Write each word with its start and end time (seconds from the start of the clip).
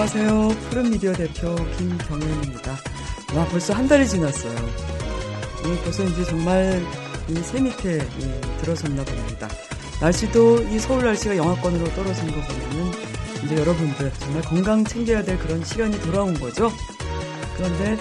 안녕하세요. 0.00 0.48
푸른미디어 0.70 1.12
대표 1.12 1.54
김경현입니다. 1.76 2.72
와, 3.34 3.44
벌써 3.50 3.74
한 3.74 3.86
달이 3.86 4.08
지났어요. 4.08 4.56
이 4.56 5.84
벌써 5.84 6.04
이제 6.04 6.24
정말 6.24 6.82
이새 7.28 7.60
밑에 7.60 7.98
예, 7.98 8.40
들어섰나 8.62 9.04
봅니다. 9.04 9.46
날씨도 10.00 10.62
이 10.70 10.78
서울 10.78 11.04
날씨가 11.04 11.36
영하권으로 11.36 11.84
떨어진 11.92 12.28
거 12.28 12.40
보면은 12.40 12.92
이제 13.44 13.56
여러분들 13.56 14.10
정말 14.20 14.40
건강 14.40 14.82
챙겨야 14.86 15.22
될 15.22 15.38
그런 15.38 15.62
시간이 15.62 16.00
돌아온 16.00 16.32
거죠. 16.32 16.72
그런데 17.58 17.98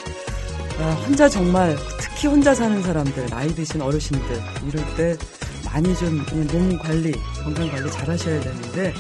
아, 0.79 0.91
혼자 1.05 1.27
정말 1.27 1.75
특히 1.99 2.29
혼자 2.29 2.55
사는 2.55 2.81
사람들, 2.81 3.25
나이 3.25 3.53
드신 3.53 3.81
어르신들 3.81 4.41
이럴 4.69 4.95
때 4.95 5.17
많이 5.65 5.93
좀 5.97 6.25
몸 6.53 6.79
관리, 6.79 7.11
건강 7.43 7.69
관리 7.69 7.91
잘 7.91 8.09
하셔야 8.09 8.39
되는데 8.39 8.93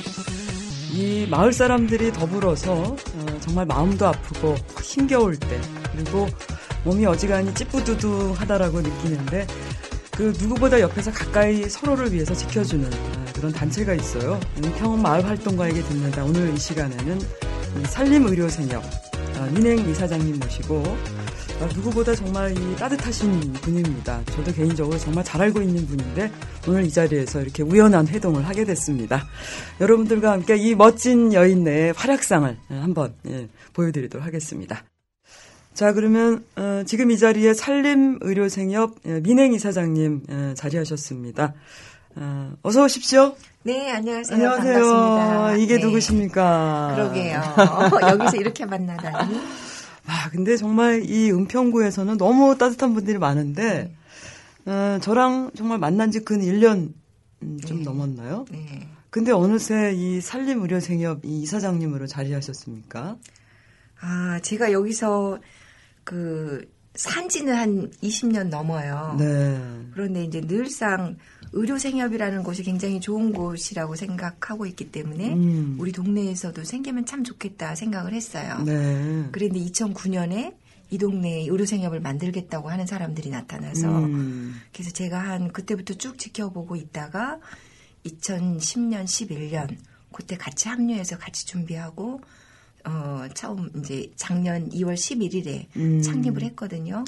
이 0.91 1.27
마을 1.29 1.53
사람들이 1.53 2.11
더불어서 2.13 2.73
어, 2.73 3.39
정말 3.41 3.65
마음도 3.65 4.07
아프고 4.07 4.55
힘겨울 4.81 5.37
때 5.37 5.59
그리고 5.91 6.27
몸이 6.83 7.05
어지간히 7.05 7.53
찌뿌두두하다라고 7.53 8.81
느끼는데 8.81 9.45
그 10.11 10.33
누구보다 10.37 10.79
옆에서 10.79 11.11
가까이 11.11 11.69
서로를 11.69 12.11
위해서 12.11 12.33
지켜주는 12.33 12.91
아, 12.91 13.25
그런 13.33 13.53
단체가 13.53 13.93
있어요. 13.93 14.39
은평 14.57 15.01
마을 15.01 15.25
활동가에게 15.25 15.81
듣는다. 15.81 16.25
오늘 16.25 16.53
이 16.53 16.57
시간에는 16.57 17.19
이 17.19 17.85
산림의료생협 17.85 18.83
아, 19.37 19.49
민행 19.53 19.89
이사장님 19.89 20.39
모시고 20.39 20.83
아, 20.85 21.28
누구보다 21.67 22.15
정말 22.15 22.57
이 22.57 22.75
따뜻하신 22.75 23.53
분입니다. 23.53 24.21
저도 24.25 24.51
개인적으로 24.53 24.97
정말 24.97 25.23
잘 25.23 25.41
알고 25.41 25.61
있는 25.61 25.85
분인데 25.85 26.31
오늘 26.67 26.85
이 26.85 26.91
자리에서 26.91 27.41
이렇게 27.41 27.63
우연한 27.63 28.07
회동을 28.07 28.47
하게 28.47 28.63
됐습니다. 28.63 29.25
여러분들과 29.81 30.31
함께 30.31 30.55
이 30.55 30.75
멋진 30.75 31.33
여인의 31.33 31.93
활약상을 31.95 32.57
한번 32.69 33.13
예, 33.27 33.47
보여드리도록 33.73 34.25
하겠습니다. 34.25 34.83
자 35.73 35.93
그러면 35.93 36.43
어, 36.55 36.83
지금 36.85 37.11
이 37.11 37.17
자리에 37.17 37.53
산림의료생협 37.53 38.95
예, 39.05 39.19
민행 39.21 39.53
이 39.53 39.59
사장님 39.59 40.23
예, 40.29 40.53
자리하셨습니다. 40.55 41.53
어, 42.15 42.53
어서 42.63 42.83
오십시오. 42.85 43.35
네, 43.63 43.91
안녕하세요. 43.91 44.35
안녕하세요. 44.35 44.85
반갑습니다. 44.85 45.55
이게 45.57 45.75
네. 45.75 45.83
누구십니까? 45.83 46.93
그러게요. 46.95 47.41
여기서 48.19 48.37
이렇게 48.37 48.65
만나다니. 48.65 49.39
아, 50.09 50.29
근데 50.31 50.57
정말 50.57 51.03
이 51.09 51.31
은평구에서는 51.31 52.17
너무 52.17 52.57
따뜻한 52.57 52.93
분들이 52.95 53.17
많은데, 53.19 53.93
어, 54.65 54.97
저랑 55.01 55.51
정말 55.55 55.77
만난 55.77 56.09
지 56.11 56.21
근 56.21 56.39
1년 56.41 56.93
음, 57.43 57.59
좀 57.65 57.77
네. 57.77 57.83
넘었나요? 57.83 58.45
네. 58.51 58.87
근데 59.11 59.31
어느새 59.31 59.93
이 59.95 60.19
산림의료생협 60.21 61.25
이 61.25 61.41
이사장님으로 61.41 62.07
자리하셨습니까? 62.07 63.17
아, 64.01 64.39
제가 64.41 64.71
여기서 64.71 65.39
그 66.03 66.65
산지는 66.95 67.55
한 67.55 67.91
20년 68.03 68.49
넘어요. 68.49 69.15
네. 69.19 69.59
그런데 69.93 70.23
이제 70.23 70.41
늘상 70.41 71.17
의료생협이라는 71.51 72.43
곳이 72.43 72.63
굉장히 72.63 72.99
좋은 72.99 73.33
곳이라고 73.33 73.95
생각하고 73.95 74.65
있기 74.67 74.91
때문에 74.91 75.33
음. 75.33 75.77
우리 75.79 75.91
동네에서도 75.91 76.63
생기면 76.63 77.05
참 77.05 77.23
좋겠다 77.23 77.75
생각을 77.75 78.13
했어요. 78.13 78.61
네. 78.65 79.27
그런데 79.31 79.59
2009년에 79.59 80.55
이 80.91 80.97
동네에 80.97 81.43
의료생협을 81.43 81.99
만들겠다고 81.99 82.69
하는 82.69 82.85
사람들이 82.85 83.29
나타나서 83.29 83.87
음. 84.05 84.59
그래서 84.73 84.91
제가 84.91 85.19
한 85.19 85.51
그때부터 85.51 85.93
쭉 85.95 86.17
지켜보고 86.17 86.75
있다가 86.75 87.39
2010년, 88.05 89.03
11년 89.03 89.77
그때 90.11 90.35
같이 90.35 90.67
합류해서 90.67 91.17
같이 91.17 91.45
준비하고 91.45 92.21
어 92.85 93.27
처음 93.35 93.69
이제 93.77 94.11
작년 94.15 94.69
2월 94.69 94.95
11일에 94.95 95.65
음. 95.75 96.01
창립을 96.01 96.43
했거든요. 96.43 97.03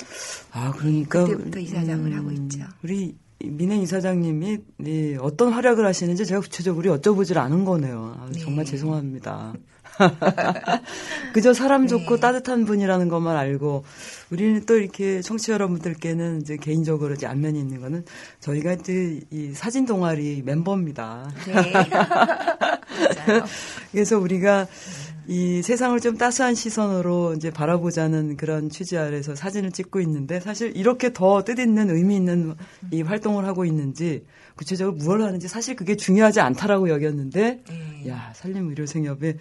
아, 0.52 0.72
그러니까. 0.74 1.24
그때부터 1.24 1.60
이사장을 1.60 2.16
하고 2.16 2.32
있죠. 2.32 2.66
우리 2.84 3.16
민행 3.46 3.82
이사장님이 3.82 4.58
네, 4.78 5.18
어떤 5.18 5.52
활약을 5.52 5.86
하시는지 5.86 6.26
제가 6.26 6.42
구체적으로 6.42 6.98
여쭤보질 6.98 7.38
않은 7.38 7.66
거네요. 7.66 8.16
아, 8.20 8.30
네. 8.32 8.40
정말 8.40 8.66
죄송합니다. 8.66 9.54
그저 11.34 11.54
사람 11.54 11.88
좋고 11.88 12.16
네. 12.16 12.22
따뜻한 12.22 12.66
분이라는 12.66 13.10
것만 13.10 13.36
알고 13.36 13.84
우리는 14.32 14.66
또 14.66 14.78
이렇게 14.78 15.22
청취자 15.22 15.54
여러분들께는 15.54 16.42
이제 16.42 16.58
개인적으로 16.58 17.14
이제 17.14 17.28
안면이 17.28 17.60
있는 17.60 17.82
거는 17.82 18.06
저희가 18.40 18.74
이제 18.74 19.20
이 19.30 19.52
사진 19.54 19.86
동아리 19.86 20.42
멤버입니다. 20.44 21.32
네. 21.46 21.54
그래서 23.92 24.18
우리가 24.18 24.68
이 25.32 25.62
세상을 25.62 25.98
좀 26.02 26.18
따스한 26.18 26.56
시선으로 26.56 27.36
이제 27.36 27.52
바라보자는 27.52 28.36
그런 28.36 28.70
취지 28.70 28.98
아래서 28.98 29.34
사진을 29.34 29.72
찍고 29.72 30.02
있는데 30.02 30.42
사실 30.42 30.76
이렇게 30.76 31.14
더 31.14 31.42
뜻있는 31.46 31.90
의미 31.90 32.18
있는 32.18 32.54
이 32.92 33.02
활동을 33.02 33.46
하고 33.46 33.64
있는지 33.64 34.26
구체적으로 34.58 34.98
무엇을 34.98 35.24
하는지 35.24 35.48
사실 35.48 35.78
그게 35.78 35.96
중요하지 35.96 36.42
않다라고 36.42 36.90
여겼는데 36.90 37.64
네. 37.66 38.10
야 38.10 38.34
산림의료생협에 38.36 39.38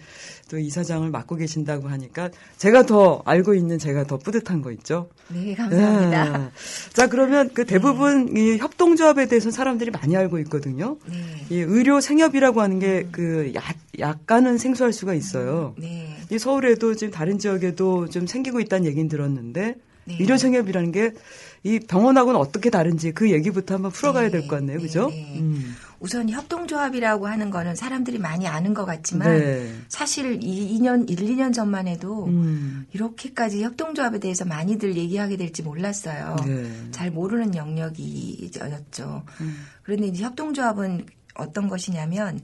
또 0.49 0.57
이사장을 0.57 1.09
맡고 1.09 1.35
계신다고 1.35 1.89
하니까 1.89 2.29
제가 2.55 2.85
더 2.85 3.21
알고 3.25 3.53
있는 3.53 3.77
제가 3.77 4.05
더 4.05 4.17
뿌듯한 4.17 4.61
거 4.61 4.71
있죠. 4.71 5.09
네, 5.27 5.53
감사합니다. 5.55 6.45
예. 6.45 6.49
자 6.93 7.07
그러면 7.07 7.49
그 7.53 7.65
대부분 7.65 8.37
이 8.37 8.57
협동조합에 8.57 9.27
대해서 9.27 9.51
사람들이 9.51 9.91
많이 9.91 10.15
알고 10.15 10.39
있거든요. 10.39 10.97
네. 11.09 11.17
이 11.49 11.59
의료 11.59 11.99
생협이라고 11.99 12.61
하는 12.61 12.79
게그 12.79 13.53
약간은 13.99 14.57
생소할 14.57 14.93
수가 14.93 15.13
있어요. 15.13 15.75
네. 15.81 16.17
이 16.29 16.37
서울에도 16.37 16.95
지금 16.95 17.11
다른 17.11 17.39
지역에도 17.39 18.09
좀 18.09 18.27
생기고 18.27 18.59
있다는 18.59 18.85
얘기는 18.85 19.07
들었는데 19.07 19.75
네. 20.05 20.17
의료 20.19 20.37
생협이라는 20.37 20.91
게 20.91 21.13
이 21.63 21.79
병원하고는 21.79 22.39
어떻게 22.39 22.71
다른지 22.71 23.11
그 23.11 23.29
얘기부터 23.31 23.75
한번 23.75 23.91
풀어가야 23.91 24.25
네, 24.25 24.31
될것 24.31 24.49
같네요, 24.49 24.77
네, 24.77 24.83
그죠? 24.83 25.09
네. 25.09 25.39
음. 25.39 25.75
우선 25.99 26.27
협동조합이라고 26.27 27.27
하는 27.27 27.51
거는 27.51 27.75
사람들이 27.75 28.17
많이 28.17 28.47
아는 28.47 28.73
것 28.73 28.85
같지만 28.85 29.39
네. 29.39 29.71
사실 29.87 30.39
이 30.41 30.79
2년 30.79 31.07
1, 31.07 31.17
2년 31.17 31.53
전만 31.53 31.87
해도 31.87 32.25
음. 32.25 32.87
이렇게까지 32.93 33.63
협동조합에 33.63 34.19
대해서 34.19 34.43
많이들 34.43 34.97
얘기하게 34.97 35.37
될지 35.37 35.61
몰랐어요. 35.61 36.35
네. 36.47 36.71
잘 36.89 37.11
모르는 37.11 37.55
영역이었죠. 37.55 39.23
음. 39.41 39.65
그런데 39.83 40.07
이제 40.07 40.23
협동조합은 40.23 41.05
어떤 41.35 41.67
것이냐면 41.67 42.41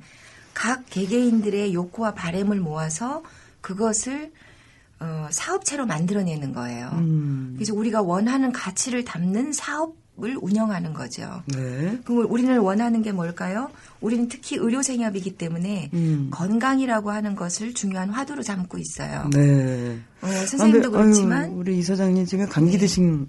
각 0.54 0.84
개개인들의 0.92 1.74
욕구와 1.74 2.14
바램을 2.14 2.60
모아서 2.60 3.24
그것을 3.62 4.32
어, 5.00 5.28
사업체로 5.32 5.86
만들어내는 5.86 6.54
거예요. 6.54 6.90
음. 6.94 7.54
그래서 7.56 7.74
우리가 7.74 8.02
원하는 8.02 8.52
가치를 8.52 9.06
담는 9.06 9.54
사업을 9.54 10.38
운영하는 10.42 10.94
거죠. 10.94 11.44
네. 11.46 12.00
그럼 12.04 12.26
우리는 12.32 12.58
원하는 12.60 13.04
게 13.04 13.12
뭘까요? 13.12 13.70
우리는 14.02 14.28
특히 14.28 14.56
의료 14.56 14.82
생협이기 14.82 15.38
때문에 15.38 15.92
음. 15.94 16.30
건강이라고 16.32 17.12
하는 17.12 17.36
것을 17.36 17.74
중요한 17.76 18.10
화두로 18.10 18.42
삼고 18.42 18.80
있어요. 18.80 19.30
네. 19.34 20.00
어, 20.22 20.28
선생님도 20.28 20.88
아, 20.88 20.92
근데, 20.92 21.04
그렇지만 21.04 21.44
아유, 21.44 21.52
우리 21.54 21.78
이사장님 21.78 22.26
지금 22.26 22.50
감기 22.50 22.80
드신 22.80 23.28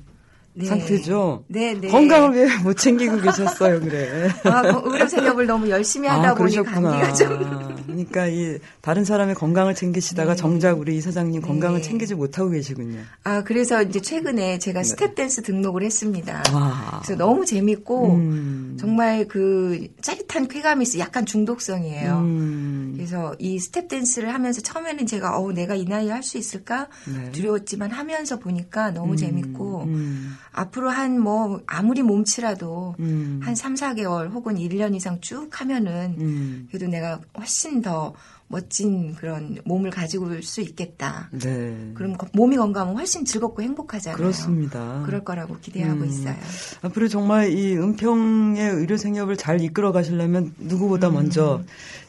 네. 0.59 0.67
상태죠? 0.67 1.45
네, 1.49 1.75
네. 1.75 1.89
건강을 1.89 2.31
왜 2.37 2.49
못 2.65 2.75
챙기고 2.77 3.21
계셨어요, 3.21 3.81
그래? 3.81 4.29
아, 4.45 4.63
그 4.63 4.91
의료생협을 4.93 5.47
너무 5.47 5.69
열심히 5.71 6.09
하다 6.09 6.31
아, 6.31 6.35
보니 6.35 6.53
그러셨구나. 6.57 6.91
감기가 6.91 7.13
좀 7.15 7.79
그러니까 7.87 8.27
이 8.27 8.59
다른 8.81 9.05
사람의 9.05 9.35
건강을 9.37 9.75
챙기시다가 9.75 10.33
네. 10.33 10.37
정작 10.37 10.79
우리 10.79 10.97
이사장님 10.97 11.41
건강을 11.43 11.79
네. 11.81 11.83
챙기지 11.83 12.15
못하고 12.15 12.51
계시군요. 12.51 13.01
아, 13.25 13.43
그래서 13.45 13.83
이제 13.83 14.01
최근에 14.01 14.59
제가 14.59 14.83
스텝 14.83 15.15
댄스 15.15 15.43
등록을 15.43 15.83
했습니다. 15.83 16.43
네. 16.43 16.53
와. 16.55 17.01
그래서 17.05 17.17
너무 17.17 17.45
재밌고 17.47 18.15
음. 18.17 18.77
정말 18.79 19.27
그 19.29 19.89
짜릿한 20.03 20.49
쾌감이 20.49 20.83
있어. 20.83 20.99
약간 20.99 21.25
중독성이에요. 21.25 22.19
음. 22.19 22.93
그래서 22.97 23.35
이 23.39 23.59
스텝 23.59 23.89
댄스를 23.89 24.35
하면서 24.35 24.61
처음에는 24.61 25.07
제가 25.07 25.39
어 25.39 25.53
내가 25.53 25.75
이 25.75 25.85
나이에 25.85 26.11
할 26.11 26.23
수 26.29 26.37
있을까 26.37 26.89
네. 27.07 27.31
두려웠지만 27.33 27.91
하면서 27.91 28.39
보니까 28.39 28.91
너무 28.91 29.17
재밌고 29.17 29.85
음. 29.85 30.37
앞으로 30.59 30.91
한 30.91 31.19
뭐 31.19 31.61
아무리 31.67 32.03
몸치라도 32.03 32.95
음. 33.01 33.41
한 33.43 33.55
3, 33.55 33.75
4개월 33.75 34.31
혹은 34.33 34.57
1년 34.57 34.95
이상 34.95 35.21
쭉 35.21 35.49
하면은 35.61 36.17
음. 36.19 36.67
그래도 36.69 36.87
내가 36.87 37.21
훨씬 37.37 37.81
더 37.83 38.15
멋진 38.51 39.15
그런 39.15 39.59
몸을 39.67 39.91
가지고 39.91 40.27
올 40.27 40.43
수 40.43 40.61
있겠다. 40.63 41.29
네. 41.33 41.93
그럼 41.95 42.17
거- 42.17 42.29
몸이 42.33 42.57
건강하면 42.57 42.97
훨씬 42.97 43.25
즐겁고 43.27 43.61
행복하잖아요. 43.63 44.17
그렇습니다. 44.17 45.03
그럴 45.05 45.23
거라고 45.23 45.57
기대하고 45.61 46.01
음. 46.01 46.07
있어요. 46.07 46.35
앞으로 46.83 47.09
정말 47.09 47.51
이 47.53 47.77
은평의 47.77 48.71
의료 48.71 48.97
생협을 48.97 49.37
잘 49.37 49.61
이끌어 49.61 49.93
가시려면 49.93 50.55
누구보다 50.59 51.11
먼저 51.11 51.63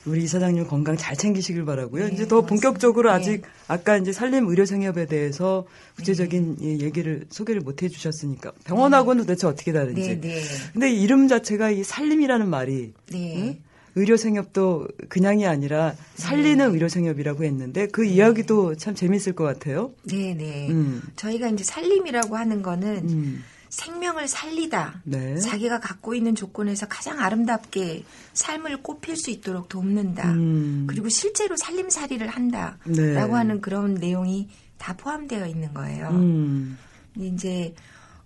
우리 0.09 0.23
이사장님 0.23 0.67
건강 0.67 0.97
잘 0.97 1.15
챙기시길 1.15 1.65
바라고요. 1.65 2.07
네, 2.07 2.13
이제 2.13 2.27
더 2.27 2.41
본격적으로. 2.41 3.11
아직 3.11 3.43
아까 3.67 3.97
이제 3.97 4.11
산림 4.11 4.47
의료 4.47 4.65
생협에 4.65 5.05
대해서 5.05 5.65
구체적인 5.97 6.57
이 6.61 6.81
얘기를 6.81 7.25
소개를 7.29 7.61
못 7.61 7.83
해주셨으니까 7.83 8.51
병원하고는 8.63 9.23
도대체 9.23 9.47
어떻게 9.47 9.71
다른지. 9.71 10.01
네, 10.01 10.21
네. 10.21 10.41
근데 10.73 10.91
이 10.91 11.01
이름 11.01 11.27
자체가 11.27 11.71
이 11.71 11.83
산림이라는 11.83 12.49
말이 12.49 12.93
네. 13.11 13.35
응? 13.37 13.57
의료 13.95 14.17
생협도 14.17 14.87
그냥이 15.09 15.45
아니라 15.45 15.93
살리는 16.15 16.73
의료 16.73 16.87
생협이라고 16.87 17.43
했는데 17.43 17.87
그 17.87 18.05
이야기도 18.05 18.75
참 18.75 18.95
재밌을 18.95 19.33
것 19.33 19.43
같아요. 19.43 19.91
네, 20.03 20.33
네. 20.33 20.69
음. 20.69 21.01
저희가 21.15 21.49
이제 21.49 21.63
살림이라고 21.63 22.35
하는 22.37 22.61
거는 22.61 23.09
음. 23.09 23.43
생명을 23.69 24.27
살리다. 24.27 25.01
네. 25.05 25.37
자기가 25.37 25.79
갖고 25.79 26.15
있는 26.15 26.35
조건에서 26.35 26.87
가장 26.87 27.19
아름답게 27.19 28.03
삶을 28.33 28.81
꽃필 28.81 29.15
수 29.15 29.29
있도록 29.29 29.69
돕는다. 29.69 30.31
음. 30.31 30.85
그리고 30.87 31.09
실제로 31.09 31.55
살림살이를 31.55 32.27
한다라고 32.27 32.77
네. 32.85 33.15
하는 33.15 33.61
그런 33.61 33.95
내용이 33.95 34.49
다 34.77 34.95
포함되어 34.97 35.45
있는 35.45 35.73
거예요. 35.73 36.09
음. 36.09 36.77
이제 37.17 37.75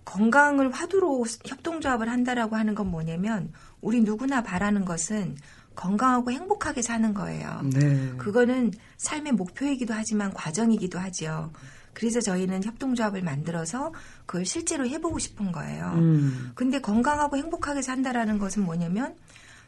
건강을 0.04 0.70
화두로 0.70 1.24
협동조합을 1.44 2.08
한다라고 2.08 2.56
하는 2.56 2.74
건 2.74 2.90
뭐냐면 2.90 3.52
우리 3.80 4.00
누구나 4.00 4.42
바라는 4.42 4.84
것은 4.84 5.36
건강하고 5.74 6.30
행복하게 6.30 6.82
사는 6.82 7.12
거예요. 7.14 7.62
네. 7.72 8.12
그거는 8.16 8.72
삶의 8.96 9.32
목표이기도 9.32 9.92
하지만 9.92 10.32
과정이기도 10.32 10.98
하죠. 10.98 11.52
그래서 11.94 12.20
저희는 12.20 12.64
협동조합을 12.64 13.22
만들어서 13.22 13.92
그걸 14.26 14.44
실제로 14.44 14.86
해보고 14.86 15.18
싶은 15.18 15.52
거예요. 15.52 15.92
음. 15.94 16.52
근데 16.54 16.80
건강하고 16.80 17.36
행복하게 17.36 17.82
산다라는 17.82 18.38
것은 18.38 18.64
뭐냐면 18.64 19.14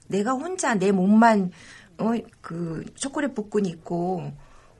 내가 0.08 0.32
혼자 0.32 0.74
내 0.74 0.92
몸만 0.92 1.52
어 1.98 2.12
그 2.40 2.84
초콜릿 2.94 3.34
복근 3.34 3.66
있고 3.66 4.30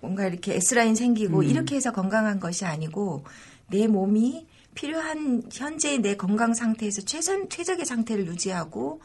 뭔가 0.01 0.27
이렇게 0.27 0.55
S라인 0.55 0.95
생기고 0.95 1.43
이렇게 1.43 1.77
해서 1.77 1.93
건강한 1.93 2.39
것이 2.39 2.65
아니고 2.65 3.25
내 3.69 3.89
몸이 3.89 4.47
필요한 4.75 5.43
현재의 5.53 5.99
내 5.99 6.17
건강 6.17 6.55
상태에서 6.55 7.03
최선 7.03 7.49
최적의 7.49 7.87
상태를 7.87 8.27
유지하고 8.27 9.01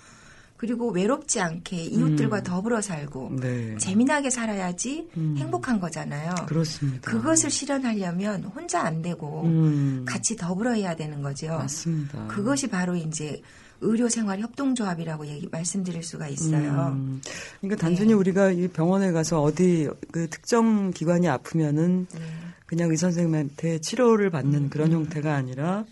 그리고 0.62 0.92
외롭지 0.92 1.42
않게 1.42 1.76
이웃들과 1.86 2.44
더불어 2.44 2.82
살고 2.82 3.32
네. 3.42 3.76
재미나게 3.80 4.30
살아야지 4.30 5.10
음. 5.18 5.34
행복한 5.36 5.80
거잖아요. 5.80 6.36
그렇습니다. 6.48 7.10
그것을 7.10 7.50
실현하려면 7.50 8.44
혼자 8.44 8.82
안 8.82 9.02
되고 9.02 9.42
음. 9.46 10.06
같이 10.08 10.36
더불어 10.36 10.74
해야 10.74 10.96
되는 10.96 11.24
거죠. 11.24 11.48
맞습니다. 11.48 12.28
그것이 12.28 12.68
바로 12.68 12.96
이제 12.96 13.42
의료생활 13.82 14.40
협동조합이라고 14.42 15.26
얘기 15.26 15.50
말씀드릴 15.52 16.04
수가 16.04 16.28
있어요. 16.28 16.94
음. 16.96 17.22
그러니까 17.60 17.82
단순히 17.82 18.14
우리가 18.14 18.52
이 18.52 18.68
병원에 18.68 19.12
가서 19.12 19.42
어디 19.42 19.90
그 20.12 20.30
특정 20.30 20.92
기관이 20.92 21.28
아프면은 21.28 22.06
네. 22.14 22.20
그냥 22.68 22.92
의사 22.92 23.08
선생님한테 23.08 23.80
치료를 23.80 24.30
받는 24.30 24.70
그런 24.70 24.92
형태가 24.92 25.34
아니라 25.34 25.86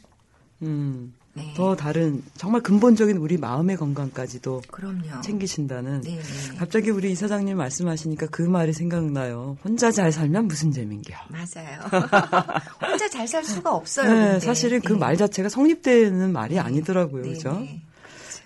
음. 0.61 1.15
네. 1.39 1.53
더 1.55 1.75
다른 1.75 2.21
정말 2.35 2.61
근본적인 2.61 3.17
우리 3.17 3.37
마음의 3.37 3.77
건강까지도 3.77 4.61
그럼요. 4.69 5.21
챙기신다는 5.23 6.01
네, 6.01 6.19
네. 6.19 6.55
갑자기 6.57 6.89
우리 6.91 7.11
이사장님 7.11 7.57
말씀하시니까 7.57 8.27
그 8.27 8.41
말이 8.41 8.73
생각나요. 8.73 9.57
혼자 9.63 9.91
잘 9.91 10.11
살면 10.11 10.47
무슨 10.47 10.71
재민겨. 10.71 11.13
맞아요. 11.29 11.79
혼자 12.85 13.09
잘 13.09 13.27
살 13.29 13.43
수가 13.43 13.75
없어요. 13.75 14.11
네. 14.11 14.39
사실은 14.39 14.81
그 14.81 14.93
네. 14.93 14.99
말 14.99 15.15
자체가 15.15 15.49
성립되는 15.49 16.31
말이 16.33 16.57
아니더라고요. 16.59 17.23
네, 17.23 17.29
그죠? 17.33 17.53
네. 17.59 17.81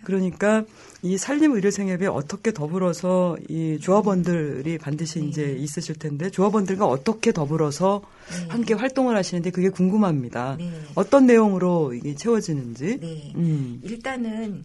그러니까 0.04 0.64
이 1.04 1.18
산림 1.18 1.52
의료 1.52 1.70
생협에 1.70 2.08
어떻게 2.08 2.54
더불어서 2.54 3.38
이 3.50 3.78
조합원들이 3.82 4.78
반드시 4.78 5.20
네. 5.20 5.26
이제 5.26 5.52
있으실 5.60 5.96
텐데 5.96 6.30
조합원들과 6.30 6.88
어떻게 6.88 7.34
더불어서 7.34 8.02
네. 8.30 8.48
함께 8.48 8.74
활동을 8.74 9.18
하시는데 9.18 9.52
그게 9.52 9.70
궁금합니다. 9.70 10.56
네. 10.58 10.72
어떤 10.96 11.26
내용으로 11.26 11.94
이게 11.94 12.16
채워지는지. 12.16 13.00
네. 13.02 13.34
음. 13.36 13.82
일단은 13.84 14.64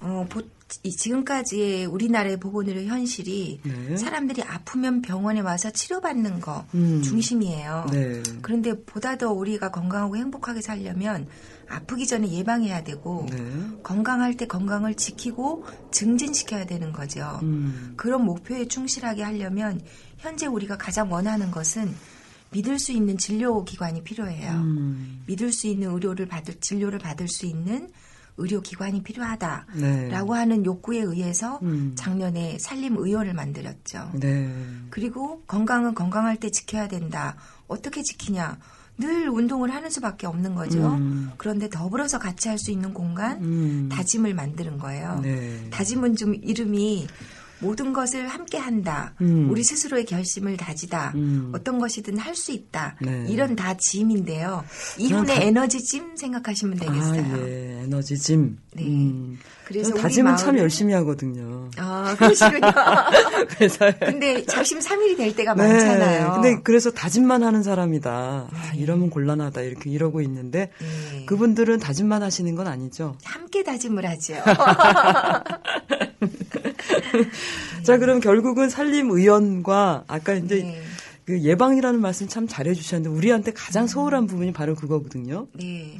어, 0.00 0.26
보, 0.28 0.42
이 0.82 0.90
지금까지의 0.90 1.86
우리나라의 1.86 2.38
보건의료 2.38 2.82
현실이 2.82 3.60
네. 3.62 3.96
사람들이 3.96 4.42
아프면 4.42 5.00
병원에 5.00 5.40
와서 5.40 5.70
치료받는 5.70 6.40
거 6.40 6.64
음. 6.74 7.02
중심이에요. 7.02 7.86
네. 7.92 8.22
그런데 8.42 8.74
보다 8.84 9.16
더 9.16 9.32
우리가 9.32 9.70
건강하고 9.70 10.16
행복하게 10.16 10.60
살려면 10.60 11.28
아프기 11.68 12.06
전에 12.06 12.30
예방해야 12.30 12.82
되고 12.82 13.26
네. 13.30 13.36
건강할 13.82 14.36
때 14.36 14.46
건강을 14.46 14.94
지키고 14.94 15.64
증진시켜야 15.90 16.66
되는 16.66 16.92
거죠. 16.92 17.38
음. 17.42 17.94
그런 17.96 18.24
목표에 18.24 18.66
충실하게 18.68 19.22
하려면 19.22 19.80
현재 20.16 20.46
우리가 20.46 20.78
가장 20.78 21.12
원하는 21.12 21.50
것은 21.50 21.94
믿을 22.50 22.78
수 22.78 22.92
있는 22.92 23.18
진료 23.18 23.64
기관이 23.64 24.02
필요해요. 24.02 24.52
음. 24.52 25.22
믿을 25.26 25.52
수 25.52 25.66
있는 25.66 25.90
의료를 25.90 26.26
받을 26.26 26.54
진료를 26.60 26.98
받을 26.98 27.28
수 27.28 27.46
있는 27.46 27.90
의료 28.38 28.60
기관이 28.60 29.02
필요하다라고 29.02 29.74
네. 29.80 30.10
하는 30.10 30.64
욕구에 30.64 31.00
의해서 31.00 31.58
음. 31.62 31.92
작년에 31.96 32.56
산림 32.60 32.96
의료를 32.96 33.34
만들었죠. 33.34 34.12
네. 34.14 34.48
그리고 34.90 35.42
건강은 35.46 35.94
건강할 35.94 36.36
때 36.38 36.48
지켜야 36.50 36.88
된다. 36.88 37.36
어떻게 37.66 38.02
지키냐? 38.02 38.58
늘 38.98 39.28
운동을 39.28 39.72
하는 39.72 39.90
수밖에 39.90 40.26
없는 40.26 40.54
거죠. 40.54 40.84
음. 40.94 41.30
그런데 41.36 41.68
더불어서 41.70 42.18
같이 42.18 42.48
할 42.48 42.58
수 42.58 42.72
있는 42.72 42.92
공간, 42.92 43.40
음. 43.42 43.88
다짐을 43.90 44.34
만드는 44.34 44.78
거예요. 44.78 45.20
네. 45.22 45.70
다짐은 45.70 46.16
좀 46.16 46.34
이름이 46.34 47.06
모든 47.60 47.92
것을 47.92 48.28
함께 48.28 48.56
한다. 48.58 49.14
음. 49.20 49.48
우리 49.50 49.64
스스로의 49.64 50.04
결심을 50.04 50.56
다지다. 50.56 51.12
음. 51.16 51.50
어떤 51.54 51.78
것이든 51.78 52.18
할 52.18 52.38
수 52.38 52.52
있다. 52.52 52.94
네. 53.02 53.26
이런 53.28 53.56
다 53.56 53.74
짐인데요. 53.76 54.62
이분의 54.98 55.34
다- 55.36 55.42
에너지 55.42 55.82
짐 55.82 56.16
생각하시면 56.16 56.78
되겠어요. 56.78 57.20
아, 57.20 57.38
예. 57.38 57.80
에너지 57.82 58.16
짐. 58.16 58.56
네. 58.74 58.84
음. 58.84 59.38
그래서 59.64 59.92
다짐은 59.92 60.36
참 60.36 60.54
마을을- 60.54 60.58
열심히 60.60 60.92
하거든요. 60.94 61.68
아, 61.78 62.14
그러시군요. 62.16 62.60
그래서 63.58 63.90
근데 63.98 64.44
작심 64.46 64.80
삼일이될 64.80 65.34
때가 65.34 65.54
네. 65.54 65.66
많잖아요. 65.68 66.32
근데 66.34 66.60
그래서 66.62 66.92
다짐만 66.92 67.42
하는 67.42 67.64
사람이다. 67.64 68.10
아, 68.52 68.72
이러면 68.76 69.10
곤란하다. 69.10 69.62
이렇게 69.62 69.90
이러고 69.90 70.20
있는데 70.22 70.70
네. 70.78 71.26
그분들은 71.26 71.80
다짐만 71.80 72.22
하시는 72.22 72.54
건 72.54 72.68
아니죠. 72.68 73.16
함께 73.24 73.64
다짐을 73.64 74.06
하죠. 74.06 74.34
자, 77.82 77.98
그럼 77.98 78.20
결국은 78.20 78.68
산림 78.68 79.10
의원과 79.10 80.04
아까 80.06 80.34
이제 80.34 80.62
네. 80.62 80.82
그 81.24 81.42
예방이라는 81.42 82.00
말씀 82.00 82.26
참 82.26 82.46
잘해 82.48 82.74
주셨는데 82.74 83.14
우리한테 83.14 83.52
가장 83.52 83.86
소홀한 83.86 84.26
부분이 84.26 84.52
바로 84.52 84.74
그거거든요. 84.74 85.46
네. 85.52 85.98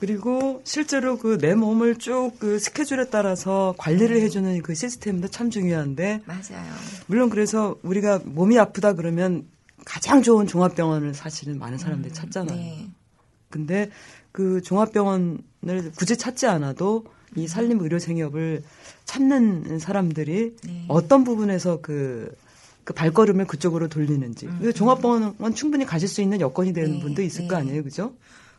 그리고 0.00 0.60
실제로 0.64 1.16
그 1.18 1.38
내 1.38 1.54
몸을 1.54 1.96
쭉 1.96 2.32
그 2.38 2.58
스케줄에 2.58 3.06
따라서 3.10 3.74
관리를 3.78 4.20
해주는 4.20 4.60
그 4.62 4.74
시스템도 4.74 5.28
참 5.28 5.50
중요한데 5.50 6.22
맞아요. 6.26 6.74
물론 7.06 7.30
그래서 7.30 7.76
우리가 7.82 8.20
몸이 8.24 8.58
아프다 8.58 8.94
그러면 8.94 9.46
가장 9.84 10.22
좋은 10.22 10.46
종합병원을 10.46 11.14
사실은 11.14 11.58
많은 11.58 11.78
사람들이 11.78 12.12
찾잖아요. 12.12 12.56
네. 12.56 12.88
근데 13.50 13.90
그 14.32 14.60
종합병원을 14.62 15.92
굳이 15.96 16.16
찾지 16.16 16.46
않아도 16.46 17.04
이 17.36 17.46
산림 17.46 17.80
의료 17.80 17.98
생협을 17.98 18.62
찾는 19.04 19.78
사람들이 19.78 20.56
네. 20.64 20.84
어떤 20.88 21.24
부분에서 21.24 21.80
그, 21.80 22.34
그 22.84 22.94
발걸음을 22.94 23.46
그쪽으로 23.46 23.88
돌리는지. 23.88 24.48
그 24.60 24.72
종합병원 24.72 25.54
충분히 25.54 25.84
가실 25.84 26.08
수 26.08 26.20
있는 26.22 26.40
여건이 26.40 26.72
되는 26.72 26.94
네, 26.94 27.00
분도 27.00 27.22
있을 27.22 27.48
거 27.48 27.56
네. 27.56 27.62
아니에요, 27.62 27.82
그죠? 27.82 28.14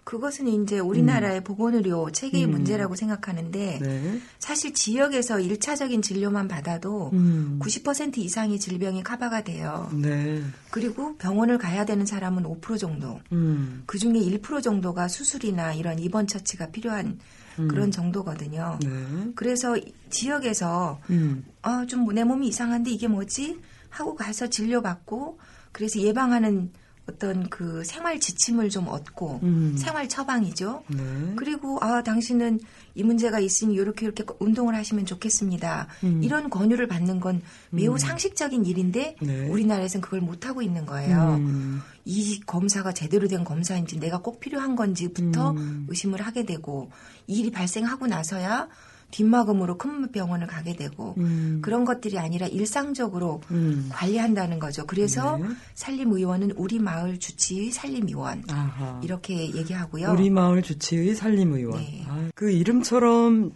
그것은 0.05 0.47
이제 0.47 0.77
우리나라의 0.77 1.43
보건의료 1.43 2.11
체계의 2.11 2.45
음. 2.45 2.51
문제라고 2.51 2.95
생각하는데 2.95 3.79
네. 3.81 4.21
사실 4.37 4.71
지역에서 4.73 5.39
일차적인 5.39 6.03
진료만 6.03 6.47
받아도 6.47 7.09
음. 7.13 7.59
90% 7.61 8.19
이상의 8.19 8.59
질병이 8.59 9.01
커버가 9.03 9.43
돼요. 9.43 9.89
네. 9.93 10.43
그리고 10.69 11.17
병원을 11.17 11.57
가야 11.57 11.85
되는 11.85 12.05
사람은 12.05 12.43
5% 12.43 12.77
정도. 12.77 13.19
음. 13.31 13.81
그 13.87 13.97
중에 13.97 14.13
1% 14.13 14.61
정도가 14.61 15.07
수술이나 15.07 15.73
이런 15.73 15.97
입원 15.97 16.27
처치가 16.27 16.67
필요한 16.67 17.19
음. 17.57 17.67
그런 17.67 17.89
정도거든요. 17.89 18.77
네. 18.83 18.89
그래서 19.35 19.75
지역에서 20.11 20.99
음. 21.09 21.43
아, 21.63 21.83
좀 21.87 22.05
내 22.13 22.23
몸이 22.23 22.47
이상한데 22.49 22.91
이게 22.91 23.07
뭐지? 23.07 23.59
하고 23.89 24.13
가서 24.15 24.47
진료받고 24.47 25.39
그래서 25.71 25.99
예방하는 25.99 26.71
어떤 27.07 27.49
그 27.49 27.83
생활 27.83 28.19
지침을 28.19 28.69
좀 28.69 28.87
얻고 28.87 29.39
음. 29.43 29.75
생활 29.77 30.09
처방이죠. 30.09 30.83
네. 30.87 31.33
그리고 31.35 31.77
아 31.81 32.01
당신은 32.01 32.59
이 32.95 33.03
문제가 33.03 33.39
있으니 33.39 33.75
이렇게 33.75 34.05
이렇게 34.05 34.23
운동을 34.39 34.73
하시면 34.75 35.05
좋겠습니다. 35.05 35.87
음. 36.03 36.23
이런 36.23 36.49
권유를 36.49 36.87
받는 36.87 37.19
건 37.19 37.41
매우 37.69 37.97
상식적인 37.97 38.65
일인데 38.65 39.15
네. 39.21 39.47
우리나라에서는 39.49 40.01
그걸 40.01 40.21
못 40.21 40.47
하고 40.47 40.63
있는 40.63 40.85
거예요. 40.85 41.35
음. 41.35 41.81
이 42.05 42.39
검사가 42.41 42.93
제대로 42.93 43.27
된 43.27 43.43
검사인지 43.43 43.99
내가 43.99 44.19
꼭 44.19 44.39
필요한 44.39 44.75
건지부터 44.75 45.51
음. 45.51 45.85
의심을 45.89 46.21
하게 46.21 46.43
되고 46.45 46.89
이 47.27 47.39
일이 47.39 47.51
발생하고 47.51 48.07
나서야 48.07 48.67
뒷마금으로 49.15 49.77
큰 49.77 50.11
병원을 50.11 50.47
가게 50.47 50.75
되고 50.75 51.15
음. 51.17 51.59
그런 51.61 51.85
것들이 51.85 52.19
아니라 52.19 52.47
일상적으로 52.47 53.41
음. 53.51 53.89
관리한다는 53.91 54.59
거죠. 54.59 54.85
그래서 54.85 55.37
네. 55.37 55.47
산림의원은 55.75 56.51
우리 56.57 56.79
마을 56.79 57.17
주치의 57.17 57.71
산림의원 57.71 58.43
아하. 58.49 58.99
이렇게 59.03 59.55
얘기하고요. 59.55 60.11
우리 60.11 60.29
마을 60.29 60.61
주치의 60.61 61.15
산림의원. 61.15 61.79
네. 61.79 62.03
아, 62.07 62.29
그 62.35 62.51
이름처럼 62.51 63.53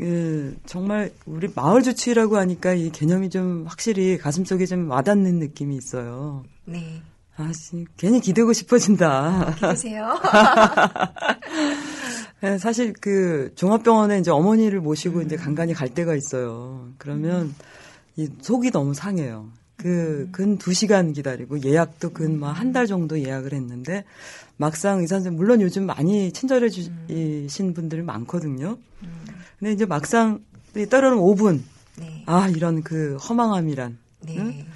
예, 0.00 0.54
정말 0.66 1.12
우리 1.26 1.48
마을 1.52 1.82
주치라고 1.82 2.36
하니까 2.36 2.74
이 2.74 2.90
개념이 2.90 3.30
좀 3.30 3.64
확실히 3.66 4.16
가슴속에 4.16 4.66
좀 4.66 4.88
와닿는 4.88 5.40
느낌이 5.40 5.76
있어요. 5.76 6.44
네. 6.64 7.02
아, 7.36 7.50
씨, 7.52 7.86
괜히 7.96 8.20
기대고 8.20 8.52
싶어진다. 8.52 9.54
그러세요? 9.56 10.20
예, 12.42 12.58
사실 12.58 12.92
그 12.92 13.52
종합병원에 13.54 14.18
이제 14.18 14.30
어머니를 14.30 14.80
모시고 14.80 15.22
이제 15.22 15.36
간간히 15.36 15.74
갈 15.74 15.88
때가 15.90 16.14
있어요. 16.14 16.88
그러면 16.98 17.54
이 18.16 18.28
속이 18.40 18.70
너무 18.70 18.94
상해요. 18.94 19.48
그, 19.76 20.28
근 20.30 20.58
두 20.58 20.74
시간 20.74 21.12
기다리고 21.12 21.62
예약도 21.62 22.10
근뭐한달 22.10 22.86
정도 22.86 23.18
예약을 23.18 23.54
했는데 23.54 24.04
막상 24.58 25.00
의사 25.00 25.16
선생님, 25.16 25.38
물론 25.38 25.62
요즘 25.62 25.86
많이 25.86 26.32
친절해 26.32 26.68
주신 26.68 27.72
분들이 27.72 28.02
많거든요. 28.02 28.76
근데 29.58 29.72
이제 29.72 29.86
막상 29.86 30.40
따르는 30.90 31.16
5분. 31.16 31.60
네. 31.96 32.22
아, 32.26 32.48
이런 32.48 32.82
그 32.82 33.16
허망함이란. 33.16 33.98
네. 34.26 34.36
응? 34.38 34.66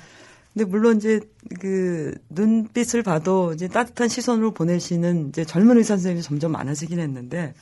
근데 0.54 0.64
물론 0.64 0.96
이제 0.98 1.20
그 1.60 2.14
눈빛을 2.30 3.02
봐도 3.02 3.52
이제 3.52 3.66
따뜻한 3.66 4.08
시선으로 4.08 4.52
보내시는 4.52 5.28
이제 5.28 5.44
젊은 5.44 5.78
의사 5.78 5.96
선생님이 5.96 6.22
점점 6.22 6.52
많아지긴 6.52 7.00
했는데 7.00 7.54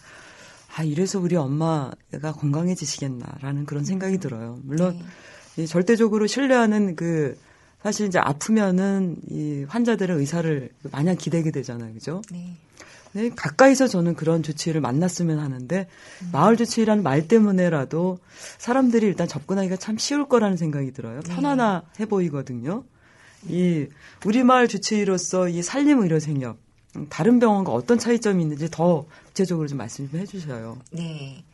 아 0.77 0.85
이래서 0.85 1.19
우리 1.19 1.35
엄마가 1.37 2.33
건강해지시겠나라는 2.33 3.65
그런 3.65 3.85
생각이 3.85 4.19
들어요. 4.19 4.59
물론 4.63 4.99
네. 5.57 5.63
이 5.63 5.67
절대적으로 5.67 6.27
신뢰하는 6.27 6.95
그 6.95 7.37
사실 7.83 8.07
이제 8.07 8.19
아프면은 8.19 9.17
이 9.29 9.65
환자들의 9.69 10.17
의사를 10.17 10.71
마냥 10.93 11.17
기대게 11.17 11.51
되잖아요, 11.51 11.93
그죠? 11.95 12.23
네. 12.31 12.57
네, 13.15 13.31
가까이서 13.31 13.89
저는 13.89 14.15
그런 14.15 14.43
주치의를 14.43 14.81
만났으면 14.81 15.39
하는데 15.39 15.87
마을 16.33 16.57
주치의라는 16.57 17.03
말 17.03 17.29
때문에라도 17.29 18.19
사람들이 18.59 19.07
일단 19.07 19.29
접근하기가 19.29 19.77
참 19.77 19.99
쉬울 19.99 20.29
거라는 20.29 20.57
생각이 20.57 20.93
들어요. 20.93 21.21
편안해 21.21 22.07
보이거든요. 22.09 22.85
이 23.49 23.87
우리 24.25 24.43
마을 24.45 24.69
주치의로서 24.69 25.49
이 25.49 25.63
산림 25.63 26.01
의료 26.01 26.19
생협 26.21 26.59
음, 26.97 27.07
다른 27.09 27.39
병원과 27.39 27.73
어떤 27.73 27.99
차이점이 27.99 28.43
있는지 28.43 28.69
더 28.71 29.07
구체적으로 29.27 29.67
좀 29.67 29.79
말씀 29.79 30.09
좀 30.11 30.21
해주셔요. 30.21 30.79
네. 30.93 31.45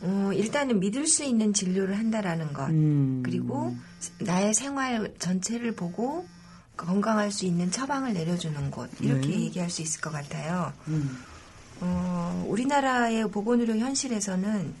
어, 0.00 0.32
일단은 0.34 0.80
믿을 0.80 1.06
수 1.06 1.22
있는 1.22 1.52
진료를 1.52 1.96
한다라는 1.96 2.52
것. 2.52 2.68
음. 2.70 3.22
그리고 3.24 3.76
나의 4.18 4.52
생활 4.54 5.14
전체를 5.18 5.72
보고 5.76 6.26
건강할 6.86 7.30
수 7.30 7.46
있는 7.46 7.70
처방을 7.70 8.12
내려주는 8.12 8.70
곳. 8.70 8.90
이렇게 9.00 9.28
네. 9.28 9.40
얘기할 9.42 9.70
수 9.70 9.82
있을 9.82 10.00
것 10.00 10.12
같아요. 10.12 10.72
음. 10.88 11.18
어, 11.80 12.44
우리나라의 12.48 13.30
보건의료 13.30 13.76
현실에서는 13.76 14.74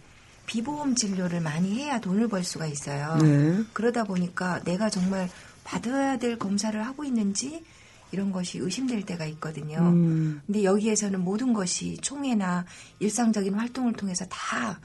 비보험 0.46 0.94
진료를 0.94 1.40
많이 1.40 1.74
해야 1.74 2.00
돈을 2.00 2.28
벌 2.28 2.44
수가 2.44 2.66
있어요. 2.66 3.16
네. 3.16 3.62
그러다 3.72 4.04
보니까 4.04 4.60
내가 4.64 4.90
정말 4.90 5.28
받아야 5.64 6.18
될 6.18 6.38
검사를 6.38 6.80
하고 6.84 7.04
있는지 7.04 7.64
이런 8.10 8.30
것이 8.30 8.58
의심될 8.58 9.04
때가 9.04 9.24
있거든요. 9.26 9.78
음. 9.78 10.42
근데 10.46 10.64
여기에서는 10.64 11.20
모든 11.20 11.52
것이 11.52 11.96
총회나 11.98 12.66
일상적인 12.98 13.54
활동을 13.54 13.94
통해서 13.94 14.26
다 14.26 14.78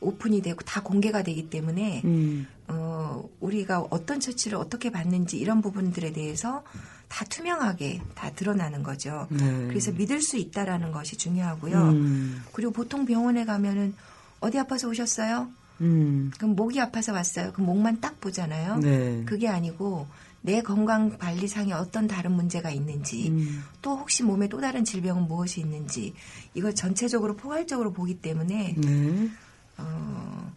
오픈이 0.00 0.42
되고 0.42 0.60
다 0.62 0.82
공개가 0.82 1.22
되기 1.22 1.48
때문에 1.48 2.02
음. 2.04 2.46
어, 2.68 3.28
우리가 3.40 3.86
어떤 3.90 4.20
처치를 4.20 4.58
어떻게 4.58 4.90
받는지 4.90 5.38
이런 5.38 5.62
부분들에 5.62 6.12
대해서 6.12 6.62
다 7.08 7.24
투명하게 7.24 8.02
다 8.14 8.30
드러나는 8.32 8.82
거죠. 8.82 9.26
네. 9.30 9.66
그래서 9.68 9.90
믿을 9.92 10.20
수 10.20 10.36
있다라는 10.36 10.92
것이 10.92 11.16
중요하고요. 11.16 11.82
음. 11.82 12.42
그리고 12.52 12.72
보통 12.72 13.06
병원에 13.06 13.44
가면은 13.44 13.94
어디 14.40 14.58
아파서 14.58 14.88
오셨어요? 14.88 15.48
음. 15.80 16.30
그럼 16.36 16.54
목이 16.54 16.80
아파서 16.80 17.12
왔어요. 17.12 17.52
그럼 17.52 17.66
목만 17.66 18.00
딱 18.00 18.20
보잖아요. 18.20 18.76
네. 18.78 19.22
그게 19.24 19.48
아니고 19.48 20.06
내 20.42 20.62
건강 20.62 21.18
관리상에 21.18 21.72
어떤 21.72 22.06
다른 22.06 22.32
문제가 22.32 22.70
있는지 22.70 23.30
음. 23.30 23.64
또 23.82 23.96
혹시 23.96 24.22
몸에 24.22 24.48
또 24.48 24.60
다른 24.60 24.84
질병은 24.84 25.26
무엇이 25.26 25.60
있는지 25.60 26.14
이걸 26.54 26.74
전체적으로 26.74 27.36
포괄적으로 27.36 27.92
보기 27.92 28.20
때문에 28.20 28.74
네. 28.76 29.30
어, 29.78 30.52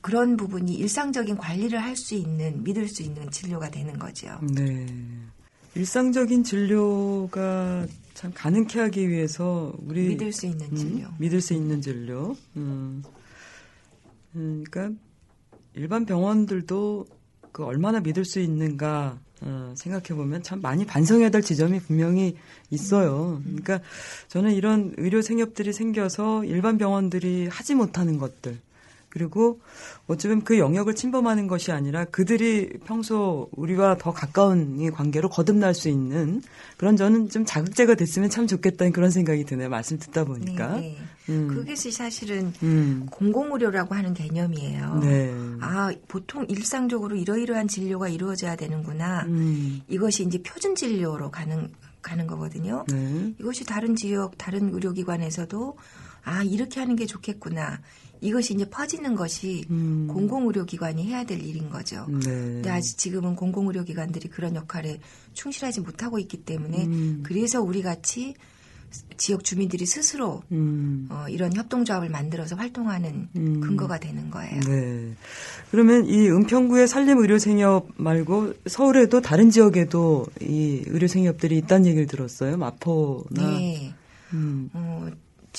그런 0.00 0.36
부분이 0.36 0.74
일상적인 0.74 1.36
관리를 1.36 1.82
할 1.82 1.96
수 1.96 2.14
있는 2.14 2.62
믿을 2.62 2.86
수 2.88 3.02
있는 3.02 3.30
진료가 3.30 3.70
되는 3.70 3.98
거죠. 3.98 4.38
네. 4.42 4.86
일상적인 5.74 6.44
진료가 6.44 7.86
참 8.14 8.32
가능케 8.34 8.80
하기 8.80 9.08
위해서 9.08 9.72
우리 9.86 10.08
믿을 10.08 10.32
수 10.32 10.46
있는 10.46 10.74
진료. 10.74 11.06
음, 11.06 11.14
믿을 11.18 11.40
수 11.40 11.54
있는 11.54 11.80
진료. 11.80 12.36
음. 12.56 13.02
음, 14.34 14.64
그러니까 14.68 14.98
일반 15.74 16.04
병원들도 16.06 17.06
그 17.52 17.64
얼마나 17.64 18.00
믿을 18.00 18.24
수 18.24 18.40
있는가 18.40 19.18
어, 19.40 19.72
생각해 19.76 20.08
보면 20.16 20.42
참 20.42 20.60
많이 20.60 20.84
반성해야 20.84 21.30
될 21.30 21.42
지점이 21.42 21.78
분명히 21.80 22.36
있어요. 22.70 23.40
그러니까 23.44 23.80
저는 24.28 24.52
이런 24.52 24.94
의료 24.96 25.22
생협들이 25.22 25.72
생겨서 25.72 26.44
일반 26.44 26.76
병원들이 26.76 27.46
하지 27.48 27.74
못하는 27.76 28.18
것들 28.18 28.58
그리고 29.10 29.60
어쩌면 30.06 30.42
그 30.42 30.58
영역을 30.58 30.94
침범하는 30.94 31.46
것이 31.46 31.72
아니라 31.72 32.04
그들이 32.04 32.78
평소 32.84 33.48
우리와 33.52 33.96
더 33.98 34.12
가까운 34.12 34.78
이 34.80 34.90
관계로 34.90 35.28
거듭날 35.28 35.74
수 35.74 35.88
있는 35.88 36.42
그런 36.76 36.96
저는 36.96 37.30
좀 37.30 37.44
자극제가 37.44 37.94
됐으면 37.94 38.30
참 38.30 38.46
좋겠다는 38.46 38.92
그런 38.92 39.10
생각이 39.10 39.44
드네요. 39.44 39.68
말씀 39.68 39.98
듣다 39.98 40.24
보니까. 40.24 40.76
네, 40.76 40.80
네. 40.80 40.98
음. 41.30 41.48
그것이 41.48 41.90
사실은 41.90 42.52
음. 42.62 43.06
공공의료라고 43.10 43.94
하는 43.94 44.14
개념이에요. 44.14 45.00
네. 45.02 45.34
아, 45.60 45.92
보통 46.08 46.44
일상적으로 46.48 47.16
이러이러한 47.16 47.68
진료가 47.68 48.08
이루어져야 48.08 48.56
되는구나. 48.56 49.24
음. 49.24 49.80
이것이 49.88 50.24
이제 50.24 50.42
표준 50.42 50.74
진료로 50.74 51.30
가는 51.30 51.68
가는 52.00 52.26
거거든요. 52.26 52.84
네. 52.88 53.34
이것이 53.40 53.64
다른 53.64 53.96
지역, 53.96 54.38
다른 54.38 54.72
의료기관에서도 54.72 55.76
아 56.24 56.42
이렇게 56.42 56.80
하는 56.80 56.96
게 56.96 57.06
좋겠구나. 57.06 57.80
이것이 58.20 58.54
이제 58.54 58.68
퍼지는 58.68 59.14
것이 59.14 59.64
음. 59.70 60.08
공공의료기관이 60.10 61.04
해야 61.06 61.24
될 61.24 61.42
일인 61.42 61.70
거죠. 61.70 62.06
네. 62.08 62.20
근데 62.24 62.70
아직 62.70 62.98
지금은 62.98 63.36
공공의료기관들이 63.36 64.28
그런 64.28 64.54
역할에 64.54 64.98
충실하지 65.34 65.80
못하고 65.80 66.18
있기 66.18 66.38
때문에 66.44 66.86
음. 66.86 67.22
그래서 67.24 67.60
우리 67.60 67.82
같이 67.82 68.34
지역 69.16 69.44
주민들이 69.44 69.84
스스로 69.84 70.42
음. 70.52 71.08
어, 71.10 71.26
이런 71.28 71.54
협동조합을 71.54 72.08
만들어서 72.08 72.56
활동하는 72.56 73.28
음. 73.36 73.60
근거가 73.60 73.98
되는 73.98 74.30
거예요. 74.30 74.60
네. 74.60 75.14
그러면 75.70 76.06
이 76.06 76.28
은평구의 76.28 76.88
산림 76.88 77.18
의료 77.18 77.38
생협 77.38 77.88
말고 77.96 78.54
서울에도 78.66 79.20
다른 79.20 79.50
지역에도 79.50 80.26
이 80.40 80.82
의료 80.86 81.06
생협들이 81.06 81.58
있다는 81.58 81.86
얘기를 81.86 82.06
들었어요. 82.06 82.56
마포나. 82.56 83.58
네. 83.58 83.94
음. 84.32 84.70
어, 84.72 85.08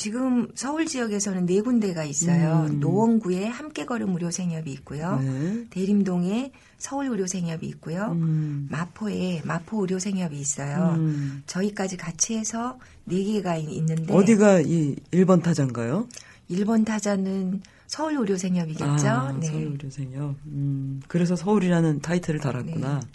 지금 0.03 0.47
서울 0.55 0.85
지역에서는 0.85 1.45
네 1.45 1.59
군데가 1.59 2.05
있어요. 2.05 2.67
음. 2.69 2.79
노원구에 2.79 3.47
함께걸음 3.47 4.13
의료생협이 4.13 4.71
있고요. 4.71 5.19
네. 5.21 5.65
대림동에 5.71 6.53
서울 6.77 7.07
의료생협이 7.07 7.67
있고요. 7.67 8.05
음. 8.13 8.69
마포에 8.71 9.41
마포 9.43 9.81
의료생협이 9.81 10.39
있어요. 10.39 10.95
음. 10.97 11.43
저희까지 11.47 11.97
같이 11.97 12.37
해서 12.37 12.79
네 13.03 13.21
개가 13.25 13.57
있- 13.57 13.69
있는데 13.71 14.13
어디가 14.13 14.61
이 14.61 14.95
1번 15.11 15.43
타자인가요? 15.43 16.07
1번 16.49 16.85
타자는 16.85 17.61
서울 17.87 18.13
의료생협이겠죠. 18.19 18.85
아, 19.09 19.33
네. 19.37 19.47
서울 19.47 19.63
의료생협. 19.63 20.35
음, 20.45 21.01
그래서 21.09 21.35
서울이라는 21.35 21.99
타이틀을 21.99 22.39
달았구나. 22.39 23.01
네. 23.01 23.07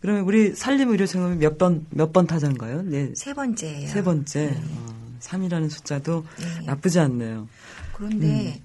그러면 0.00 0.22
우리 0.26 0.54
산림 0.54 0.90
의료생협이 0.90 1.36
몇 1.38 1.58
번, 1.58 1.86
몇 1.90 2.12
번 2.12 2.28
타자인가요? 2.28 2.82
네. 2.82 3.10
세 3.16 3.34
번째예요. 3.34 3.88
세 3.88 4.04
번째. 4.04 4.50
네. 4.50 4.56
어, 4.76 4.93
3이라는 5.24 5.70
숫자도 5.70 6.24
네. 6.38 6.66
나쁘지 6.66 7.00
않네요. 7.00 7.48
그런데 7.94 8.60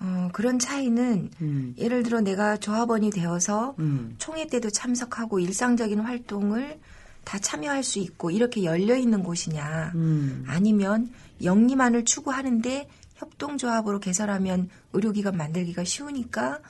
어, 0.00 0.28
그런 0.32 0.58
차이는 0.58 1.30
음. 1.40 1.74
예를 1.78 2.02
들어 2.02 2.20
내가 2.20 2.56
조합원이 2.56 3.10
되어서 3.10 3.74
음. 3.78 4.14
총회 4.18 4.46
때도 4.46 4.70
참석하고 4.70 5.38
일상적인 5.38 6.00
활동을 6.00 6.78
다 7.24 7.38
참여할 7.38 7.82
수 7.82 7.98
있고 8.00 8.30
이렇게 8.30 8.64
열려 8.64 8.96
있는 8.96 9.22
곳이냐 9.22 9.92
음. 9.94 10.44
아니면 10.46 11.10
영리만을 11.42 12.04
추구하는데 12.04 12.88
협동조합으로 13.14 14.00
개설하면 14.00 14.68
의료기관 14.92 15.36
만들기가 15.36 15.84
쉬우니까 15.84 16.60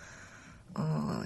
어, 0.74 1.22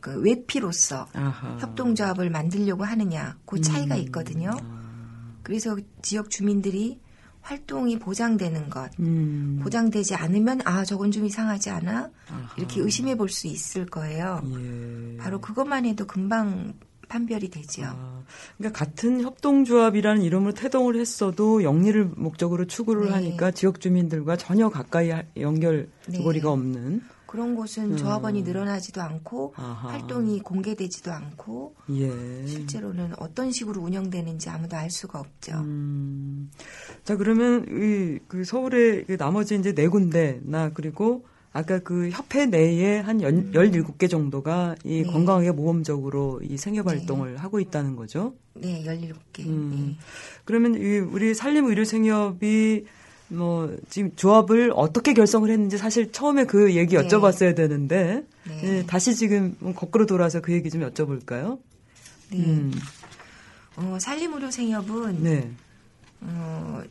그 0.00 0.20
외피로서 0.20 1.08
아하. 1.14 1.56
협동조합을 1.58 2.30
만들려고 2.30 2.84
하느냐 2.84 3.36
그 3.44 3.60
차이가 3.60 3.96
음. 3.96 4.00
있거든요. 4.02 4.50
아. 4.62 5.32
그래서 5.42 5.76
지역 6.02 6.30
주민들이 6.30 7.00
활동이 7.48 7.98
보장되는 7.98 8.68
것 8.68 8.90
음. 9.00 9.58
보장되지 9.62 10.14
않으면 10.14 10.60
아 10.66 10.84
저건 10.84 11.10
좀 11.10 11.24
이상하지 11.24 11.70
않아 11.70 12.10
아하. 12.28 12.54
이렇게 12.58 12.80
의심해 12.82 13.16
볼 13.16 13.28
수 13.30 13.46
있을 13.46 13.86
거예요. 13.86 14.42
예. 14.44 15.16
바로 15.16 15.40
그것만 15.40 15.86
해도 15.86 16.06
금방 16.06 16.74
판별이 17.08 17.48
되죠. 17.48 17.84
아, 17.86 18.22
그러니까 18.58 18.78
같은 18.84 19.22
협동조합이라는 19.22 20.20
이름으로 20.22 20.52
태동을 20.52 20.96
했어도 21.00 21.62
영리를 21.62 22.10
목적으로 22.16 22.66
추구를 22.66 23.06
네. 23.06 23.12
하니까 23.12 23.50
지역 23.50 23.80
주민들과 23.80 24.36
전혀 24.36 24.68
가까이 24.68 25.08
하- 25.10 25.22
연결고리가 25.36 26.46
네. 26.48 26.52
없는. 26.52 27.02
그런 27.28 27.54
곳은 27.54 27.92
음. 27.92 27.96
조합원이 27.98 28.42
늘어나지도 28.42 29.02
않고 29.02 29.52
아하. 29.54 29.88
활동이 29.90 30.40
공개되지도 30.40 31.12
않고 31.12 31.74
예. 31.90 32.46
실제로는 32.46 33.12
어떤 33.18 33.52
식으로 33.52 33.82
운영되는지 33.82 34.48
아무도 34.48 34.78
알 34.78 34.90
수가 34.90 35.20
없죠. 35.20 35.52
음. 35.58 36.50
자 37.04 37.16
그러면 37.16 37.66
이, 37.68 38.18
그 38.28 38.44
서울의 38.44 39.04
그 39.04 39.18
나머지 39.18 39.56
이제 39.56 39.74
네 39.74 39.88
군데나 39.88 40.70
그리고 40.72 41.26
아까 41.52 41.78
그 41.80 42.08
협회 42.08 42.46
내에 42.46 43.00
한 43.00 43.20
연, 43.20 43.52
17개 43.52 44.08
정도가 44.08 44.76
이 44.84 45.00
음. 45.00 45.06
네. 45.06 45.12
건강하게 45.12 45.50
모험적으로 45.50 46.40
이 46.42 46.56
생협 46.56 46.86
네. 46.86 46.96
활동을 46.96 47.36
하고 47.36 47.60
있다는 47.60 47.94
거죠. 47.94 48.36
네, 48.54 48.82
17개. 48.84 49.46
음. 49.46 49.98
그러면 50.46 50.76
이 50.76 50.98
우리 50.98 51.34
산림의료생협이 51.34 52.86
뭐 53.28 53.76
지금 53.90 54.10
조합을 54.16 54.72
어떻게 54.74 55.12
결성을 55.12 55.48
했는지 55.50 55.76
사실 55.76 56.12
처음에 56.12 56.44
그 56.44 56.74
얘기 56.74 56.96
네. 56.96 57.02
여쭤봤어야 57.02 57.54
되는데 57.54 58.24
네. 58.46 58.60
예, 58.62 58.86
다시 58.86 59.14
지금 59.14 59.54
거꾸로 59.74 60.06
돌아서 60.06 60.40
그 60.40 60.52
얘기 60.52 60.70
좀 60.70 60.80
여쭤볼까요? 60.80 61.58
네. 62.30 62.38
음, 62.38 62.72
어, 63.76 63.98
산림의료 64.00 64.50
생협은 64.50 65.22
네. 65.22 65.50
어, 66.20 66.82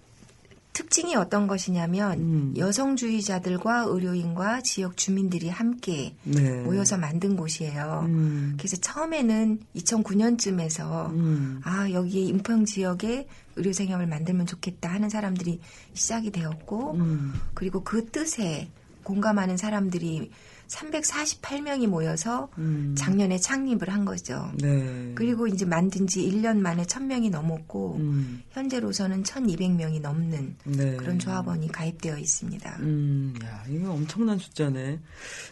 특징이 0.73 1.15
어떤 1.15 1.47
것이냐면 1.47 2.19
음. 2.19 2.53
여성주의자들과 2.55 3.85
의료인과 3.87 4.61
지역 4.61 4.95
주민들이 4.95 5.49
함께 5.49 6.13
네. 6.23 6.61
모여서 6.61 6.97
만든 6.97 7.35
곳이에요. 7.35 8.03
음, 8.05 8.53
그래서 8.57 8.77
처음에는 8.77 9.59
2009년쯤에서 9.75 11.09
음, 11.09 11.61
아 11.63 11.89
여기에 11.89 12.21
인평 12.25 12.65
지역에 12.65 13.27
의료생협을 13.57 14.07
만들면 14.07 14.45
좋겠다 14.45 14.89
하는 14.89 15.09
사람들이 15.09 15.59
시작이 15.93 16.31
되었고 16.31 16.93
음, 16.93 17.33
그리고 17.53 17.83
그 17.83 18.05
뜻에 18.05 18.69
공감하는 19.03 19.57
사람들이 19.57 20.31
348명이 20.67 21.87
모여서 21.87 22.49
음. 22.57 22.93
작년에 22.97 23.37
창립을 23.37 23.89
한 23.89 24.05
거죠. 24.05 24.51
네. 24.55 25.11
그리고 25.15 25.47
이제 25.47 25.65
만든 25.65 26.07
지 26.07 26.21
1년 26.29 26.59
만에 26.59 26.83
1000명이 26.83 27.29
넘었고 27.31 27.95
음, 27.99 28.43
현재로서는 28.51 29.23
1200명이 29.23 30.01
넘는 30.01 30.55
네. 30.65 30.95
그런 30.97 31.19
조합원이 31.19 31.71
가입되어 31.71 32.17
있습니다. 32.17 32.77
음, 32.79 33.33
야, 33.43 33.63
이거 33.69 33.91
엄청난 33.91 34.37
숫자네. 34.37 34.99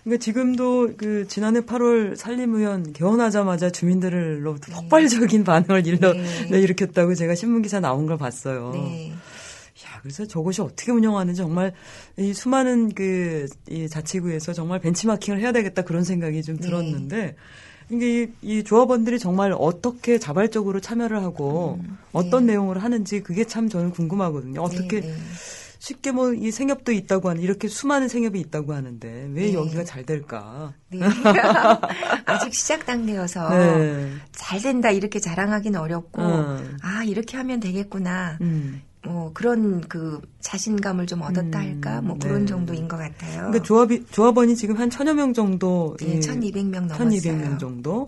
그러니까 0.04 0.24
지금도 0.24 0.94
그 0.98 1.28
지난해 1.28 1.62
8월 1.62 2.16
산림 2.16 2.56
의원 2.56 2.94
개원하자마자 2.94 3.70
주민들로부터 3.70 4.74
폭발적인 4.74 5.44
반응을 5.44 5.88
일러, 5.88 6.14
네. 6.14 6.62
일으켰다고 6.62 7.16
제가 7.16 7.36
신문 7.36 7.62
기사 7.62 7.80
나온 7.80 8.06
걸 8.06 8.18
봤어요. 8.18 8.72
네. 8.74 9.14
야, 10.06 10.10
그래서 10.16 10.26
저것이 10.26 10.62
어떻게 10.62 10.92
운영하는지 10.92 11.38
정말 11.38 11.74
이 12.18 12.34
수많은 12.34 12.94
그, 12.94 13.48
이 13.70 13.90
자치구에서 13.90 14.54
정말 14.54 14.80
벤치마킹을 14.80 15.42
해야 15.42 15.52
되겠다 15.52 15.82
그런 15.82 16.04
생각이 16.04 16.44
좀 16.44 16.58
네. 16.58 16.62
들었는데, 16.62 17.36
이게 17.90 18.24
이, 18.24 18.28
이 18.42 18.64
조합원들이 18.64 19.20
정말 19.20 19.54
어떻게 19.58 20.18
자발적으로 20.18 20.80
참여를 20.80 21.22
하고 21.22 21.80
음, 21.84 21.98
어떤 22.14 22.46
네. 22.46 22.54
내용을 22.54 22.82
하는지 22.84 23.22
그게 23.22 23.46
참 23.46 23.70
저는 23.70 23.92
궁금하거든요. 23.92 24.62
어떻게 24.62 25.02
네, 25.02 25.08
네. 25.08 25.14
쉽게 25.78 26.12
뭐 26.12 26.34
이 26.34 26.50
생협도 26.50 26.92
있다고 26.92 27.30
하는 27.30 27.44
이렇게 27.44 27.68
수많은 27.68 28.08
생협이 28.08 28.40
있다고 28.40 28.74
하는데 28.74 29.08
왜 29.34 29.46
네. 29.48 29.54
여기가 29.54 29.84
잘 29.84 30.04
될까? 30.04 30.74
네. 30.90 31.00
아직 32.26 32.56
시작 32.56 32.88
단계여서 32.88 33.50
네. 33.50 34.10
잘 34.32 34.62
된다 34.62 34.90
이렇게 34.90 35.20
자랑하기는 35.20 35.80
어렵고 35.80 36.22
어. 36.24 36.58
아 36.82 37.04
이렇게 37.04 37.38
하면 37.38 37.60
되겠구나 37.60 38.40
음. 38.42 38.82
뭐 39.06 39.32
그런 39.34 39.82
그 39.82 40.20
자신감을 40.40 41.06
좀 41.06 41.22
얻었다 41.22 41.60
음, 41.60 41.64
할까 41.64 42.02
뭐 42.02 42.16
네. 42.16 42.28
그런 42.28 42.48
정도인 42.48 42.88
것 42.88 42.98
같아요. 42.98 43.38
그러니까 43.38 43.64
조합이 43.64 44.06
조합원이 44.12 44.56
지금 44.56 44.78
한 44.78 44.90
천여 44.90 45.14
명 45.14 45.34
정도, 45.34 45.96
네, 46.00 46.16
예, 46.16 46.20
1,200명 46.20 46.88
넘었어요. 46.88 47.10
1,200명 47.10 47.60
정도. 47.60 48.08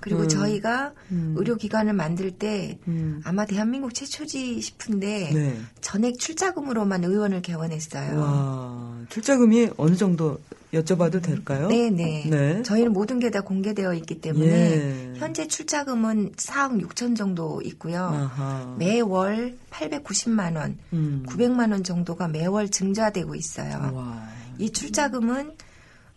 그리고 0.00 0.22
음. 0.22 0.28
저희가 0.28 0.92
음. 1.10 1.34
의료기관을 1.36 1.92
만들 1.92 2.30
때 2.30 2.78
음. 2.88 3.20
아마 3.24 3.44
대한민국 3.44 3.94
최초지 3.94 4.60
싶은데 4.60 5.30
네. 5.32 5.58
전액 5.80 6.18
출자금으로만 6.18 7.04
의원을 7.04 7.42
개원했어요. 7.42 8.18
와, 8.20 8.98
출자금이 9.08 9.70
어느 9.76 9.96
정도 9.96 10.38
여쭤봐도 10.72 11.22
될까요? 11.22 11.68
네네. 11.68 12.24
네. 12.28 12.62
저희는 12.62 12.92
모든 12.92 13.18
게 13.18 13.28
다 13.30 13.40
공개되어 13.40 13.94
있기 13.94 14.20
때문에 14.20 14.46
예. 14.46 15.12
현재 15.16 15.46
출자금은 15.46 16.32
4억 16.32 16.80
6천 16.88 17.16
정도 17.16 17.60
있고요. 17.62 18.02
아하. 18.04 18.74
매월 18.78 19.56
890만 19.70 20.56
원, 20.56 20.78
음. 20.92 21.24
900만 21.28 21.72
원 21.72 21.84
정도가 21.84 22.28
매월 22.28 22.68
증자되고 22.70 23.34
있어요. 23.34 23.90
와. 23.94 24.28
이 24.58 24.70
출자금은 24.70 25.52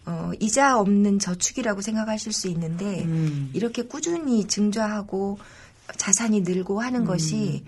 어, 0.05 0.31
이자 0.39 0.79
없는 0.79 1.19
저축이라고 1.19 1.81
생각하실 1.81 2.33
수 2.33 2.47
있는데 2.49 3.03
음. 3.03 3.51
이렇게 3.53 3.83
꾸준히 3.83 4.45
증자하고 4.47 5.37
자산이 5.97 6.41
늘고 6.41 6.81
하는 6.81 7.05
것이 7.05 7.63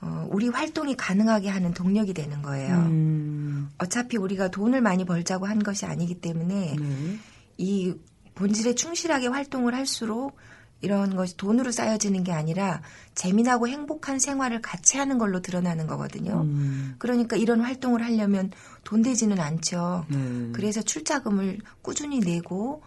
어, 0.00 0.26
우리 0.30 0.48
활동이 0.48 0.96
가능하게 0.96 1.48
하는 1.48 1.72
동력이 1.72 2.12
되는 2.12 2.42
거예요. 2.42 2.74
음. 2.74 3.70
어차피 3.78 4.16
우리가 4.16 4.48
돈을 4.48 4.80
많이 4.80 5.04
벌자고 5.04 5.46
한 5.46 5.62
것이 5.62 5.86
아니기 5.86 6.14
때문에 6.14 6.76
네. 6.78 7.18
이 7.56 7.94
본질에 8.34 8.74
충실하게 8.74 9.28
활동을 9.28 9.74
할수록 9.74 10.36
이런 10.82 11.16
것이 11.16 11.36
돈으로 11.36 11.70
쌓여지는 11.70 12.24
게 12.24 12.32
아니라 12.32 12.82
재미나고 13.14 13.68
행복한 13.68 14.18
생활을 14.18 14.60
같이 14.60 14.98
하는 14.98 15.16
걸로 15.16 15.40
드러나는 15.40 15.86
거거든요. 15.86 16.42
음. 16.42 16.94
그러니까 16.98 17.36
이런 17.36 17.60
활동을 17.60 18.02
하려면 18.02 18.50
돈 18.84 19.02
되지는 19.02 19.40
않죠. 19.40 20.04
네. 20.08 20.50
그래서 20.52 20.82
출자금을 20.82 21.58
꾸준히 21.82 22.18
내고 22.18 22.82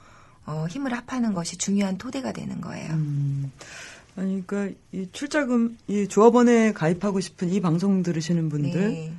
어, 0.45 0.67
힘을 0.69 0.93
합하는 0.93 1.33
것이 1.33 1.57
중요한 1.57 1.97
토대가 1.97 2.31
되는 2.31 2.61
거예요. 2.61 2.93
음. 2.93 3.51
아니, 4.15 4.45
그러니까 4.45 4.77
이 4.91 5.07
출자금, 5.11 5.77
이 5.87 6.07
조합원에 6.07 6.71
가입하고 6.73 7.19
싶은 7.19 7.49
이 7.49 7.59
방송 7.59 8.03
들으시는 8.03 8.49
분들, 8.49 8.91
네. 8.91 9.13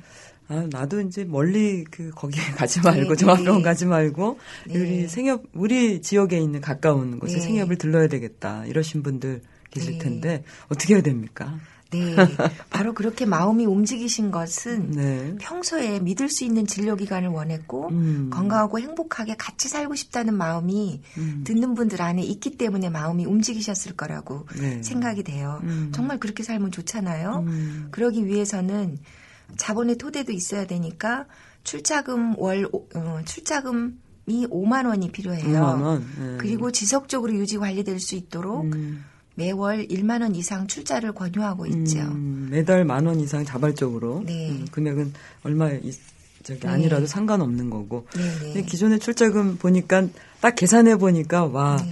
아, 0.49 0.67
나도 0.69 1.01
이제 1.01 1.25
멀리 1.25 1.83
그 1.83 2.09
거기에 2.11 2.41
가지 2.55 2.81
말고 2.81 3.09
네, 3.09 3.15
종합병원 3.15 3.61
네. 3.61 3.63
가지 3.63 3.85
말고 3.85 4.39
네. 4.67 4.79
우리 4.79 5.07
생협 5.07 5.43
우리 5.53 6.01
지역에 6.01 6.37
있는 6.39 6.61
가까운 6.61 7.19
곳에 7.19 7.35
네. 7.35 7.39
생협을 7.41 7.77
들러야 7.77 8.07
되겠다 8.07 8.65
이러신 8.65 9.03
분들 9.03 9.41
계실 9.71 9.93
네. 9.93 9.99
텐데 9.99 10.43
어떻게 10.69 10.95
해야 10.95 11.01
됩니까? 11.01 11.59
네. 11.91 12.15
바로 12.69 12.93
그렇게 12.93 13.25
마음이 13.25 13.65
움직이신 13.65 14.31
것은 14.31 14.91
네. 14.91 15.35
평소에 15.39 15.99
믿을 15.99 16.29
수 16.29 16.43
있는 16.43 16.65
진료기관을 16.65 17.29
원했고 17.29 17.89
음. 17.89 18.29
건강하고 18.31 18.79
행복하게 18.79 19.35
같이 19.37 19.69
살고 19.69 19.95
싶다는 19.95 20.33
마음이 20.33 21.01
음. 21.17 21.43
듣는 21.45 21.75
분들 21.75 22.01
안에 22.01 22.21
있기 22.23 22.57
때문에 22.57 22.89
마음이 22.89 23.25
움직이셨을 23.25 23.93
거라고 23.95 24.45
네. 24.59 24.81
생각이 24.83 25.23
돼요. 25.23 25.59
음. 25.63 25.91
정말 25.93 26.19
그렇게 26.19 26.43
살면 26.43 26.71
좋잖아요. 26.71 27.45
음. 27.47 27.87
그러기 27.91 28.25
위해서는 28.25 28.97
자본의 29.55 29.97
토대도 29.97 30.31
있어야 30.31 30.67
되니까 30.67 31.25
출자금 31.63 32.35
월 32.37 32.67
오- 32.71 32.85
어, 32.95 33.19
출자금 33.25 33.99
이 34.25 34.45
5만 34.47 34.85
원이 34.87 35.11
필요해요. 35.11 35.43
5만 35.47 35.81
원. 35.81 36.05
네. 36.19 36.37
그리고 36.37 36.71
지속적으로 36.71 37.33
유지 37.33 37.57
관리될 37.57 37.99
수 37.99 38.15
있도록 38.15 38.65
음. 38.65 39.03
매월 39.35 39.87
1만 39.87 40.21
원 40.21 40.35
이상 40.35 40.67
출자를 40.67 41.13
권유하고 41.13 41.65
있죠. 41.67 41.99
음, 41.99 42.47
매달 42.51 42.83
만 42.85 43.05
원 43.05 43.19
이상 43.19 43.45
자발적으로 43.45 44.23
네. 44.25 44.49
음, 44.49 44.65
금액은 44.71 45.13
얼마 45.43 45.71
이- 45.71 45.93
저기 46.43 46.59
네. 46.61 46.67
아니라도 46.67 47.05
상관없는 47.05 47.69
거고. 47.69 48.05
네네. 48.15 48.39
근데 48.39 48.61
기존의 48.63 48.99
출자금 48.99 49.57
보니까 49.57 50.07
딱 50.41 50.55
계산해 50.55 50.97
보니까 50.97 51.45
와. 51.45 51.77
네. 51.77 51.91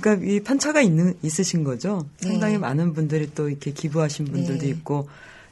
그러니까 0.00 0.26
이 0.26 0.40
편차가 0.40 0.80
있는 0.80 1.14
있으신 1.22 1.64
거죠. 1.64 2.06
네. 2.22 2.28
상당히 2.30 2.58
많은 2.58 2.92
분들이 2.94 3.30
또 3.34 3.48
이렇게 3.48 3.72
기부하신 3.72 4.26
분들도 4.26 4.62
네. 4.62 4.68
있고 4.68 5.08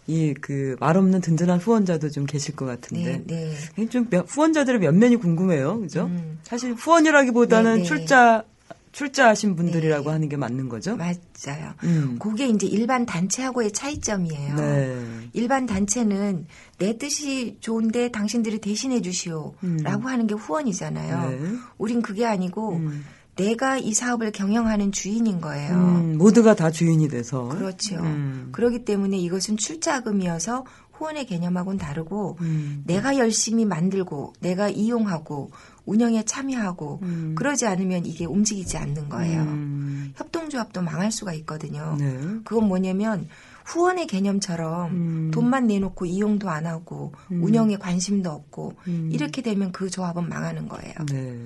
이 0.08 0.34
그 0.40 0.76
말없는 0.80 1.20
든든한 1.20 1.58
후원자도 1.60 2.10
좀 2.10 2.26
계실 2.26 2.56
것 2.56 2.64
같은데 2.66 3.22
네, 3.26 3.54
네. 3.76 3.88
좀 3.88 4.08
몇- 4.10 4.26
후원자들의 4.28 4.80
면면이 4.80 5.16
궁금해요, 5.16 5.78
그죠? 5.80 6.06
음. 6.06 6.38
사실 6.42 6.72
후원이라기보다는 6.74 7.72
네, 7.74 7.78
네. 7.78 7.84
출자 7.84 8.42
출자하신 8.90 9.56
분들이라고 9.56 10.04
네. 10.04 10.10
하는 10.10 10.28
게 10.28 10.36
맞는 10.36 10.68
거죠. 10.68 10.96
맞아요. 10.96 11.72
음. 11.84 12.18
그게 12.18 12.46
이제 12.48 12.66
일반 12.66 13.06
단체하고의 13.06 13.72
차이점이에요. 13.72 14.54
네. 14.56 14.96
일반 15.32 15.64
단체는 15.64 16.46
내 16.78 16.98
뜻이 16.98 17.56
좋은데 17.60 18.10
당신들이 18.10 18.58
대신해 18.58 19.00
주시오. 19.00 19.54
음. 19.64 19.78
라고 19.82 20.08
하는 20.08 20.26
게 20.26 20.34
후원이잖아요. 20.34 21.30
네. 21.30 21.38
우린 21.78 22.02
그게 22.02 22.26
아니고 22.26 22.76
음. 22.76 23.04
내가 23.44 23.78
이 23.78 23.92
사업을 23.92 24.32
경영하는 24.32 24.92
주인인 24.92 25.40
거예요. 25.40 25.74
음, 25.74 26.18
모두가 26.18 26.54
다 26.54 26.70
주인이 26.70 27.08
돼서. 27.08 27.48
그렇죠. 27.48 27.96
음. 27.96 28.48
그렇기 28.52 28.84
때문에 28.84 29.18
이것은 29.18 29.56
출자금이어서 29.56 30.64
후원의 30.92 31.26
개념하고는 31.26 31.78
다르고 31.78 32.38
음. 32.40 32.82
내가 32.86 33.18
열심히 33.18 33.64
만들고 33.64 34.34
내가 34.40 34.68
이용하고 34.68 35.50
운영에 35.84 36.24
참여하고 36.24 37.00
음. 37.02 37.34
그러지 37.36 37.66
않으면 37.66 38.06
이게 38.06 38.24
움직이지 38.24 38.76
않는 38.76 39.08
거예요. 39.08 39.42
음. 39.42 40.12
협동조합도 40.16 40.82
망할 40.82 41.10
수가 41.10 41.32
있거든요. 41.34 41.96
네. 41.98 42.20
그건 42.44 42.68
뭐냐면 42.68 43.28
후원의 43.64 44.06
개념처럼 44.06 44.90
음. 44.90 45.30
돈만 45.32 45.66
내놓고 45.66 46.06
이용도 46.06 46.48
안 46.48 46.66
하고 46.66 47.12
음. 47.30 47.42
운영에 47.42 47.76
관심도 47.76 48.30
없고 48.30 48.74
음. 48.88 49.10
이렇게 49.12 49.42
되면 49.42 49.72
그 49.72 49.90
조합은 49.90 50.28
망하는 50.28 50.68
거예요. 50.68 50.94
네. 51.10 51.36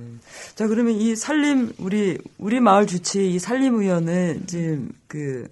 자, 0.54 0.66
그러면 0.66 0.94
이 0.94 1.14
산림, 1.14 1.74
우리, 1.78 2.18
우리 2.38 2.60
마을 2.60 2.86
주치 2.86 3.32
이 3.32 3.38
산림 3.38 3.74
의원은 3.74 4.46
지금 4.46 4.90
그, 5.06 5.48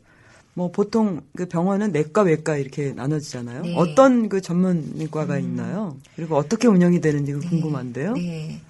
뭐 0.54 0.70
보통 0.70 1.20
그 1.36 1.46
병원은 1.46 1.90
내과, 1.92 2.22
외과 2.22 2.56
이렇게 2.56 2.92
나눠지잖아요. 2.92 3.62
네. 3.62 3.74
어떤 3.76 4.28
그 4.28 4.40
전문과가 4.40 5.38
있나요? 5.38 5.96
그리고 6.14 6.36
어떻게 6.36 6.68
운영이 6.68 7.00
되는지 7.00 7.32
그 7.32 7.40
궁금한데요. 7.40 8.14
네. 8.14 8.60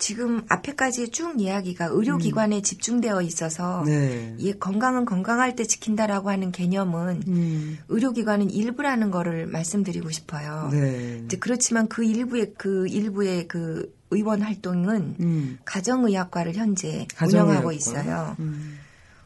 지금 0.00 0.42
앞에까지 0.48 1.10
쭉 1.10 1.40
이야기가 1.40 1.86
의료기관에 1.90 2.62
집중되어 2.62 3.20
있어서 3.22 3.82
음. 3.82 3.84
네. 3.84 4.34
이 4.38 4.52
건강은 4.52 5.04
건강할 5.04 5.54
때 5.54 5.64
지킨다라고 5.64 6.30
하는 6.30 6.50
개념은 6.50 7.22
음. 7.28 7.78
의료기관은 7.88 8.50
일부라는 8.50 9.10
거를 9.10 9.46
말씀드리고 9.46 10.10
싶어요. 10.10 10.70
네. 10.72 11.22
이제 11.24 11.36
그렇지만 11.36 11.86
그 11.86 12.02
일부의 12.02 12.54
그 12.56 12.88
일부의 12.88 13.46
그 13.46 13.94
의원 14.10 14.42
활동은 14.42 15.16
음. 15.20 15.58
가정의학과를 15.64 16.54
현재 16.54 17.06
가정의학과. 17.14 17.50
운영하고 17.50 17.72
있어요. 17.72 18.36
음. 18.40 18.78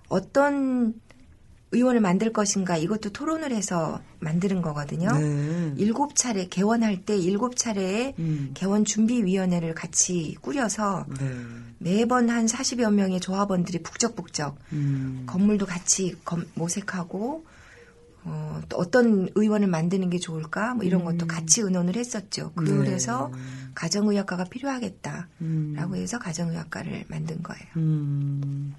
어떤 0.08 0.92
의원을 1.74 2.00
만들 2.00 2.32
것인가 2.32 2.76
이것도 2.76 3.10
토론을 3.10 3.52
해서 3.52 4.00
만드는 4.20 4.62
거거든요. 4.62 5.10
네. 5.12 5.74
일곱 5.76 6.14
차례 6.16 6.46
개원할 6.46 7.02
때 7.04 7.16
일곱 7.16 7.56
차례의 7.56 8.14
음. 8.18 8.50
개원 8.54 8.84
준비위원회를 8.84 9.74
같이 9.74 10.36
꾸려서 10.40 11.06
네. 11.20 11.30
매번 11.78 12.30
한 12.30 12.46
40여 12.46 12.92
명의 12.92 13.20
조합원들이 13.20 13.82
북적북적 13.82 14.56
음. 14.72 15.24
건물도 15.26 15.66
같이 15.66 16.16
검- 16.24 16.46
모색하고 16.54 17.44
어, 18.26 18.62
또 18.70 18.78
어떤 18.78 19.28
의원을 19.34 19.66
만드는 19.68 20.08
게 20.08 20.18
좋을까 20.18 20.74
뭐 20.74 20.84
이런 20.84 21.02
음. 21.02 21.04
것도 21.04 21.26
같이 21.26 21.60
의논을 21.60 21.96
했었죠. 21.96 22.52
네. 22.56 22.64
그래서 22.64 23.30
가정의학과가 23.74 24.44
필요하겠다라고 24.44 25.28
음. 25.42 25.94
해서 25.94 26.18
가정의학과를 26.18 27.04
만든 27.08 27.42
거예요. 27.42 27.66
음. 27.76 28.74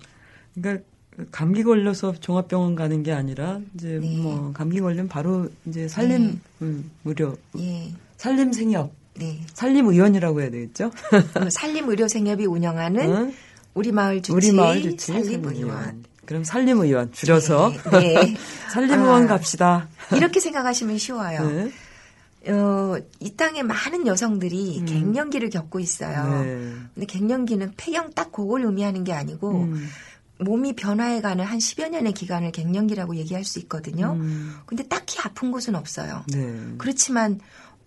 그러니까 0.56 0.84
감기 1.32 1.64
걸려서 1.64 2.14
종합병원 2.14 2.76
가는 2.76 3.04
게 3.04 3.12
아니라 3.12 3.60
이제 3.74 4.00
네. 4.02 4.18
뭐 4.18 4.52
감기 4.54 4.82
걸리면 4.82 5.08
바로 5.08 5.50
이제 5.66 5.88
살림 5.88 6.40
음, 6.62 6.92
무료 7.04 7.38
예, 7.58 7.92
살림 8.18 8.52
생협 8.52 8.92
네. 9.18 9.40
살림 9.54 9.88
의원이라고 9.88 10.42
해야 10.42 10.50
되겠죠? 10.50 10.92
어, 11.36 11.50
산림의료 11.50 12.08
생협이 12.08 12.46
운영하는 12.46 13.10
응? 13.10 13.34
우리 13.74 13.92
마을 13.92 14.22
주치 14.22 14.32
우리 14.34 14.52
마을 14.52 14.82
주치 14.82 15.14
산림의원. 15.14 16.04
그럼 16.26 16.44
살림 16.44 16.80
의원 16.80 17.12
줄여서 17.14 17.72
네. 17.92 18.14
네. 18.14 18.36
살림 18.72 19.02
의원 19.02 19.24
아. 19.24 19.28
갑시다. 19.28 19.88
이렇게 20.14 20.40
생각하시면 20.40 20.98
쉬워요. 20.98 21.50
네. 21.50 21.72
어, 22.52 22.96
이 23.20 23.36
땅에 23.36 23.64
많은 23.64 24.06
여성들이 24.06 24.82
음. 24.82 24.86
갱년기를 24.86 25.50
겪고 25.50 25.80
있어요. 25.80 26.44
네. 26.44 26.72
근데 26.94 27.06
갱년기는 27.08 27.74
폐경 27.78 28.12
딱 28.14 28.32
그걸 28.32 28.66
의미하는 28.66 29.04
게 29.04 29.14
아니고 29.14 29.64
음. 29.64 29.88
몸이 30.40 30.74
변화해가는 30.74 31.44
한 31.46 31.60
10여 31.60 31.90
년의 31.90 32.14
기간을 32.14 32.52
갱년기라고 32.52 33.16
얘기할 33.16 33.44
수 33.44 33.60
있거든요. 33.60 34.18
음. 34.20 34.56
근데 34.66 34.84
딱히 34.84 35.20
아픈 35.24 35.52
곳은 35.52 35.76
없어요. 35.76 36.24
네. 36.28 36.74
그렇지만 36.78 37.40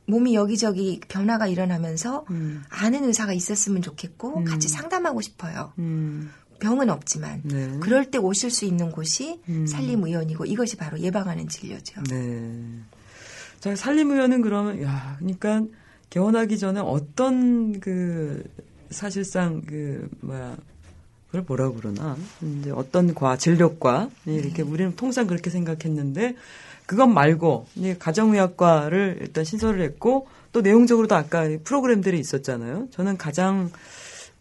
몸이 0.07 0.35
여기저기 0.35 1.01
변화가 1.09 1.47
일어나면서 1.47 2.25
음. 2.31 2.63
아는 2.71 3.05
의사가 3.05 3.35
있었으면 3.35 3.83
좋겠고 3.83 4.39
음. 4.39 4.45
같이 4.45 4.69
상담하고 4.69 5.21
싶어요. 5.21 5.73
음. 5.79 6.31
병은 6.61 6.91
없지만 6.91 7.43
네. 7.45 7.79
그럴 7.81 8.11
때 8.11 8.19
오실 8.19 8.51
수 8.51 8.65
있는 8.65 8.91
곳이 8.91 9.41
음. 9.49 9.67
산림의원이고 9.67 10.47
이것이 10.47 10.77
바로 10.77 10.99
예방하는 10.99 11.49
진료죠. 11.49 12.03
네. 12.09 12.81
자, 13.61 13.75
살림의원은 13.75 14.41
그러면, 14.43 14.83
야, 14.83 15.17
그러니까 15.19 15.63
개원하기 16.11 16.59
전에 16.59 16.81
어떤 16.81 17.81
그, 17.81 18.45
사실상 18.91 19.63
그, 19.63 20.09
뭐야, 20.21 20.57
그걸 21.29 21.45
뭐라 21.47 21.71
그러나, 21.71 22.17
이제 22.43 22.71
어떤 22.71 23.15
과, 23.15 23.37
진료과, 23.37 24.09
이렇게 24.27 24.63
우리는 24.63 24.97
통상 24.97 25.27
그렇게 25.27 25.51
생각했는데, 25.51 26.35
그것 26.87 27.07
말고, 27.07 27.67
이제 27.77 27.97
가정의학과를 27.99 29.19
일단 29.21 29.45
신설을 29.45 29.83
했고, 29.83 30.27
또 30.53 30.63
내용적으로도 30.63 31.15
아까 31.15 31.47
프로그램들이 31.63 32.19
있었잖아요. 32.19 32.89
저는 32.91 33.19
가장 33.19 33.71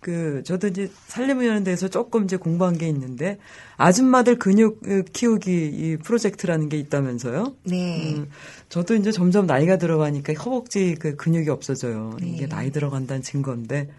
그 0.07 0.41
저도 0.45 0.69
이제 0.69 0.89
살림의원에 1.07 1.65
대해서 1.65 1.89
조금 1.89 2.23
이제 2.23 2.37
공부한 2.37 2.77
게 2.77 2.87
있는데 2.87 3.39
아줌마들 3.75 4.39
근육 4.39 4.79
어, 4.87 5.03
키우기 5.11 5.51
이 5.51 5.97
프로젝트라는 5.97 6.69
게 6.69 6.77
있다면서요. 6.77 7.53
네. 7.65 8.13
음, 8.15 8.29
저도 8.69 8.95
이제 8.95 9.11
점점 9.11 9.47
나이가 9.47 9.77
들어가니까 9.77 10.31
허벅지 10.35 10.95
그 10.97 11.17
근육이 11.17 11.49
없어져요. 11.49 12.15
이게 12.21 12.43
네. 12.43 12.47
나이 12.47 12.71
들어간다는 12.71 13.21
증거인데 13.21 13.89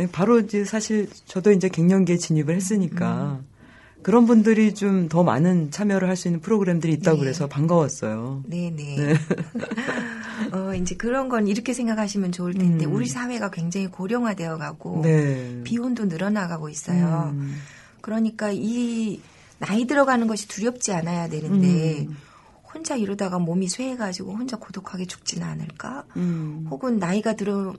예, 0.00 0.06
바로 0.10 0.40
이제 0.40 0.64
사실 0.64 1.08
저도 1.26 1.52
이제 1.52 1.68
갱년기에 1.68 2.16
진입을 2.16 2.56
했으니까 2.56 3.38
음. 3.40 3.51
그런 4.02 4.26
분들이 4.26 4.74
좀 4.74 5.08
더 5.08 5.22
많은 5.22 5.70
참여를 5.70 6.08
할 6.08 6.16
수 6.16 6.28
있는 6.28 6.40
프로그램들이 6.40 6.92
있다고 6.94 7.16
네. 7.18 7.24
그래서 7.24 7.46
반가웠어요. 7.48 8.44
네네. 8.46 8.96
네. 8.96 9.14
어, 10.52 10.74
이제 10.74 10.94
그런 10.96 11.28
건 11.28 11.48
이렇게 11.48 11.72
생각하시면 11.72 12.32
좋을 12.32 12.54
텐데, 12.54 12.84
음. 12.84 12.92
우리 12.94 13.06
사회가 13.06 13.50
굉장히 13.50 13.88
고령화되어 13.88 14.58
가고, 14.58 15.00
네. 15.02 15.60
비혼도 15.64 16.06
늘어나가고 16.06 16.68
있어요. 16.68 17.30
음. 17.34 17.56
그러니까 18.00 18.50
이 18.52 19.20
나이 19.58 19.86
들어가는 19.86 20.26
것이 20.26 20.48
두렵지 20.48 20.92
않아야 20.92 21.28
되는데, 21.28 22.06
음. 22.08 22.16
혼자 22.74 22.96
이러다가 22.96 23.38
몸이 23.38 23.68
쇠해가지고 23.68 24.32
혼자 24.32 24.56
고독하게 24.56 25.06
죽지는 25.06 25.46
않을까? 25.46 26.04
음. 26.16 26.66
혹은 26.70 26.98
나이가 26.98 27.34
들어, 27.34 27.74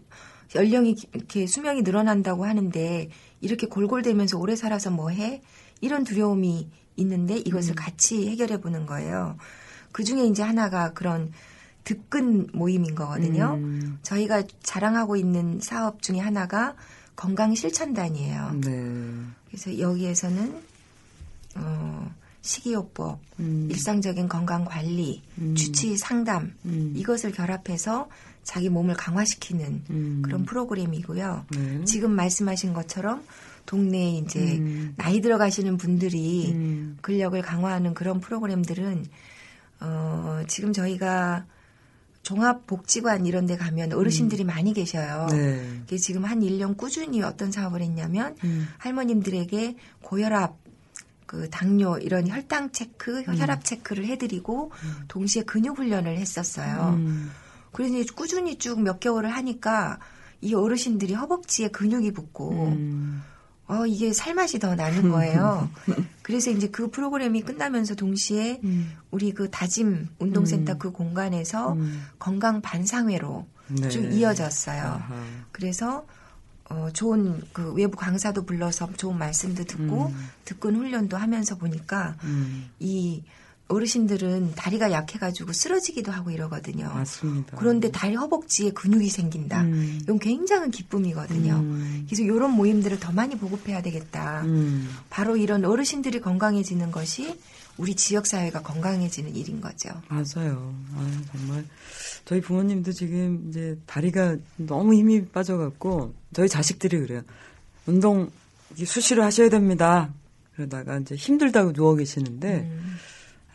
연령이 0.55 0.95
이렇게 1.13 1.47
수명이 1.47 1.81
늘어난다고 1.81 2.45
하는데, 2.45 3.09
이렇게 3.41 3.67
골골대면서 3.67 4.37
오래 4.37 4.55
살아서 4.55 4.91
뭐 4.91 5.09
해? 5.09 5.41
이런 5.83 6.05
두려움이 6.05 6.69
있는데 6.95 7.37
이것을 7.37 7.75
같이 7.75 8.29
해결해 8.29 8.61
보는 8.61 8.85
거예요. 8.85 9.37
그 9.91 10.03
중에 10.03 10.25
이제 10.25 10.41
하나가 10.41 10.93
그런 10.93 11.31
득근 11.83 12.47
모임인 12.53 12.95
거거든요. 12.95 13.55
음. 13.55 13.99
저희가 14.01 14.43
자랑하고 14.63 15.17
있는 15.17 15.59
사업 15.59 16.01
중에 16.01 16.19
하나가 16.19 16.75
건강 17.17 17.53
실천단이에요. 17.53 18.61
네. 18.61 18.71
그래서 19.47 19.77
여기에서는 19.77 20.61
어, 21.55 22.11
식이요법, 22.41 23.19
음. 23.39 23.67
일상적인 23.69 24.29
건강 24.29 24.63
관리, 24.63 25.21
음. 25.37 25.53
주치 25.55 25.97
상담 25.97 26.53
음. 26.65 26.93
이것을 26.95 27.33
결합해서 27.33 28.07
자기 28.43 28.69
몸을 28.69 28.95
강화시키는 28.95 29.83
음. 29.89 30.21
그런 30.23 30.45
프로그램이고요. 30.45 31.45
네. 31.51 31.85
지금 31.85 32.11
말씀하신 32.11 32.73
것처럼 32.73 33.23
동네에 33.65 34.17
이제 34.17 34.39
음. 34.57 34.93
나이 34.97 35.21
들어가시는 35.21 35.77
분들이 35.77 36.51
음. 36.51 36.97
근력을 37.01 37.41
강화하는 37.41 37.93
그런 37.93 38.19
프로그램들은 38.19 39.05
어, 39.81 40.43
지금 40.47 40.73
저희가 40.73 41.45
종합복지관 42.23 43.25
이런 43.25 43.45
데 43.45 43.57
가면 43.57 43.93
어르신들이 43.93 44.45
많이 44.45 44.73
계셔요. 44.73 45.27
음. 45.31 45.83
네. 45.87 45.97
지금 45.97 46.23
한 46.23 46.39
1년 46.39 46.77
꾸준히 46.77 47.21
어떤 47.21 47.51
사업을 47.51 47.81
했냐면 47.81 48.35
음. 48.45 48.67
할머님들에게 48.77 49.75
고혈압, 50.01 50.57
그 51.25 51.49
당뇨 51.49 51.97
이런 51.97 52.27
혈당 52.27 52.71
체크, 52.71 53.23
음. 53.27 53.37
혈압 53.37 53.65
체크를 53.65 54.05
해드리고 54.05 54.71
동시에 55.09 55.43
근육 55.43 55.77
훈련을 55.77 56.17
했었어요. 56.17 56.93
음. 56.97 57.31
그래서 57.73 58.13
꾸준히 58.15 58.57
쭉 58.57 58.79
몇 58.79 58.99
개월을 58.99 59.29
하니까 59.29 59.99
이 60.39 60.53
어르신들이 60.53 61.13
허벅지에 61.13 61.69
근육이 61.69 62.11
붙고 62.11 62.51
음. 62.51 63.23
어 63.67 63.85
이게 63.85 64.11
살맛이 64.11 64.59
더 64.59 64.75
나는 64.75 65.09
거예요. 65.09 65.69
그래서 66.21 66.51
이제 66.51 66.67
그 66.67 66.89
프로그램이 66.89 67.41
끝나면서 67.41 67.95
동시에 67.95 68.59
음. 68.63 68.93
우리 69.09 69.33
그 69.33 69.49
다짐 69.49 70.09
운동센터 70.19 70.73
음. 70.73 70.79
그 70.79 70.91
공간에서 70.91 71.73
음. 71.73 72.05
건강 72.19 72.61
반상회로 72.61 73.47
네. 73.69 73.89
쭉 73.89 74.01
이어졌어요. 74.13 74.81
아하. 74.81 75.15
그래서 75.51 76.05
어 76.69 76.89
좋은 76.93 77.41
그 77.53 77.73
외부 77.73 77.97
강사도 77.97 78.45
불러서 78.45 78.89
좋은 78.97 79.17
말씀도 79.17 79.63
듣고 79.63 80.07
음. 80.07 80.29
듣근 80.45 80.75
훈련도 80.75 81.15
하면서 81.17 81.57
보니까 81.57 82.15
음. 82.23 82.69
이 82.79 83.23
어르신들은 83.69 84.55
다리가 84.55 84.91
약해가지고 84.91 85.53
쓰러지기도 85.53 86.11
하고 86.11 86.31
이러거든요. 86.31 86.91
맞습니다. 86.93 87.57
그런데 87.57 87.89
다리 87.91 88.15
허벅지에 88.15 88.71
근육이 88.71 89.09
생긴다. 89.09 89.61
음. 89.63 89.99
이건 90.03 90.19
굉장한 90.19 90.71
기쁨이거든요. 90.71 91.53
음. 91.55 92.05
그래서 92.05 92.23
이런 92.23 92.51
모임들을 92.51 92.99
더 92.99 93.11
많이 93.11 93.37
보급해야 93.37 93.81
되겠다. 93.81 94.43
음. 94.43 94.89
바로 95.09 95.37
이런 95.37 95.63
어르신들이 95.65 96.19
건강해지는 96.21 96.91
것이 96.91 97.39
우리 97.77 97.95
지역 97.95 98.27
사회가 98.27 98.61
건강해지는 98.61 99.35
일인 99.35 99.59
거죠. 99.59 99.89
맞아요. 100.07 100.75
아, 100.95 101.21
정말 101.31 101.65
저희 102.25 102.41
부모님도 102.41 102.91
지금 102.91 103.47
이제 103.49 103.77
다리가 103.87 104.37
너무 104.57 104.93
힘이 104.93 105.25
빠져갖고 105.25 106.13
저희 106.33 106.47
자식들이 106.47 106.99
그래요. 106.99 107.21
운동 107.87 108.29
수시로 108.75 109.23
하셔야 109.23 109.49
됩니다. 109.49 110.13
그러다가 110.55 110.97
이제 110.97 111.15
힘들다고 111.15 111.73
누워 111.73 111.95
계시는데 111.95 112.59
음. 112.59 112.95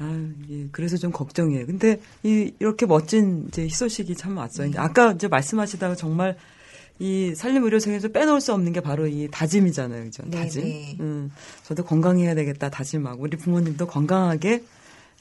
아, 0.00 0.28
예, 0.50 0.66
그래서 0.72 0.96
좀 0.96 1.10
걱정이에요. 1.12 1.66
근데 1.66 2.00
이 2.22 2.52
이렇게 2.60 2.86
멋진 2.86 3.46
이제 3.48 3.62
희소식이 3.64 4.14
참 4.16 4.36
왔어요. 4.36 4.68
이제 4.68 4.78
아까 4.78 5.12
이제 5.12 5.26
말씀하시다가 5.28 5.94
정말 5.96 6.36
이 7.00 7.32
산림 7.34 7.64
의료생에서 7.64 8.08
빼놓을 8.08 8.40
수 8.40 8.52
없는 8.52 8.72
게 8.72 8.80
바로 8.80 9.06
이 9.06 9.28
다짐이잖아요, 9.30 10.04
그죠? 10.04 10.22
네, 10.26 10.42
다짐. 10.44 10.62
네. 10.64 10.96
음, 11.00 11.30
저도 11.64 11.84
건강해야 11.84 12.34
되겠다 12.34 12.70
다짐하고 12.70 13.22
우리 13.22 13.36
부모님도 13.36 13.86
건강하게 13.86 14.62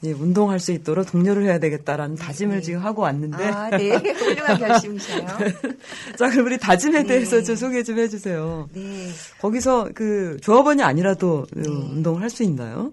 예, 0.04 0.12
운동할 0.12 0.60
수 0.60 0.70
있도록 0.70 1.06
독려를 1.10 1.42
해야 1.44 1.58
되겠다라는 1.58 2.14
다짐을 2.14 2.56
네. 2.58 2.62
지금 2.62 2.80
하고 2.84 3.02
왔는데 3.02 3.44
아, 3.44 3.70
네. 3.70 3.96
훌륭한 3.96 4.58
결심이셔요. 4.58 5.26
자 6.16 6.30
그럼 6.30 6.46
우리 6.46 6.56
다짐에 6.58 7.02
네. 7.02 7.06
대해서 7.08 7.42
좀 7.42 7.56
소개 7.56 7.82
좀 7.82 7.98
해주세요. 7.98 8.68
네. 8.74 9.08
거기서 9.40 9.88
그 9.94 10.36
조합원이 10.40 10.82
아니라도 10.84 11.46
그 11.52 11.58
네. 11.58 11.68
운동을 11.68 12.22
할 12.22 12.30
수 12.30 12.44
있나요? 12.44 12.92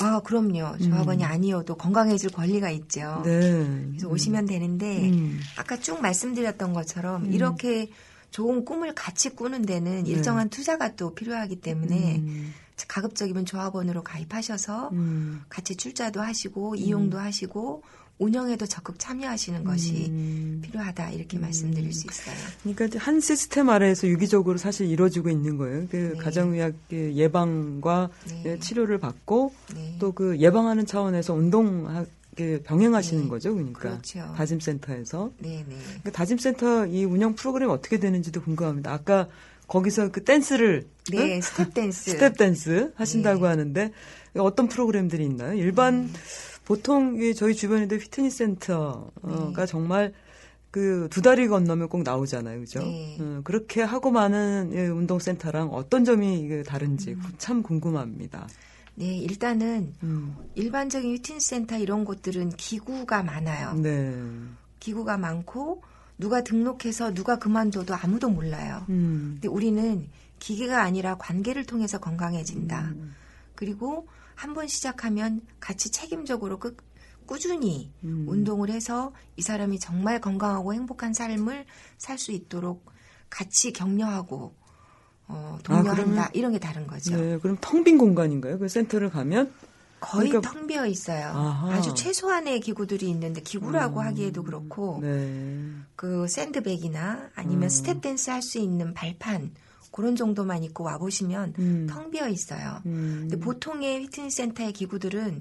아, 0.00 0.20
그럼요. 0.20 0.78
조합원이 0.78 1.24
아니어도 1.24 1.76
건강해질 1.76 2.30
권리가 2.30 2.70
있죠. 2.70 3.22
네. 3.24 3.62
어. 3.62 3.86
그래서 3.90 4.08
오시면 4.08 4.46
되는데 4.46 5.10
음. 5.10 5.40
아까 5.56 5.78
쭉 5.78 6.00
말씀드렸던 6.00 6.72
것처럼 6.72 7.32
이렇게 7.32 7.90
좋은 8.30 8.64
꿈을 8.64 8.94
같이 8.94 9.30
꾸는 9.30 9.62
데는 9.62 10.06
일정한 10.06 10.48
투자가 10.48 10.96
또 10.96 11.14
필요하기 11.14 11.60
때문에 11.60 11.96
네. 11.96 12.16
음. 12.16 12.52
가급적이면 12.88 13.46
조합원으로 13.46 14.02
가입하셔서 14.02 14.90
음. 14.92 15.42
같이 15.48 15.76
출자도 15.76 16.20
하시고 16.20 16.74
이용도 16.74 17.18
하시고 17.18 17.84
운영에도 18.18 18.66
적극 18.66 18.98
참여하시는 18.98 19.64
것이 19.64 20.06
음. 20.08 20.60
필요하다 20.64 21.10
이렇게 21.10 21.38
말씀드릴 21.38 21.92
수 21.92 22.06
있어요. 22.06 22.36
그러니까 22.62 22.98
한 23.00 23.20
시스템 23.20 23.68
아래에서 23.68 24.06
유기적으로 24.06 24.56
사실 24.56 24.88
이루어지고 24.88 25.30
있는 25.30 25.56
거예요. 25.56 25.86
그 25.90 26.12
네. 26.14 26.18
가정의학 26.18 26.74
그 26.88 27.12
예방과 27.14 28.10
네. 28.28 28.42
예, 28.46 28.58
치료를 28.60 28.98
받고 28.98 29.52
네. 29.74 29.96
또그 29.98 30.38
예방하는 30.38 30.86
차원에서 30.86 31.34
운동 31.34 32.06
그 32.36 32.60
병행하시는 32.64 33.24
네. 33.24 33.28
거죠, 33.28 33.52
그러니까 33.52 33.80
그렇죠. 33.80 34.32
다짐센터에서 34.36 35.32
네, 35.38 35.64
네. 35.68 35.76
그 36.04 36.12
다짐센터 36.12 36.86
이 36.86 37.04
운영 37.04 37.34
프로그램 37.34 37.70
어떻게 37.70 37.98
되는지도 37.98 38.42
궁금합니다. 38.42 38.92
아까 38.92 39.28
거기서 39.66 40.10
그 40.10 40.24
댄스를 40.24 40.86
네, 41.10 41.36
응? 41.36 41.40
스텝 41.40 41.74
댄스. 41.74 42.10
스텝 42.12 42.36
댄스 42.36 42.92
하신다고 42.96 43.42
네. 43.42 43.48
하는데 43.48 43.90
어떤 44.36 44.68
프로그램들이 44.68 45.24
있나요? 45.24 45.54
일반 45.54 46.10
보통 46.64 47.20
이 47.20 47.34
저희 47.34 47.54
주변에도 47.54 47.98
피트니스 47.98 48.38
센터가 48.38 49.10
네. 49.56 49.66
정말 49.66 50.12
그 50.74 51.06
두 51.08 51.22
다리 51.22 51.46
건너면 51.46 51.88
꼭 51.88 52.02
나오잖아요, 52.02 52.58
그죠? 52.58 52.80
네. 52.80 53.16
어, 53.20 53.42
그렇게 53.44 53.80
하고 53.80 54.10
많은 54.10 54.72
예, 54.74 54.88
운동센터랑 54.88 55.68
어떤 55.68 56.04
점이 56.04 56.64
다른지 56.64 57.12
음. 57.12 57.22
참 57.38 57.62
궁금합니다. 57.62 58.48
네, 58.96 59.16
일단은 59.18 59.94
음. 60.02 60.34
일반적인 60.56 61.12
휘트니스 61.12 61.48
센터 61.48 61.78
이런 61.78 62.04
곳들은 62.04 62.50
기구가 62.56 63.22
많아요. 63.22 63.74
네. 63.74 64.20
기구가 64.80 65.16
많고 65.16 65.82
누가 66.18 66.42
등록해서 66.42 67.14
누가 67.14 67.38
그만둬도 67.38 67.94
아무도 67.94 68.28
몰라요. 68.28 68.84
음. 68.88 69.34
근데 69.34 69.46
우리는 69.46 70.08
기계가 70.40 70.82
아니라 70.82 71.16
관계를 71.18 71.66
통해서 71.66 72.00
건강해진다. 72.00 72.80
음. 72.96 73.14
그리고 73.54 74.08
한 74.34 74.54
번 74.54 74.66
시작하면 74.68 75.40
같이 75.60 75.90
책임적으로 75.90 76.58
끝, 76.58 76.76
꾸준히 77.26 77.92
음. 78.04 78.26
운동을 78.28 78.70
해서 78.70 79.12
이 79.36 79.42
사람이 79.42 79.78
정말 79.78 80.20
건강하고 80.20 80.74
행복한 80.74 81.12
삶을 81.14 81.64
살 81.98 82.18
수 82.18 82.32
있도록 82.32 82.84
같이 83.30 83.72
격려하고 83.72 84.54
어, 85.26 85.58
독려한다. 85.64 86.24
아, 86.24 86.28
이런 86.34 86.52
게 86.52 86.58
다른 86.58 86.86
거죠. 86.86 87.16
네, 87.16 87.38
그럼 87.38 87.56
텅 87.60 87.82
빈 87.82 87.96
공간인가요? 87.96 88.58
그 88.58 88.68
센터를 88.68 89.08
가면? 89.10 89.52
거의 90.00 90.28
그러니까- 90.28 90.52
텅 90.52 90.66
비어 90.66 90.84
있어요. 90.86 91.28
아하. 91.28 91.72
아주 91.72 91.94
최소한의 91.94 92.60
기구들이 92.60 93.08
있는데 93.08 93.40
기구라고 93.40 94.00
음. 94.00 94.06
하기에도 94.06 94.42
그렇고 94.42 94.98
네. 95.00 95.70
그 95.96 96.26
샌드백이나 96.28 97.30
아니면 97.34 97.62
음. 97.64 97.68
스텝 97.70 98.02
댄스 98.02 98.28
할 98.30 98.42
수 98.42 98.58
있는 98.58 98.92
발판 98.92 99.54
그런 99.94 100.16
정도만 100.16 100.64
있고 100.64 100.82
와 100.82 100.98
보시면 100.98 101.54
음. 101.60 101.86
텅 101.88 102.10
비어 102.10 102.28
있어요. 102.28 102.82
음. 102.84 103.28
근데 103.30 103.38
보통의 103.38 104.00
피트니스 104.00 104.38
센터의 104.38 104.72
기구들은 104.72 105.40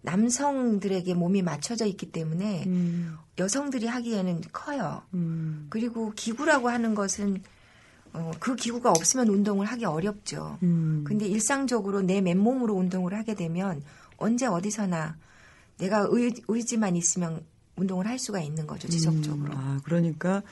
남성들에게 0.00 1.12
몸이 1.12 1.42
맞춰져 1.42 1.84
있기 1.84 2.10
때문에 2.10 2.64
음. 2.66 3.18
여성들이 3.38 3.86
하기에는 3.86 4.40
커요. 4.54 5.02
음. 5.12 5.66
그리고 5.68 6.12
기구라고 6.16 6.70
하는 6.70 6.94
것은 6.94 7.42
어, 8.14 8.30
그 8.40 8.56
기구가 8.56 8.90
없으면 8.90 9.28
운동을 9.28 9.66
하기 9.66 9.84
어렵죠. 9.84 10.56
음. 10.62 11.04
근데 11.06 11.26
일상적으로 11.26 12.00
내 12.00 12.22
맨몸으로 12.22 12.74
운동을 12.74 13.12
하게 13.12 13.34
되면 13.34 13.82
언제 14.16 14.46
어디서나 14.46 15.18
내가 15.76 16.06
의, 16.10 16.32
의지만 16.48 16.96
있으면 16.96 17.44
운동을 17.76 18.06
할 18.06 18.18
수가 18.18 18.40
있는 18.40 18.66
거죠, 18.66 18.88
지속적으로. 18.88 19.52
음, 19.52 19.58
아, 19.58 19.80
그러니까 19.84 20.42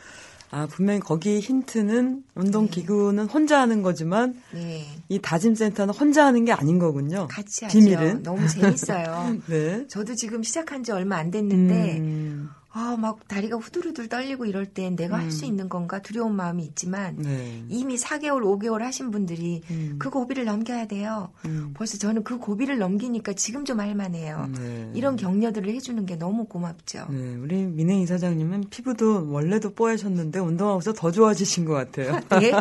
아, 0.50 0.66
분명히 0.66 1.00
거기 1.00 1.40
힌트는 1.40 2.24
운동 2.34 2.68
기구는 2.68 3.26
혼자 3.26 3.60
하는 3.60 3.82
거지만 3.82 4.40
네. 4.52 4.86
이 5.08 5.18
다짐 5.20 5.54
센터는 5.54 5.92
혼자 5.94 6.24
하는 6.26 6.44
게 6.44 6.52
아닌 6.52 6.78
거군요. 6.78 7.28
같이 7.28 7.64
하죠. 7.64 7.78
비밀은 7.78 8.22
너무 8.22 8.46
재밌어요. 8.48 9.36
네. 9.48 9.86
저도 9.88 10.14
지금 10.14 10.42
시작한 10.42 10.82
지 10.82 10.92
얼마 10.92 11.16
안 11.16 11.30
됐는데 11.30 11.98
음, 11.98 12.50
아, 12.78 12.96
막 12.96 13.26
다리가 13.26 13.56
후들후들 13.56 14.08
떨리고 14.08 14.46
이럴 14.46 14.66
땐 14.66 14.94
내가 14.94 15.18
할수 15.18 15.44
있는 15.44 15.68
건가 15.68 16.00
두려운 16.00 16.36
마음이 16.36 16.62
있지만 16.62 17.16
네. 17.16 17.64
이미 17.68 17.96
4개월, 17.96 18.42
5개월 18.42 18.78
하신 18.82 19.10
분들이 19.10 19.62
음. 19.70 19.96
그 19.98 20.10
고비를 20.10 20.44
넘겨야 20.44 20.86
돼요. 20.86 21.30
음. 21.44 21.74
벌써 21.74 21.98
저는 21.98 22.22
그 22.22 22.38
고비를 22.38 22.78
넘기니까 22.78 23.32
지금 23.32 23.64
좀 23.64 23.80
할만해요. 23.80 24.50
네. 24.56 24.92
이런 24.94 25.16
격려들을 25.16 25.74
해주는 25.74 26.06
게 26.06 26.14
너무 26.14 26.44
고맙죠. 26.44 27.08
네, 27.10 27.34
우리 27.34 27.56
민앵 27.64 28.00
이사장님은 28.02 28.66
피부도 28.70 29.28
원래도 29.28 29.74
뽀야셨는데 29.74 30.38
운동하고서 30.38 30.92
더 30.92 31.10
좋아지신 31.10 31.64
것 31.64 31.72
같아요. 31.72 32.20
네. 32.40 32.52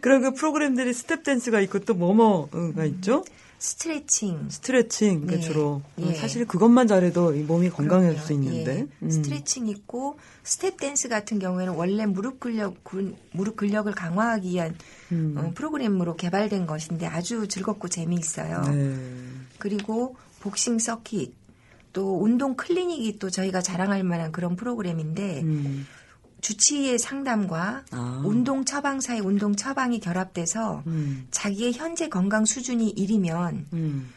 그럼 0.00 0.22
그 0.22 0.32
프로그램들이 0.32 0.94
스텝 0.94 1.24
댄스가 1.24 1.60
있고 1.60 1.80
또 1.80 1.92
뭐뭐가 1.92 2.86
있죠? 2.86 3.22
스트레칭, 3.68 4.50
스트레칭 4.50 5.26
그 5.26 5.36
네. 5.36 5.40
주로 5.40 5.80
예. 5.98 6.12
사실 6.12 6.46
그것만 6.46 6.86
잘해도 6.86 7.34
이 7.34 7.40
몸이 7.44 7.70
건강해질 7.70 8.20
수 8.20 8.26
그럼요. 8.28 8.44
있는데 8.50 8.78
예. 8.80 8.86
음. 9.02 9.10
스트레칭 9.10 9.68
있고 9.68 10.18
스텝 10.42 10.76
댄스 10.76 11.08
같은 11.08 11.38
경우에는 11.38 11.72
원래 11.74 12.04
무릎 12.04 12.40
근력 12.40 12.84
근- 12.84 13.16
무릎 13.32 13.56
근력을 13.56 13.90
강화하기 13.90 14.50
위한 14.50 14.76
음. 15.12 15.34
어, 15.38 15.50
프로그램으로 15.54 16.14
개발된 16.16 16.66
것인데 16.66 17.06
아주 17.06 17.48
즐겁고 17.48 17.88
재미있어요. 17.88 18.60
네. 18.70 18.94
그리고 19.58 20.14
복싱 20.40 20.78
서킷 20.78 21.32
또 21.94 22.22
운동 22.22 22.56
클리닉이 22.56 23.18
또 23.18 23.30
저희가 23.30 23.62
자랑할 23.62 24.04
만한 24.04 24.30
그런 24.30 24.56
프로그램인데 24.56 25.40
음. 25.40 25.86
주치의의 26.44 26.98
상담과 26.98 27.84
아. 27.90 28.22
운동 28.22 28.66
처방 28.66 29.00
사이 29.00 29.18
운동 29.18 29.56
처방이 29.56 29.98
결합돼서 29.98 30.82
음. 30.86 31.26
자기의 31.30 31.72
현재 31.72 32.10
건강 32.10 32.44
수준이 32.44 32.94
1이면 32.96 33.64
음. 33.72 34.10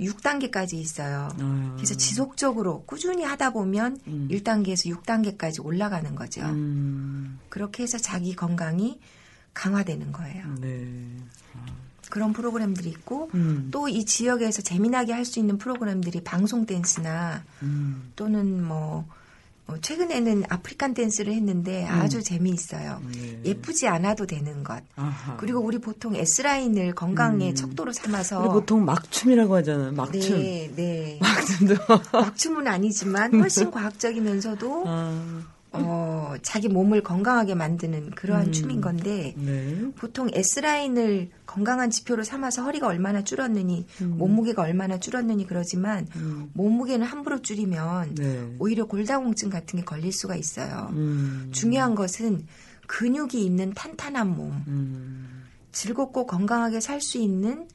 6단계까지 0.00 0.74
있어요. 0.74 1.28
아. 1.38 1.72
그래서 1.76 1.94
지속적으로 1.94 2.84
꾸준히 2.86 3.22
하다 3.24 3.50
보면 3.50 3.98
음. 4.06 4.28
1단계에서 4.30 4.90
6단계까지 4.96 5.62
올라가는 5.64 6.14
거죠. 6.14 6.40
음. 6.40 7.38
그렇게 7.50 7.82
해서 7.82 7.98
자기 7.98 8.34
건강이 8.34 8.98
강화되는 9.52 10.10
거예요. 10.10 10.54
네. 10.58 10.88
그런 12.08 12.32
프로그램들이 12.32 12.88
있고 12.88 13.30
음. 13.34 13.68
또이 13.70 14.06
지역에서 14.06 14.62
재미나게 14.62 15.12
할 15.12 15.26
수 15.26 15.38
있는 15.38 15.58
프로그램들이 15.58 16.24
방송 16.24 16.64
댄스나 16.64 17.44
음. 17.62 18.10
또는 18.16 18.64
뭐 18.64 19.06
어, 19.06 19.21
최근에는 19.80 20.44
African 20.48 20.94
댄스를 20.94 21.32
했는데 21.32 21.84
아주 21.86 22.22
재미있어요. 22.22 23.00
네. 23.14 23.40
예쁘지 23.44 23.88
않아도 23.88 24.26
되는 24.26 24.62
것. 24.62 24.82
아하. 24.96 25.36
그리고 25.38 25.60
우리 25.60 25.78
보통 25.78 26.14
S라인을 26.14 26.94
건강의 26.94 27.54
척도로 27.54 27.92
삼아서 27.92 28.40
우리 28.40 28.48
보통 28.48 28.84
막춤이라고 28.84 29.56
하잖아요. 29.56 29.92
막춤. 29.92 30.38
네, 30.38 30.70
네. 30.76 31.18
막춤도. 31.22 31.74
막춤은 32.12 32.66
아니지만 32.66 33.34
훨씬 33.40 33.70
과학적이면서도 33.70 34.84
아. 34.86 35.42
어, 35.74 36.34
자기 36.42 36.68
몸을 36.68 37.02
건강하게 37.02 37.54
만드는 37.54 38.10
그러한 38.10 38.48
음. 38.48 38.52
춤인 38.52 38.80
건데 38.82 39.34
네. 39.38 39.90
보통 39.96 40.28
S라인을 40.34 41.30
건강한 41.52 41.90
지표로 41.90 42.24
삼아서 42.24 42.62
허리가 42.62 42.86
얼마나 42.86 43.22
줄었느니 43.22 43.86
몸무게가 44.00 44.62
얼마나 44.62 44.98
줄었느니 44.98 45.46
그러지만 45.46 46.08
음. 46.16 46.48
몸무게는 46.54 47.06
함부로 47.06 47.42
줄이면 47.42 48.14
네. 48.14 48.56
오히려 48.58 48.86
골다공증 48.86 49.50
같은 49.50 49.78
게 49.78 49.84
걸릴 49.84 50.12
수가 50.12 50.34
있어요. 50.34 50.88
음. 50.92 51.50
중요한 51.52 51.94
것은 51.94 52.46
근육이 52.86 53.44
있는 53.44 53.74
탄탄한 53.74 54.34
몸, 54.34 54.64
음. 54.66 55.44
즐겁고 55.72 56.26
건강하게 56.26 56.80
살 56.80 57.02
수 57.02 57.18
있는 57.18 57.68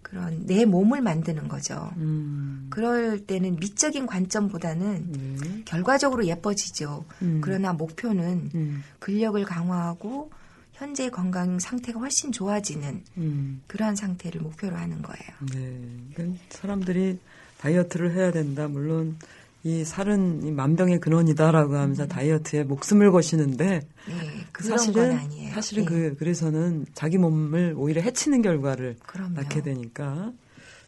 그런 0.00 0.46
내 0.46 0.64
몸을 0.64 1.02
만드는 1.02 1.48
거죠. 1.48 1.90
음. 1.98 2.68
그럴 2.70 3.26
때는 3.26 3.56
미적인 3.56 4.06
관점보다는 4.06 5.12
네. 5.12 5.62
결과적으로 5.66 6.24
예뻐지죠. 6.24 7.04
음. 7.20 7.40
그러나 7.42 7.74
목표는 7.74 8.50
음. 8.54 8.82
근력을 9.00 9.42
강화하고 9.44 10.30
현재 10.78 11.10
건강 11.10 11.58
상태가 11.58 11.98
훨씬 11.98 12.30
좋아지는 12.30 13.02
음. 13.16 13.62
그러한 13.66 13.96
상태를 13.96 14.40
목표로 14.40 14.76
하는 14.76 15.02
거예요. 15.02 15.28
네. 15.52 15.76
그러니까 16.14 16.40
사람들이 16.50 17.18
다이어트를 17.58 18.14
해야 18.14 18.30
된다. 18.30 18.68
물론 18.68 19.16
이 19.64 19.84
살은 19.84 20.44
이 20.44 20.52
만병의 20.52 21.00
근원이다라고 21.00 21.76
하면서 21.76 22.06
다이어트에 22.06 22.62
목숨을 22.62 23.10
거시는데 23.10 23.80
네, 24.06 24.46
사실은 24.60 25.10
건 25.10 25.18
아니에요. 25.18 25.52
사실은 25.52 25.84
네, 25.84 25.90
그 25.90 26.16
그래서는 26.16 26.86
자기 26.94 27.18
몸을 27.18 27.74
오히려 27.76 28.00
해치는 28.00 28.42
결과를 28.42 28.96
그럼요. 29.04 29.34
낳게 29.34 29.62
되니까 29.62 30.32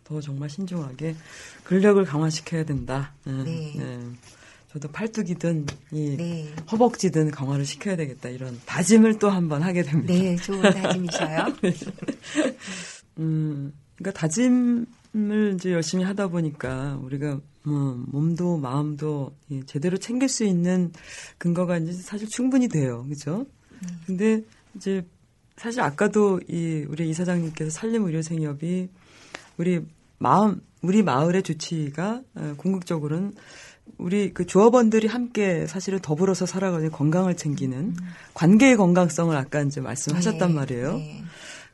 더 0.04 0.20
정말 0.20 0.48
신중하게 0.48 1.16
근력을 1.64 2.02
강화시켜야 2.04 2.64
된다. 2.64 3.12
네. 3.24 3.74
네. 3.76 3.98
저도 4.72 4.88
팔뚝이든 4.92 5.66
이 5.90 6.16
네. 6.16 6.54
허벅지든 6.70 7.32
강화를 7.32 7.64
시켜야 7.64 7.96
되겠다 7.96 8.28
이런 8.28 8.60
다짐을 8.66 9.18
또 9.18 9.28
한번 9.28 9.62
하게 9.62 9.82
됩니다. 9.82 10.14
네, 10.14 10.36
좋은 10.36 10.62
다짐이셔요. 10.62 11.46
음, 13.18 13.72
그러니까 13.96 14.20
다짐을 14.20 15.54
이제 15.56 15.72
열심히 15.72 16.04
하다 16.04 16.28
보니까 16.28 17.00
우리가 17.02 17.40
뭐 17.64 18.04
몸도 18.06 18.58
마음도 18.58 19.34
이 19.48 19.60
제대로 19.66 19.96
챙길 19.96 20.28
수 20.28 20.44
있는 20.44 20.92
근거가 21.38 21.78
이제 21.78 21.92
사실 21.92 22.28
충분히 22.28 22.68
돼요, 22.68 23.04
그죠? 23.08 23.46
근데 24.06 24.44
이제 24.76 25.04
사실 25.56 25.80
아까도 25.80 26.40
이 26.48 26.86
우리 26.88 27.10
이사장님께서 27.10 27.70
산림 27.70 28.04
의료 28.04 28.22
생협이 28.22 28.88
우리 29.56 29.80
마음 30.18 30.60
우리 30.80 31.02
마을의 31.02 31.42
주치의가 31.42 32.22
어, 32.36 32.54
궁극적으로는 32.56 33.34
우리 33.98 34.32
그 34.32 34.46
조합원들이 34.46 35.06
함께 35.08 35.66
사실은 35.66 35.98
더불어서 36.00 36.46
살아가는 36.46 36.90
건강을 36.90 37.36
챙기는 37.36 37.96
관계의 38.34 38.76
건강성을 38.76 39.36
아까 39.36 39.62
이제 39.62 39.80
말씀하셨단 39.80 40.48
네, 40.48 40.54
말이에요. 40.54 40.98
네. 40.98 41.24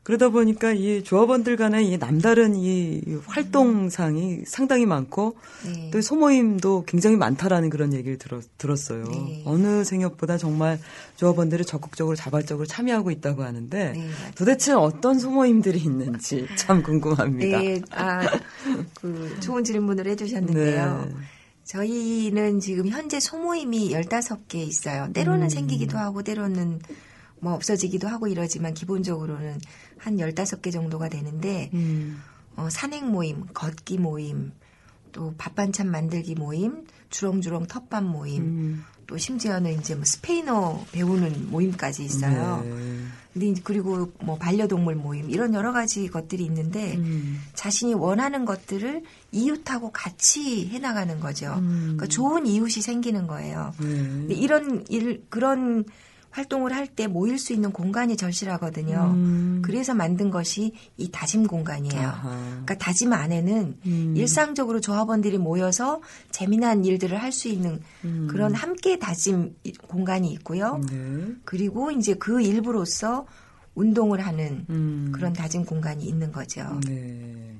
그러다 0.06 0.28
보니까 0.28 0.72
이 0.72 1.02
조합원들 1.02 1.56
간의 1.56 1.88
이 1.88 1.98
남다른 1.98 2.54
이 2.54 3.02
활동상이 3.26 4.42
상당히 4.46 4.86
많고 4.86 5.34
네. 5.64 5.90
또 5.90 6.00
소모임도 6.00 6.84
굉장히 6.86 7.16
많다라는 7.16 7.70
그런 7.70 7.92
얘기를 7.92 8.16
들었, 8.16 8.44
들었어요. 8.56 9.02
네. 9.02 9.42
어느 9.44 9.82
생협보다 9.82 10.38
정말 10.38 10.78
조합원들이 11.16 11.64
적극적으로 11.64 12.14
자발적으로 12.14 12.66
참여하고 12.66 13.10
있다고 13.10 13.42
하는데 13.42 13.92
네. 13.94 14.08
도대체 14.36 14.74
어떤 14.74 15.18
소모임들이 15.18 15.80
있는지 15.80 16.46
참 16.54 16.84
궁금합니다. 16.84 17.58
네, 17.58 17.82
아, 17.90 18.20
그 19.00 19.36
좋은 19.40 19.64
질문을 19.64 20.06
해주셨는데요. 20.06 21.08
네. 21.66 21.72
저희는 21.72 22.60
지금 22.60 22.88
현재 22.88 23.18
소모임이 23.18 23.90
15개 23.90 24.56
있어요. 24.56 25.12
때로는 25.12 25.44
음. 25.44 25.48
생기기도 25.48 25.98
하고, 25.98 26.22
때로는 26.22 26.80
뭐 27.40 27.54
없어지기도 27.54 28.08
하고 28.08 28.28
이러지만, 28.28 28.72
기본적으로는 28.72 29.58
한 29.98 30.16
15개 30.16 30.72
정도가 30.72 31.08
되는데, 31.08 31.70
음, 31.74 32.22
어, 32.56 32.68
산행 32.70 33.10
모임, 33.10 33.46
걷기 33.52 33.98
모임, 33.98 34.52
또 35.12 35.34
밥반찬 35.36 35.90
만들기 35.90 36.34
모임, 36.36 36.86
주렁주렁 37.10 37.66
텃밭 37.66 38.04
모임, 38.04 38.42
음, 38.42 38.84
또 39.06 39.16
심지어는 39.16 39.78
이제 39.78 39.94
뭐 39.94 40.04
스페인어 40.04 40.86
배우는 40.92 41.50
모임까지 41.50 42.04
있어요. 42.04 42.62
네. 42.64 42.70
근데 43.36 43.60
그리고 43.62 44.10
뭐 44.22 44.36
반려동물 44.38 44.94
모임 44.94 45.28
이런 45.30 45.52
여러 45.52 45.72
가지 45.72 46.08
것들이 46.08 46.42
있는데 46.44 46.96
음, 46.96 47.42
자신이 47.52 47.92
원하는 47.92 48.46
것들을 48.46 49.02
이웃하고 49.30 49.92
같이 49.92 50.68
해나가는 50.68 51.20
거죠. 51.20 51.52
음. 51.58 51.80
그러니까 51.82 52.06
좋은 52.06 52.46
이웃이 52.46 52.82
생기는 52.82 53.26
거예요. 53.26 53.74
네. 53.78 53.86
근데 53.86 54.34
이런 54.34 54.84
일 54.88 55.22
그런 55.28 55.84
활동을 56.36 56.74
할 56.74 56.86
때 56.86 57.06
모일 57.08 57.38
수 57.38 57.52
있는 57.52 57.72
공간이 57.72 58.16
절실하거든요. 58.16 59.12
음. 59.14 59.62
그래서 59.64 59.94
만든 59.94 60.30
것이 60.30 60.72
이 60.96 61.10
다짐 61.10 61.46
공간이에요. 61.46 62.00
아하. 62.06 62.38
그러니까 62.50 62.78
다짐 62.78 63.12
안에는 63.12 63.78
음. 63.86 64.14
일상적으로 64.16 64.80
조합원들이 64.80 65.38
모여서 65.38 66.00
재미난 66.30 66.84
일들을 66.84 67.20
할 67.20 67.32
수 67.32 67.48
있는 67.48 67.80
음. 68.04 68.28
그런 68.30 68.54
함께 68.54 68.98
다짐 68.98 69.56
공간이 69.88 70.30
있고요. 70.32 70.80
네. 70.88 71.34
그리고 71.44 71.90
이제 71.90 72.14
그 72.14 72.40
일부로서 72.40 73.26
운동을 73.74 74.20
하는 74.20 74.64
음. 74.70 75.10
그런 75.14 75.32
다짐 75.32 75.64
공간이 75.64 76.04
있는 76.04 76.32
거죠. 76.32 76.80
네. 76.86 77.56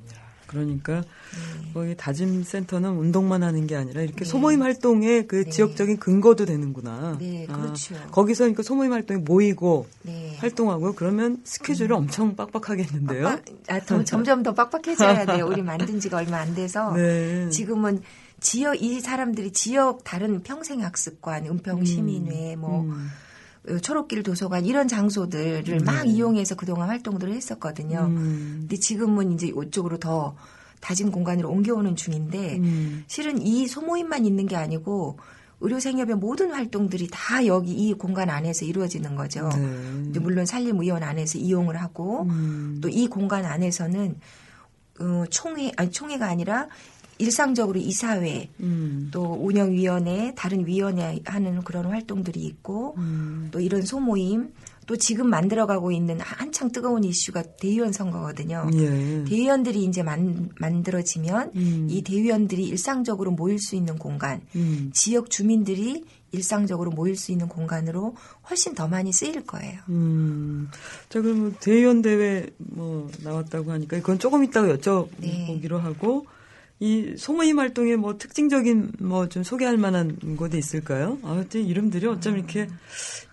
야, 0.47 0.51
그러니까 0.51 1.01
네. 1.03 1.73
거기 1.75 1.97
다짐 1.97 2.43
센터는 2.45 2.91
운동만 2.91 3.43
하는 3.43 3.67
게 3.67 3.77
아니라 3.77 4.03
이렇게 4.03 4.21
네. 4.21 4.25
소모임 4.25 4.63
활동의 4.63 5.27
그 5.27 5.45
네. 5.45 5.51
지역적인 5.51 5.99
근거도 5.99 6.45
되는구나. 6.47 7.17
네, 7.19 7.47
그렇죠. 7.47 7.95
거기서 8.13 8.45
그러니까 8.45 8.63
소모임 8.63 8.93
활동에 8.93 9.21
모이고 9.21 9.87
네. 10.03 10.37
활동하고 10.39 10.95
그러면 10.95 11.41
스케줄이 11.45 11.93
엄청 11.93 12.37
빡빡하겠는데요. 12.37 13.25
빡빡- 13.25 13.45
아, 13.69 13.81
더- 13.81 14.05
점점 14.05 14.43
더 14.43 14.55
빡빡해져야 14.55 15.27
돼요. 15.27 15.47
우리 15.47 15.63
만든 15.63 15.99
지가 16.01 16.19
얼마 16.19 16.39
안 16.39 16.55
돼서 16.55 16.93
네. 16.97 17.49
지금은 17.51 18.03
지역 18.41 18.81
이 18.83 19.01
사람들이 19.01 19.53
지역 19.53 20.05
다른 20.05 20.43
평생학습관, 20.43 21.47
은평 21.47 21.85
시민회, 21.85 22.57
뭐 22.57 22.83
음. 22.83 23.09
어, 23.69 23.79
초록길 23.79 24.23
도서관 24.23 24.65
이런 24.65 24.89
장소들을 24.89 25.81
막 25.81 26.07
이용해서 26.07 26.55
그동안 26.55 26.89
활동들을 26.89 27.33
했었거든요. 27.35 28.07
음. 28.09 28.57
근데 28.61 28.77
지금은 28.77 29.33
이제 29.33 29.49
이쪽으로 29.49 29.99
더 29.99 30.37
다짐 30.81 31.11
공간으로 31.11 31.51
옮겨오는 31.51 31.97
중인데 31.97 32.59
음. 32.59 33.05
실은 33.07 33.41
이 33.41 33.67
소모임만 33.67 34.25
있는 34.25 34.47
게 34.47 34.57
아니고 34.57 35.19
의료생협의 35.61 36.17
모든 36.17 36.51
활동들이 36.51 37.09
다 37.11 37.47
여기 37.47 37.73
이 37.73 37.95
공간 37.95 38.29
안에서 38.29 38.67
이루어지는 38.67 39.17
거죠. 39.17 39.49
네. 39.49 40.19
물론 40.21 40.45
산림의원 40.45 41.03
안에서 41.03 41.39
이용을 41.39 41.81
하고 41.81 42.25
음. 42.25 42.79
또이 42.83 43.09
공간 43.09 43.45
안에서는 43.45 44.17
어, 45.01 45.25
총회 45.31 45.73
아니 45.77 45.91
총회가 45.91 46.27
아니라 46.27 46.69
일상적으로 47.19 47.79
이사회 47.79 48.49
음. 48.61 49.09
또 49.13 49.39
운영위원회 49.41 50.35
다른 50.37 50.67
위원회 50.67 51.21
하는 51.25 51.63
그런 51.63 51.87
활동들이 51.87 52.41
있고 52.41 52.95
음. 52.99 53.49
또 53.51 53.61
이런 53.61 53.83
소모임 53.83 54.53
또 54.87 54.97
지금 54.97 55.29
만들어가고 55.29 55.91
있는 55.91 56.21
한창 56.21 56.71
뜨거운 56.71 57.03
이슈가 57.03 57.43
대의원 57.61 57.93
선거거든요. 57.93 58.71
예. 58.75 59.25
대의원들이 59.25 59.85
이제 59.85 60.03
만, 60.03 60.49
만들어지면 60.61 61.53
음. 61.57 61.87
이 61.91 62.03
대의원들이 62.03 62.65
일상적으로 62.65 63.33
모일 63.33 63.59
수 63.59 63.75
있는 63.75 63.99
공간, 63.99 64.43
음. 64.55 64.93
지역 64.95 65.31
주민들이 65.31 66.05
일상적으로 66.31 66.91
모일 66.91 67.17
수 67.17 67.33
있는 67.33 67.49
공간으로 67.49 68.15
훨씬 68.49 68.75
더 68.75 68.87
많이 68.87 69.13
쓰일 69.13 69.45
거예요. 69.45 69.81
음. 69.89 70.69
자, 71.09 71.21
뭐 71.21 71.53
대의원 71.61 72.03
대회 72.03 72.49
뭐 72.59 73.11
나왔다고 73.25 73.73
하니까 73.73 73.97
그건 73.99 74.21
조금 74.21 74.45
이따가 74.45 74.69
여쭤보기로 74.69 75.77
네. 75.77 75.83
하고 75.83 76.27
이 76.79 77.15
소모임 77.17 77.59
활동에 77.59 77.97
뭐 77.97 78.19
특징적인 78.19 78.93
뭐 79.01 79.29
좀 79.29 79.43
소개할 79.43 79.77
만한 79.79 80.19
곳이 80.37 80.59
있을까요? 80.59 81.19
아, 81.23 81.43
근 81.51 81.65
이름들이 81.65 82.07
어쩜 82.07 82.37
이렇게 82.37 82.69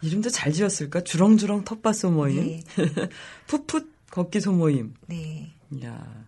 이름도 0.02 0.30
잘 0.30 0.54
지었을까? 0.54 1.02
주렁주렁 1.02 1.64
텃밭 1.66 1.96
소모임, 1.96 2.38
네. 2.38 2.64
풋풋 3.48 3.92
걷기 4.12 4.40
소모임. 4.42 4.94
네. 5.08 5.52
야, 5.84 6.26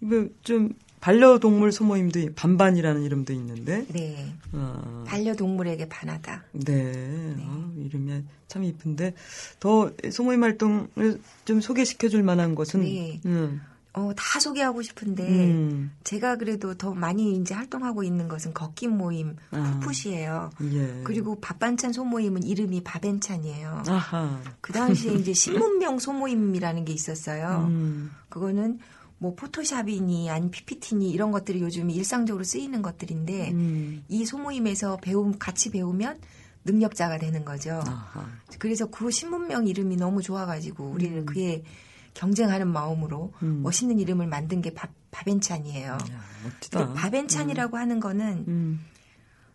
이거 0.00 0.26
좀 0.42 0.70
반려동물 1.00 1.70
소모임도 1.70 2.34
반반이라는 2.34 3.02
이름도 3.04 3.32
있는데. 3.34 3.84
네. 3.92 4.32
어. 4.52 5.04
반려동물에게 5.06 5.88
반하다. 5.88 6.44
네. 6.52 7.36
아, 7.40 7.72
이름이 7.78 8.24
참 8.48 8.64
이쁜데 8.64 9.14
더 9.60 9.92
소모임 10.10 10.42
활동을 10.42 11.20
좀 11.44 11.60
소개시켜 11.60 12.08
줄 12.08 12.22
만한 12.24 12.54
것은 12.54 12.80
네. 12.80 13.20
음. 13.26 13.60
어, 13.96 14.12
다 14.14 14.38
소개하고 14.38 14.82
싶은데 14.82 15.26
음. 15.26 15.90
제가 16.04 16.36
그래도 16.36 16.74
더 16.74 16.92
많이 16.92 17.34
이제 17.34 17.54
활동하고 17.54 18.02
있는 18.02 18.28
것은 18.28 18.52
걷기 18.52 18.88
모임 18.88 19.36
아. 19.52 19.80
풋풋이에요. 19.80 20.50
예. 20.74 21.00
그리고 21.02 21.40
밥반찬 21.40 21.94
소모임은 21.94 22.42
이름이 22.42 22.84
밥앤찬이에요. 22.84 23.84
아하. 23.88 24.38
그 24.60 24.74
당시에 24.74 25.14
이제 25.14 25.32
신문명 25.32 25.98
소모임이라는 25.98 26.84
게 26.84 26.92
있었어요. 26.92 27.66
음. 27.70 28.10
그거는 28.28 28.80
뭐 29.16 29.34
포토샵이니 29.34 30.28
아니 30.28 30.50
PPT니 30.50 31.10
이런 31.10 31.30
것들이 31.30 31.62
요즘 31.62 31.88
일상적으로 31.88 32.44
쓰이는 32.44 32.82
것들인데 32.82 33.50
음. 33.52 34.04
이 34.08 34.26
소모임에서 34.26 34.98
배움 34.98 35.38
같이 35.38 35.70
배우면 35.70 36.18
능력자가 36.66 37.16
되는 37.16 37.46
거죠. 37.46 37.80
아하. 37.86 38.26
그래서 38.58 38.84
그 38.90 39.10
신문명 39.10 39.66
이름이 39.66 39.96
너무 39.96 40.20
좋아가지고 40.20 40.84
우리는 40.84 41.24
그에 41.24 41.62
경쟁하는 42.16 42.68
마음으로 42.68 43.32
음. 43.42 43.62
멋있는 43.62 43.98
이름을 43.98 44.26
만든 44.26 44.62
게 44.62 44.72
밥, 44.72 44.90
밥앤찬이에요. 45.10 45.92
야, 45.92 45.98
멋지다. 46.44 46.86
근데 46.86 47.00
밥앤찬이라고 47.00 47.76
하는 47.76 48.00
거는 48.00 48.44
음. 48.48 48.80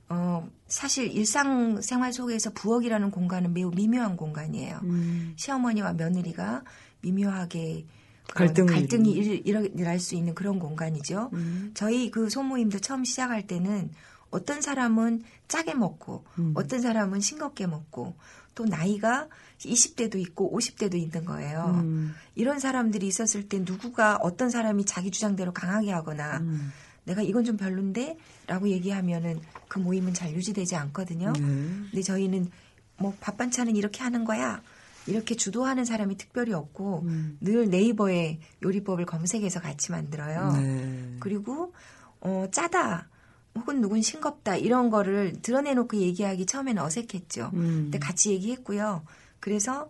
어, 0.09 0.47
사실 0.68 1.12
일상생활 1.12 2.14
속에서 2.14 2.51
부엌이라는 2.51 3.09
공간은 3.09 3.53
매우 3.53 3.72
미묘한 3.72 4.16
공간이에요. 4.16 4.80
음. 4.84 5.34
시어머니와 5.38 5.93
며느리가 5.93 6.64
미묘하게 7.01 7.88
그런 8.32 8.47
갈등을 8.47 8.74
갈등이 8.74 9.12
일, 9.12 9.47
일어날 9.47 9.99
수 9.99 10.16
있는 10.16 10.36
그런 10.36 10.59
공간이죠. 10.59 11.32
음. 11.34 11.72
저희 11.74 12.12
그 12.12 12.30
소모임도 12.30 12.80
처음 12.80 13.03
시작할 13.03 13.47
때는 13.47 13.89
어떤 14.30 14.62
사람은 14.62 15.24
짜게 15.47 15.74
먹고 15.74 16.26
음. 16.38 16.53
어떤 16.55 16.80
사람은 16.80 17.22
싱겁게 17.22 17.66
먹고 17.66 18.16
또 18.53 18.66
나이가 18.66 19.28
20대도 19.70 20.16
있고 20.16 20.57
50대도 20.57 20.95
있는 20.95 21.26
거예요. 21.26 21.82
음. 21.84 22.14
이런 22.36 22.59
사람들이 22.59 23.07
있었을 23.07 23.47
때 23.47 23.59
누구가 23.59 24.18
어떤 24.22 24.49
사람이 24.49 24.86
자기 24.86 25.12
주장대로 25.12 25.53
강하게 25.53 25.91
하거나 25.91 26.39
음. 26.39 26.72
내가 27.03 27.22
이건 27.22 27.43
좀 27.43 27.57
별론데 27.57 28.18
라고 28.47 28.68
얘기하면은 28.70 29.41
그 29.68 29.80
모임은 29.80 30.14
잘 30.14 30.34
유지되지 30.34 30.76
않거든요. 30.76 31.34
네. 31.34 31.39
근데 31.39 32.01
저희는 32.01 32.49
뭐 32.97 33.16
밥반찬은 33.20 33.76
이렇게 33.76 34.03
하는 34.03 34.26
거야. 34.26 34.62
이렇게 35.07 35.36
주도하는 35.36 35.84
사람이 35.84 36.18
특별히 36.18 36.53
없고 36.53 37.01
음. 37.05 37.38
늘 37.41 37.70
네이버에 37.70 38.39
요리법을 38.62 39.05
검색해서 39.05 39.59
같이 39.59 39.91
만들어요. 39.91 40.51
네. 40.53 41.16
그리고 41.20 41.74
어 42.20 42.45
짜다 42.51 43.07
혹은 43.55 43.82
누군 43.82 44.01
싱겁다 44.01 44.57
이런 44.57 44.89
거를 44.91 45.41
드러내놓고 45.41 45.97
얘기하기 45.97 46.45
처음에는 46.45 46.82
어색했죠. 46.84 47.49
음. 47.53 47.59
근데 47.84 47.97
같이 47.97 48.32
얘기했고요. 48.32 49.03
그래서 49.42 49.89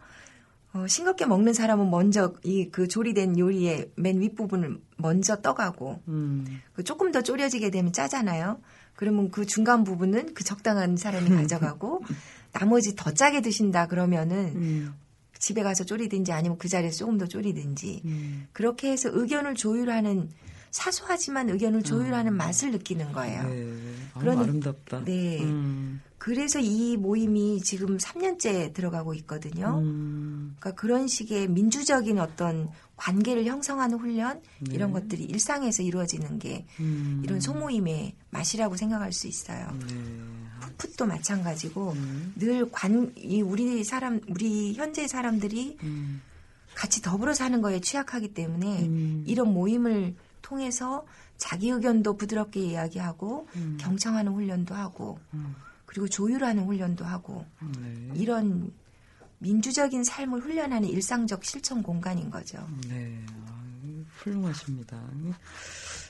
어, 0.73 0.87
싱겁게 0.87 1.25
먹는 1.25 1.53
사람은 1.53 1.91
먼저 1.91 2.33
이 2.43 2.69
그 2.71 2.87
조리된 2.87 3.37
요리의 3.37 3.91
맨 3.95 4.21
윗부분을 4.21 4.79
먼저 4.97 5.41
떠가고 5.41 6.01
음. 6.07 6.61
그 6.73 6.83
조금 6.83 7.11
더 7.11 7.21
졸여지게 7.21 7.69
되면 7.69 7.91
짜잖아요. 7.91 8.59
그러면 8.95 9.31
그 9.31 9.45
중간 9.45 9.83
부분은 9.83 10.33
그 10.33 10.43
적당한 10.43 10.95
사람이 10.95 11.29
가져가고 11.35 12.01
나머지 12.53 12.95
더 12.95 13.11
짜게 13.11 13.41
드신다 13.41 13.87
그러면은 13.87 14.37
음. 14.55 14.93
집에 15.39 15.63
가서 15.63 15.83
졸이든지 15.83 16.31
아니면 16.31 16.57
그 16.57 16.69
자리에서 16.69 16.99
조금 16.99 17.17
더 17.17 17.25
졸이든지 17.25 18.01
음. 18.05 18.47
그렇게 18.53 18.91
해서 18.91 19.09
의견을 19.11 19.55
조율하는 19.55 20.29
사소하지만 20.71 21.49
의견을 21.49 21.83
조율하는 21.83 22.33
맛을 22.33 22.71
느끼는 22.71 23.11
거예요. 23.11 23.43
네. 23.43 23.77
아, 24.13 24.19
그러니- 24.19 24.39
아름답다. 24.43 25.03
네. 25.03 25.41
음. 25.43 26.01
그래서 26.17 26.59
이 26.59 26.97
모임이 26.97 27.61
지금 27.61 27.97
3년째 27.97 28.73
들어가고 28.73 29.13
있거든요. 29.15 29.79
음. 29.83 30.55
그러니까 30.59 30.79
그런 30.79 31.07
식의 31.07 31.47
민주적인 31.49 32.19
어떤 32.19 32.69
관계를 32.95 33.45
형성하는 33.45 33.97
훈련 33.97 34.39
네. 34.59 34.75
이런 34.75 34.91
것들이 34.91 35.23
일상에서 35.23 35.81
이루어지는 35.81 36.37
게 36.39 36.65
음. 36.79 37.21
이런 37.25 37.39
소모임의 37.39 38.13
맛이라고 38.29 38.75
생각할 38.77 39.11
수 39.13 39.27
있어요. 39.27 39.75
네. 39.87 39.95
풋도 40.77 41.05
마찬가지고 41.07 41.93
음. 41.93 42.33
늘관이 42.37 43.41
우리 43.41 43.83
사람 43.83 44.21
우리 44.29 44.73
현재 44.73 45.07
사람들이 45.07 45.77
음. 45.83 46.21
같이 46.75 47.01
더불어 47.01 47.33
사는 47.33 47.59
거에 47.61 47.81
취약하기 47.81 48.33
때문에 48.35 48.85
음. 48.85 49.23
이런 49.27 49.53
모임을 49.53 50.15
통해서 50.41 51.05
자기 51.37 51.69
의견도 51.69 52.17
부드럽게 52.17 52.59
이야기하고 52.59 53.47
음. 53.55 53.77
경청하는 53.79 54.33
훈련도 54.33 54.75
하고 54.75 55.19
음. 55.33 55.55
그리고 55.85 56.07
조율하는 56.07 56.65
훈련도 56.65 57.03
하고 57.03 57.45
네. 57.81 58.11
이런 58.15 58.71
민주적인 59.39 60.03
삶을 60.03 60.39
훈련하는 60.41 60.87
일상적 60.87 61.43
실천 61.43 61.81
공간인 61.81 62.29
거죠. 62.29 62.59
네, 62.87 63.19
아, 63.47 63.63
훌륭하십니다. 64.17 65.01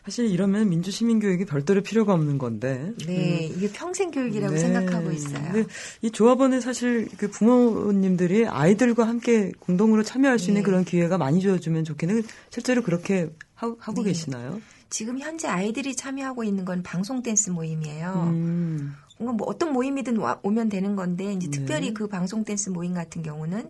사실 0.03 0.25
이러면 0.25 0.69
민주시민 0.69 1.19
교육이 1.19 1.45
별도로 1.45 1.81
필요가 1.81 2.13
없는 2.13 2.37
건데. 2.37 2.91
네, 3.05 3.45
이게 3.55 3.71
평생 3.71 4.11
교육이라고 4.11 4.53
네. 4.53 4.59
생각하고 4.59 5.11
있어요. 5.11 5.51
근데 5.51 5.65
이 6.01 6.11
조합원은 6.11 6.59
사실 6.59 7.07
그 7.17 7.29
부모님들이 7.29 8.47
아이들과 8.47 9.07
함께 9.07 9.51
공동으로 9.59 10.03
참여할 10.03 10.39
수 10.39 10.49
있는 10.49 10.61
네. 10.61 10.65
그런 10.65 10.83
기회가 10.83 11.17
많이 11.17 11.39
주어지면 11.39 11.85
좋겠는데 11.85 12.27
실제로 12.49 12.81
그렇게 12.81 13.29
하, 13.61 13.75
하고 13.79 14.01
네. 14.01 14.09
계시나요? 14.09 14.59
지금 14.89 15.19
현재 15.19 15.47
아이들이 15.47 15.95
참여하고 15.95 16.43
있는 16.43 16.65
건 16.65 16.81
방송 16.83 17.21
댄스 17.21 17.51
모임이에요. 17.51 18.13
음, 18.33 18.95
뭐 19.19 19.37
어떤 19.45 19.71
모임이든 19.71 20.17
와- 20.17 20.39
오면 20.41 20.69
되는 20.69 20.95
건데 20.95 21.31
이제 21.33 21.47
네. 21.49 21.57
특별히 21.59 21.93
그 21.93 22.07
방송 22.07 22.43
댄스 22.43 22.69
모임 22.69 22.93
같은 22.95 23.21
경우는 23.21 23.69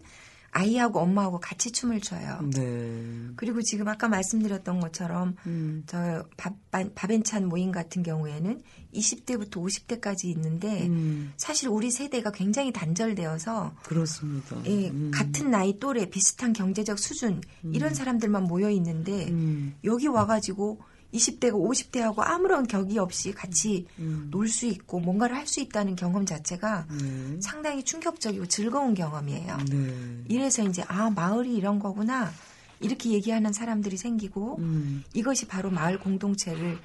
아이하고 0.52 1.00
엄마하고 1.00 1.40
같이 1.40 1.72
춤을 1.72 2.02
춰요. 2.02 2.42
네. 2.54 3.30
그리고 3.38 3.62
지금 3.62 3.88
아까 3.88 4.08
말씀드렸던 4.10 4.80
것처럼 4.80 5.36
음, 5.46 5.84
저 5.88 6.26
밥, 6.38 6.54
밥앤찬 6.70 7.48
모임 7.48 7.72
같은 7.72 8.04
경우에는 8.04 8.62
20대부터 8.94 9.52
50대까지 9.52 10.26
있는데 10.26 10.88
음, 10.88 11.34
사실 11.38 11.70
우리 11.70 11.90
세대가 11.90 12.32
굉장히 12.32 12.74
단절되어서 12.74 13.76
그렇습니다. 13.84 14.58
예, 14.66 14.90
음, 14.90 15.12
같은 15.14 15.50
나이 15.50 15.80
또래 15.80 16.06
비슷한 16.10 16.52
경제적 16.52 17.00
수준 17.00 17.42
이런 17.64 17.94
사람들만 17.94 18.44
모여 18.44 18.70
있는데 18.70 19.30
음, 19.30 19.76
여기 19.86 20.08
와가지고 20.08 20.82
20대가 21.14 21.54
50대하고 21.54 22.20
아무런 22.20 22.66
격이 22.68 22.98
없이 22.98 23.32
같이 23.34 23.86
음, 24.00 24.28
놀수 24.32 24.66
있고 24.68 25.00
뭔가를 25.00 25.36
할 25.36 25.46
수 25.48 25.60
있다는 25.60 25.96
경험 25.98 26.26
자체가 26.26 26.86
네. 26.90 27.42
상당히 27.42 27.84
충격적이고 27.84 28.46
즐거운 28.48 28.94
경험이에요. 28.94 29.58
네. 29.70 30.24
이래서 30.30 30.64
이제 30.64 30.84
아 30.88 31.10
마을이 31.10 31.54
이런 31.56 31.80
거구나 31.80 32.32
이렇게 32.80 33.10
얘기하는 33.12 33.52
사람들이 33.52 33.98
생기고 33.98 34.58
음, 34.60 35.04
이것이 35.14 35.48
바로 35.48 35.70
마을 35.70 36.00
공동체를 36.00 36.80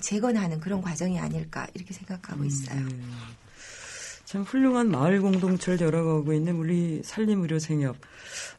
재건하는 0.00 0.60
그런 0.60 0.80
과정이 0.80 1.18
아닐까 1.18 1.66
이렇게 1.74 1.92
생각하고 1.92 2.44
있어요. 2.44 2.80
네. 2.80 2.94
참 4.28 4.42
훌륭한 4.42 4.90
마을 4.90 5.22
공동체를 5.22 5.80
열어가고 5.80 6.34
있는 6.34 6.56
우리 6.56 7.00
산림의료생협. 7.02 7.96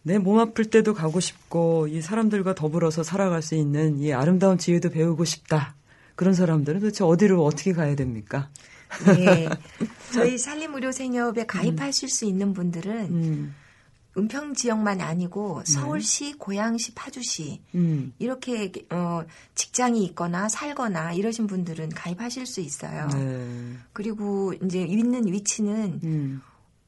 내 0.01 0.17
몸 0.17 0.39
아플 0.39 0.65
때도 0.65 0.95
가고 0.95 1.19
싶고 1.19 1.85
이 1.87 2.01
사람들과 2.01 2.55
더불어서 2.55 3.03
살아갈 3.03 3.43
수 3.43 3.53
있는 3.53 3.99
이 3.99 4.11
아름다운 4.11 4.57
지혜도 4.57 4.89
배우고 4.89 5.25
싶다. 5.25 5.75
그런 6.15 6.33
사람들은 6.33 6.79
도대체 6.79 7.03
어디로 7.03 7.45
어떻게 7.45 7.73
가야 7.73 7.95
됩니까? 7.95 8.49
네. 9.15 9.47
저희 10.11 10.39
산림의료생협에 10.39 11.45
가입하실 11.45 12.09
수 12.09 12.25
있는 12.25 12.53
분들은 12.53 12.91
음, 13.11 13.55
은평 14.17 14.55
지역만 14.55 15.01
아니고 15.01 15.61
서울시, 15.65 16.33
고양시, 16.33 16.93
파주시 16.95 17.61
음, 17.75 18.13
이렇게 18.19 18.71
어 18.89 19.23
직장이 19.55 20.03
있거나 20.05 20.49
살거나 20.49 21.13
이러신 21.13 21.47
분들은 21.47 21.89
가입하실 21.89 22.45
수 22.45 22.61
있어요. 22.61 23.07
네, 23.09 23.75
그리고 23.93 24.53
이제 24.63 24.81
있는 24.81 25.27
위치는 25.27 25.99
음, 26.03 26.41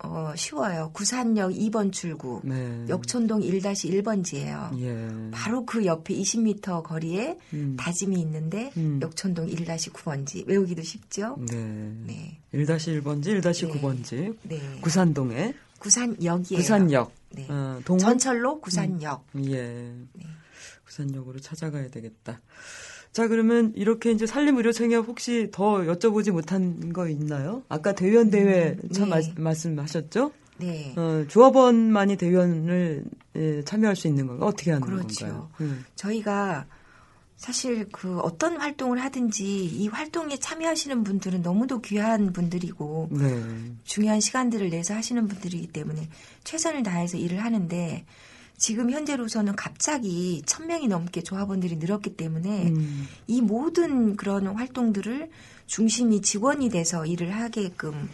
어, 0.03 0.33
쉬워요. 0.35 0.89
구산역 0.93 1.51
2번 1.51 1.91
출구. 1.91 2.41
네. 2.43 2.85
역촌동 2.89 3.41
1-1번지예요. 3.41 4.81
예. 4.81 5.31
바로 5.31 5.65
그 5.65 5.85
옆에 5.85 6.15
20m 6.15 6.83
거리에 6.83 7.37
음. 7.53 7.75
다짐이 7.77 8.19
있는데 8.21 8.71
음. 8.77 8.99
역촌동 9.01 9.47
1-9번지. 9.47 10.47
외우기도 10.47 10.81
쉽죠? 10.81 11.37
네. 11.51 11.55
네. 12.07 12.39
1-1번지, 12.53 13.39
1-9번지. 13.41 14.35
네. 14.43 14.59
구산동에 14.81 15.53
구산역이에요. 15.81 16.57
구산역. 16.61 17.11
네. 17.31 17.47
어, 17.49 17.79
동원 17.85 17.99
전철로 17.99 18.61
구산역. 18.61 19.25
예. 19.45 19.61
네. 20.13 20.25
부산역으로 20.85 21.39
찾아가야 21.39 21.89
되겠다. 21.89 22.39
자, 23.11 23.27
그러면 23.27 23.73
이렇게 23.75 24.11
이제 24.11 24.25
산림의료생협 24.25 25.07
혹시 25.07 25.49
더 25.51 25.79
여쭤보지 25.79 26.31
못한 26.31 26.93
거 26.93 27.07
있나요? 27.09 27.63
아까 27.67 27.93
대위원 27.93 28.29
대회 28.29 28.77
참 28.93 29.09
네. 29.09 29.15
마- 29.35 29.41
말씀하셨죠? 29.43 30.31
네. 30.59 30.93
어, 30.95 31.25
조합원만이 31.27 32.17
대위원을 32.17 33.03
예, 33.35 33.63
참여할 33.63 33.95
수 33.95 34.07
있는 34.07 34.27
건가? 34.27 34.45
어떻게 34.45 34.71
하는 34.71 34.85
그렇죠. 34.85 35.25
건가요? 35.25 35.49
음. 35.61 35.83
저희가 35.95 36.67
사실 37.41 37.87
그 37.91 38.19
어떤 38.19 38.57
활동을 38.57 39.03
하든지 39.03 39.65
이 39.65 39.87
활동에 39.87 40.37
참여하시는 40.37 41.03
분들은 41.03 41.41
너무도 41.41 41.81
귀한 41.81 42.33
분들이고 42.33 43.09
네. 43.13 43.43
중요한 43.83 44.19
시간들을 44.19 44.69
내서 44.69 44.93
하시는 44.93 45.27
분들이기 45.27 45.65
때문에 45.65 46.07
최선을 46.43 46.83
다해서 46.83 47.17
일을 47.17 47.43
하는데 47.43 48.05
지금 48.59 48.91
현재로서는 48.91 49.55
갑자기 49.55 50.43
천 50.45 50.67
명이 50.67 50.87
넘게 50.87 51.23
조합원들이 51.23 51.77
늘었기 51.77 52.15
때문에 52.15 52.67
음. 52.67 53.07
이 53.25 53.41
모든 53.41 54.15
그런 54.17 54.45
활동들을 54.45 55.31
중심이 55.65 56.21
직원이 56.21 56.69
돼서 56.69 57.07
일을 57.07 57.33
하게끔 57.33 58.07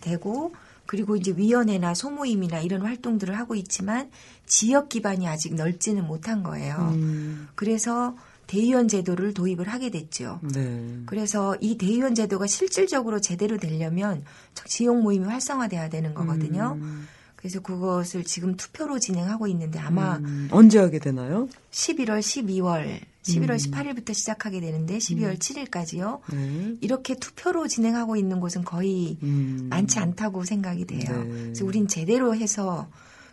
되고 0.00 0.52
그리고 0.86 1.14
이제 1.14 1.32
위원회나 1.36 1.94
소모임이나 1.94 2.58
이런 2.58 2.82
활동들을 2.82 3.38
하고 3.38 3.54
있지만 3.54 4.10
지역 4.46 4.88
기반이 4.88 5.28
아직 5.28 5.54
넓지는 5.54 6.08
못한 6.08 6.42
거예요. 6.42 6.92
음. 6.96 7.46
그래서 7.54 8.16
대의원 8.46 8.88
제도를 8.88 9.34
도입을 9.34 9.68
하게 9.68 9.90
됐죠. 9.90 10.40
네. 10.54 11.02
그래서 11.06 11.56
이 11.60 11.76
대의원 11.78 12.14
제도가 12.14 12.46
실질적으로 12.46 13.20
제대로 13.20 13.56
되려면 13.56 14.24
지역 14.66 15.00
모임이 15.00 15.26
활성화돼야 15.26 15.88
되는 15.88 16.14
거거든요. 16.14 16.76
음. 16.80 17.06
그래서 17.44 17.60
그것을 17.60 18.24
지금 18.24 18.56
투표로 18.56 18.98
진행하고 18.98 19.46
있는데 19.48 19.78
아마 19.78 20.16
음. 20.16 20.48
언제 20.50 20.78
하게 20.78 20.98
되나요? 20.98 21.46
11월, 21.72 22.20
12월, 22.20 23.00
11월 23.22 23.50
음. 23.50 23.56
18일부터 23.56 24.14
시작하게 24.14 24.60
되는데 24.60 24.96
12월 24.96 25.38
7일까지요. 25.38 26.20
네. 26.32 26.74
이렇게 26.80 27.14
투표로 27.14 27.68
진행하고 27.68 28.16
있는 28.16 28.40
곳은 28.40 28.64
거의 28.64 29.18
음. 29.22 29.66
많지 29.68 29.98
않다고 29.98 30.44
생각이 30.44 30.86
돼요. 30.86 31.22
네. 31.22 31.28
그래서 31.28 31.66
우린 31.66 31.86
제대로 31.86 32.34
해서 32.34 32.88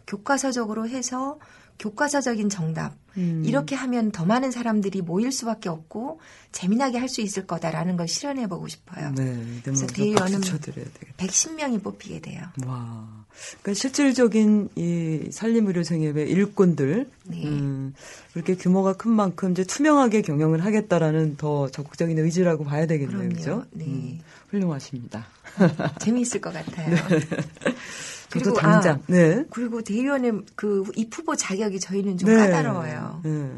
교과서적으로 0.08 0.90
해서 0.90 1.40
교과서적인 1.82 2.48
정답 2.50 2.94
음. 3.18 3.44
이렇게 3.46 3.76
하면 3.76 4.12
더 4.12 4.24
많은 4.24 4.52
사람들이 4.52 5.02
모일 5.02 5.32
수밖에 5.32 5.68
없고 5.68 6.22
재미나게 6.52 6.98
할 6.98 7.12
수 7.12 7.20
있을 7.22 7.46
거다라는 7.46 7.98
걸 7.98 8.08
실현해 8.08 8.48
보고 8.48 8.70
싶어요. 8.70 9.12
네. 9.16 9.38
그래서 9.64 9.86
대의원은 9.86 9.86
박수 9.86 9.88
대의원은 9.88 10.42
쳐드려야 10.42 10.86
되겠다. 10.94 11.26
110명이 11.26 11.84
뽑히게 11.84 12.22
돼요. 12.22 12.42
와. 12.66 13.26
그러니까 13.62 13.74
실질적인 13.74 14.70
이 14.76 15.30
산림의료생협의 15.32 16.30
일꾼들, 16.30 17.10
네. 17.26 17.44
음, 17.46 17.94
그렇게 18.32 18.56
규모가 18.56 18.94
큰 18.94 19.12
만큼 19.12 19.52
이제 19.52 19.64
투명하게 19.66 20.22
경영을 20.22 20.64
하겠다라는 20.64 21.36
더 21.36 21.70
적극적인 21.70 22.18
의지라고 22.18 22.64
봐야 22.64 22.86
되겠네요. 22.86 23.30
그죠? 23.30 23.66
네. 23.72 23.86
음, 23.86 24.20
훌륭하십니다. 24.50 25.26
재미있을 26.00 26.40
것 26.40 26.54
같아요. 26.54 26.96
저도 26.96 27.20
그리고, 28.32 28.54
당장, 28.54 28.96
아, 28.96 29.02
네. 29.08 29.46
그리고 29.50 29.82
대의원의 29.82 30.42
그 30.56 30.84
입후보 30.96 31.36
자격이 31.36 31.80
저희는 31.80 32.18
좀 32.18 32.30
네. 32.30 32.38
까다로워요. 32.38 33.22
네. 33.24 33.52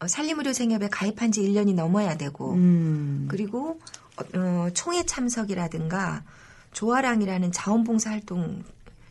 어, 0.00 0.06
산림의료 0.06 0.52
생협에 0.52 0.88
가입한 0.90 1.32
지 1.32 1.42
1년이 1.42 1.74
넘어야 1.74 2.16
되고 2.16 2.52
음. 2.52 3.26
그리고 3.28 3.80
어, 4.16 4.38
어, 4.38 4.68
총회 4.74 5.04
참석이라든가 5.04 6.22
조아랑이라는 6.72 7.52
자원봉사 7.52 8.10
활동 8.10 8.64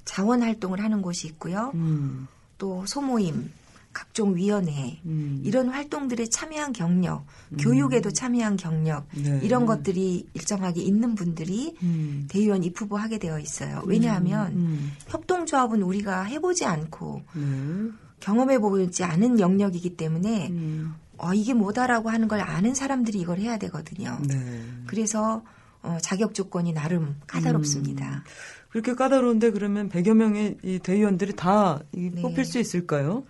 자원 0.06 0.44
활동을 0.44 0.84
하는 0.84 1.02
곳이 1.02 1.28
있고요. 1.28 1.72
음. 1.76 2.28
또 2.58 2.86
소모임, 2.86 3.52
각종 3.94 4.36
위원회 4.36 5.00
음. 5.06 5.40
이런 5.44 5.70
활동들에 5.70 6.26
참여한 6.26 6.74
경력, 6.74 7.26
교육에도 7.60 8.12
참여한 8.12 8.58
경력 8.58 9.08
네. 9.16 9.40
이런 9.44 9.66
것들이 9.66 10.28
일정하게 10.34 10.82
있는 10.82 11.16
분들이 11.16 11.76
음. 11.84 12.28
대의원 12.30 12.64
입후보 12.64 12.98
하게 12.98 13.20
되어 13.20 13.40
있어요. 13.40 13.84
왜냐하면 13.86 14.52
음. 14.54 14.92
협동조합은 15.08 15.84
우리가 15.84 16.24
해보지 16.24 16.66
않고 16.66 17.22
네. 17.36 17.92
경험해 18.20 18.60
보지 18.60 19.04
않은 19.04 19.40
영역이기 19.40 19.96
때문에 19.96 20.50
음. 20.50 20.96
어, 21.18 21.34
이게 21.34 21.54
뭐다라고 21.54 22.10
하는 22.10 22.28
걸 22.28 22.42
아는 22.42 22.74
사람들이 22.74 23.20
이걸 23.20 23.38
해야 23.40 23.58
되거든요. 23.58 24.18
네. 24.28 24.64
그래서 24.88 25.44
어, 25.84 25.98
자격 26.02 26.34
조건이 26.34 26.74
나름 26.74 27.18
까다롭습니다. 27.28 28.24
그렇게 28.70 28.96
까다로운데 28.96 29.52
그러면 29.52 29.90
100여 29.90 30.16
명의 30.16 30.58
이 30.64 30.80
대의원들이 30.80 31.36
다이 31.36 31.80
네. 31.92 32.22
뽑힐 32.22 32.44
수 32.44 32.58
있을까요? 32.58 33.24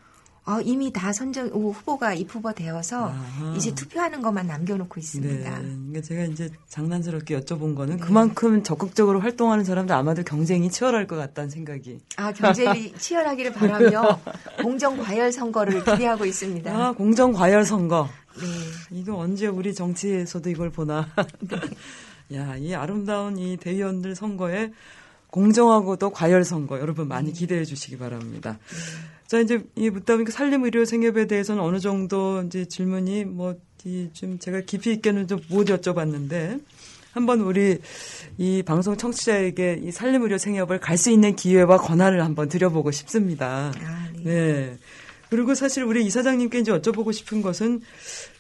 어, 0.46 0.60
이미 0.62 0.92
다 0.92 1.14
선정 1.14 1.50
오, 1.54 1.72
후보가 1.72 2.16
입후보 2.16 2.52
되어서 2.54 3.08
아하. 3.08 3.54
이제 3.56 3.74
투표하는 3.74 4.22
것만 4.22 4.46
남겨놓고 4.48 4.96
네. 4.96 5.00
있습니다. 5.00 5.58
그러니까 5.58 6.02
제가 6.02 6.24
이제 6.26 6.50
장난스럽게 6.68 7.40
여쭤본 7.40 7.76
거는 7.76 7.98
그만큼 8.00 8.62
적극적으로 8.62 9.22
활동하는 9.22 9.64
사람들 9.64 9.96
아마도 9.96 10.24
경쟁이 10.24 10.70
치열할 10.70 11.08
것 11.08 11.16
같다는 11.16 11.50
생각이. 11.50 12.00
아 12.18 12.34
경쟁이 12.34 12.94
치열하기를 13.00 13.54
바라며 13.54 14.20
공정 14.62 14.98
과열 14.98 15.32
선거를 15.32 15.82
기대하고 15.84 16.26
있습니다. 16.26 16.76
아, 16.76 16.92
공정 16.92 17.32
과열 17.32 17.66
선거. 17.66 18.10
네. 18.38 18.46
이거 18.92 19.16
언제 19.16 19.48
우리 19.48 19.74
정치에서도 19.74 20.50
이걸 20.50 20.70
보나. 20.72 21.08
야, 22.34 22.58
이 22.58 22.74
아름다운 22.74 23.38
이 23.38 23.56
대의원들 23.58 24.16
선거에 24.16 24.72
공정하고도 25.28 26.12
과열 26.12 26.44
선거 26.44 26.80
여러분 26.80 27.08
많이 27.08 27.32
기대해 27.32 27.64
주시기 27.64 27.98
바랍니다. 27.98 28.60
자, 29.34 29.40
이제 29.40 29.64
이 29.76 29.90
묻다 29.90 30.14
보니까 30.14 30.32
산림 30.32 30.64
의료 30.64 30.86
생협에 30.86 31.26
대해서는 31.26 31.60
어느 31.64 31.80
정도 31.80 32.44
이제 32.44 32.66
질문이 32.66 33.26
뭐, 33.26 33.56
이 33.84 34.08
좀 34.14 34.38
제가 34.38 34.62
깊이 34.62 34.92
있게는 34.94 35.28
좀 35.28 35.40
못 35.50 35.66
여쭤봤는데, 35.70 36.62
한번 37.14 37.42
우리 37.42 37.80
이 38.38 38.62
방송 38.62 38.96
청취자에게 38.96 39.80
이 39.84 39.92
산림 39.92 40.22
의료 40.22 40.38
생협을 40.38 40.80
갈 40.80 40.98
수 41.00 41.10
있는 41.10 41.36
기회와 41.36 41.78
권한을 41.78 42.24
한번 42.24 42.48
드려보고 42.48 42.92
싶습니다. 42.92 43.72
아, 43.76 44.08
네. 44.18 44.24
네. 44.24 44.78
그리고 45.32 45.56
사실 45.56 45.84
우리 45.84 46.06
이사장님께 46.06 46.60
이제 46.60 46.72
여쭤보고 46.72 47.12
싶은 47.12 47.42
것은 47.42 47.82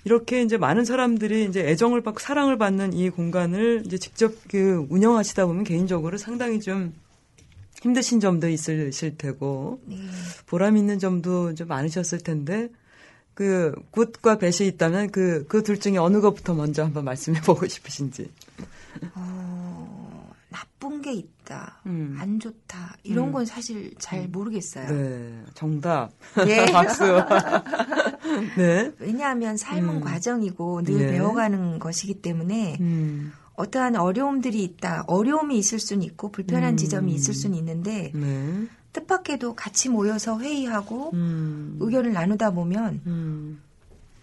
이렇게 0.03 0.43
이제 0.43 0.57
많은 0.57 0.85
사람들이 0.85 1.45
이제 1.45 1.61
애정을 1.67 2.01
받고 2.01 2.19
사랑을 2.19 2.59
받는 2.59 2.93
이 2.93 3.09
공간을 3.09 3.81
이제 3.87 3.97
직접 3.97 4.31
그 4.47 4.85
운영하시다 4.91 5.47
보면 5.47 5.63
개인적으로 5.63 6.17
상당히 6.17 6.59
좀 6.59 6.93
힘드신 7.83 8.19
점도 8.21 8.47
있으실 8.47 9.17
테고 9.17 9.81
네. 9.85 9.97
보람 10.47 10.77
있는 10.77 10.99
점도 10.99 11.53
좀 11.53 11.67
많으셨을 11.67 12.19
텐데 12.19 12.69
그 13.33 13.73
굿과 13.91 14.37
배시 14.37 14.65
있다면 14.67 15.11
그 15.11 15.45
그 15.49 15.63
둘 15.63 15.79
중에 15.79 15.97
어느 15.97 16.21
것부터 16.21 16.53
먼저 16.53 16.83
한번 16.83 17.03
말씀해 17.03 17.41
보고 17.43 17.67
싶으신지. 17.67 18.31
어, 19.15 20.31
나쁜 20.49 21.01
게 21.01 21.11
있다, 21.13 21.81
음. 21.87 22.15
안 22.19 22.39
좋다 22.39 22.95
이런 23.03 23.27
음. 23.29 23.31
건 23.33 23.45
사실 23.45 23.93
잘 23.99 24.27
모르겠어요. 24.29 24.87
네. 24.87 25.43
정답. 25.55 26.11
예. 26.47 26.65
박수. 26.71 27.03
네. 28.55 28.91
왜냐하면 28.99 29.57
삶은 29.57 29.95
음. 29.95 29.99
과정이고 29.99 30.83
늘 30.83 31.01
예. 31.01 31.07
배워가는 31.11 31.79
것이기 31.79 32.21
때문에 32.21 32.77
음. 32.79 33.33
어떠한 33.55 33.95
어려움들이 33.95 34.63
있다. 34.63 35.03
어려움이 35.07 35.57
있을 35.57 35.79
수는 35.79 36.03
있고 36.03 36.31
불편한 36.31 36.73
음. 36.73 36.77
지점이 36.77 37.13
있을 37.13 37.33
수는 37.33 37.57
있는데 37.57 38.11
네. 38.13 38.67
뜻밖에도 38.93 39.55
같이 39.55 39.89
모여서 39.89 40.39
회의하고 40.39 41.11
음. 41.13 41.77
의견을 41.79 42.13
나누다 42.13 42.51
보면 42.51 43.01
음. 43.05 43.61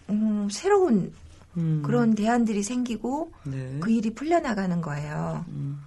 음, 0.09 0.49
새로운 0.51 1.13
음. 1.57 1.81
그런 1.85 2.15
대안들이 2.15 2.63
생기고 2.63 3.31
네. 3.43 3.77
그 3.81 3.91
일이 3.91 4.13
풀려나가는 4.13 4.81
거예요. 4.81 5.45
음. 5.49 5.79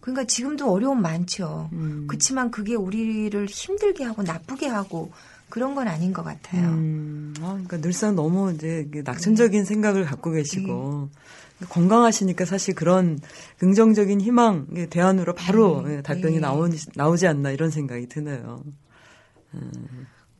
그러니까 0.00 0.24
지금도 0.24 0.70
어려움 0.70 1.00
많죠. 1.00 1.70
음. 1.72 2.04
그렇지만 2.06 2.50
그게 2.50 2.74
우리를 2.74 3.46
힘들게 3.46 4.04
하고 4.04 4.22
나쁘게 4.22 4.66
하고 4.66 5.12
그런 5.48 5.74
건 5.74 5.88
아닌 5.88 6.12
것 6.12 6.22
같아요. 6.24 6.68
음. 6.68 7.32
아, 7.40 7.52
그러니까 7.52 7.80
늘상 7.80 8.14
너무 8.14 8.52
이제 8.52 8.88
그 8.92 9.02
낙천적인 9.04 9.64
생각을 9.64 10.04
갖고 10.04 10.32
계시고 10.32 11.08
네. 11.12 11.20
건강하시니까 11.68 12.44
사실 12.44 12.74
그런 12.74 13.18
긍정적인 13.58 14.20
희망 14.20 14.66
의 14.72 14.88
대안으로 14.88 15.34
바로 15.34 15.82
네. 15.82 15.96
예, 15.96 16.02
답변이 16.02 16.34
네. 16.34 16.40
나오, 16.40 16.68
나오지 16.94 17.26
않나 17.26 17.50
이런 17.50 17.70
생각이 17.70 18.08
드네요. 18.08 18.62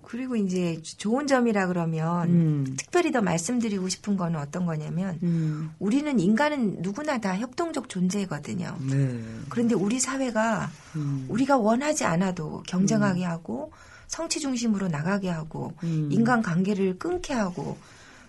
그리고 0.03 0.37
이제 0.37 0.81
좋은 0.83 1.27
점이라 1.27 1.67
그러면 1.67 2.29
음. 2.29 2.75
특별히 2.77 3.11
더 3.11 3.21
말씀드리고 3.21 3.89
싶은 3.89 4.17
거는 4.17 4.39
어떤 4.39 4.67
거냐면 4.67 5.19
음. 5.23 5.71
우리는 5.79 6.21
인간은 6.21 6.83
누구나 6.83 7.19
다 7.19 7.37
협동적 7.37 7.89
존재거든요. 7.89 8.77
네. 8.89 9.21
그런데 9.49 9.75
우리 9.75 9.99
사회가 9.99 10.71
음. 10.97 11.27
우리가 11.29 11.57
원하지 11.57 12.05
않아도 12.05 12.63
경쟁하게 12.67 13.25
하고 13.25 13.73
성취 14.07 14.39
중심으로 14.39 14.89
나가게 14.89 15.31
하고 15.31 15.73
음. 15.83 16.09
인간 16.13 16.43
관계를 16.43 16.99
끊게 16.99 17.35
하고 17.35 17.77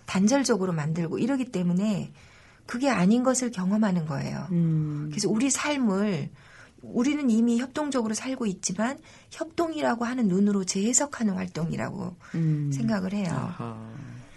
단절적으로 0.06 0.72
만들고 0.72 1.18
이러기 1.18 1.52
때문에 1.52 2.10
그게 2.66 2.88
아닌 2.90 3.22
것을 3.22 3.50
경험하는 3.50 4.06
거예요. 4.06 4.48
음. 4.50 5.08
그래서 5.10 5.28
우리 5.28 5.50
삶을 5.50 6.30
우리는 6.82 7.30
이미 7.30 7.58
협동적으로 7.58 8.14
살고 8.14 8.46
있지만 8.46 8.98
협동이라고 9.30 10.04
하는 10.04 10.28
눈으로 10.28 10.64
재해석하는 10.64 11.34
활동이라고 11.34 12.16
음. 12.34 12.70
생각을 12.72 13.12
해요. 13.12 13.28
아하. 13.30 13.76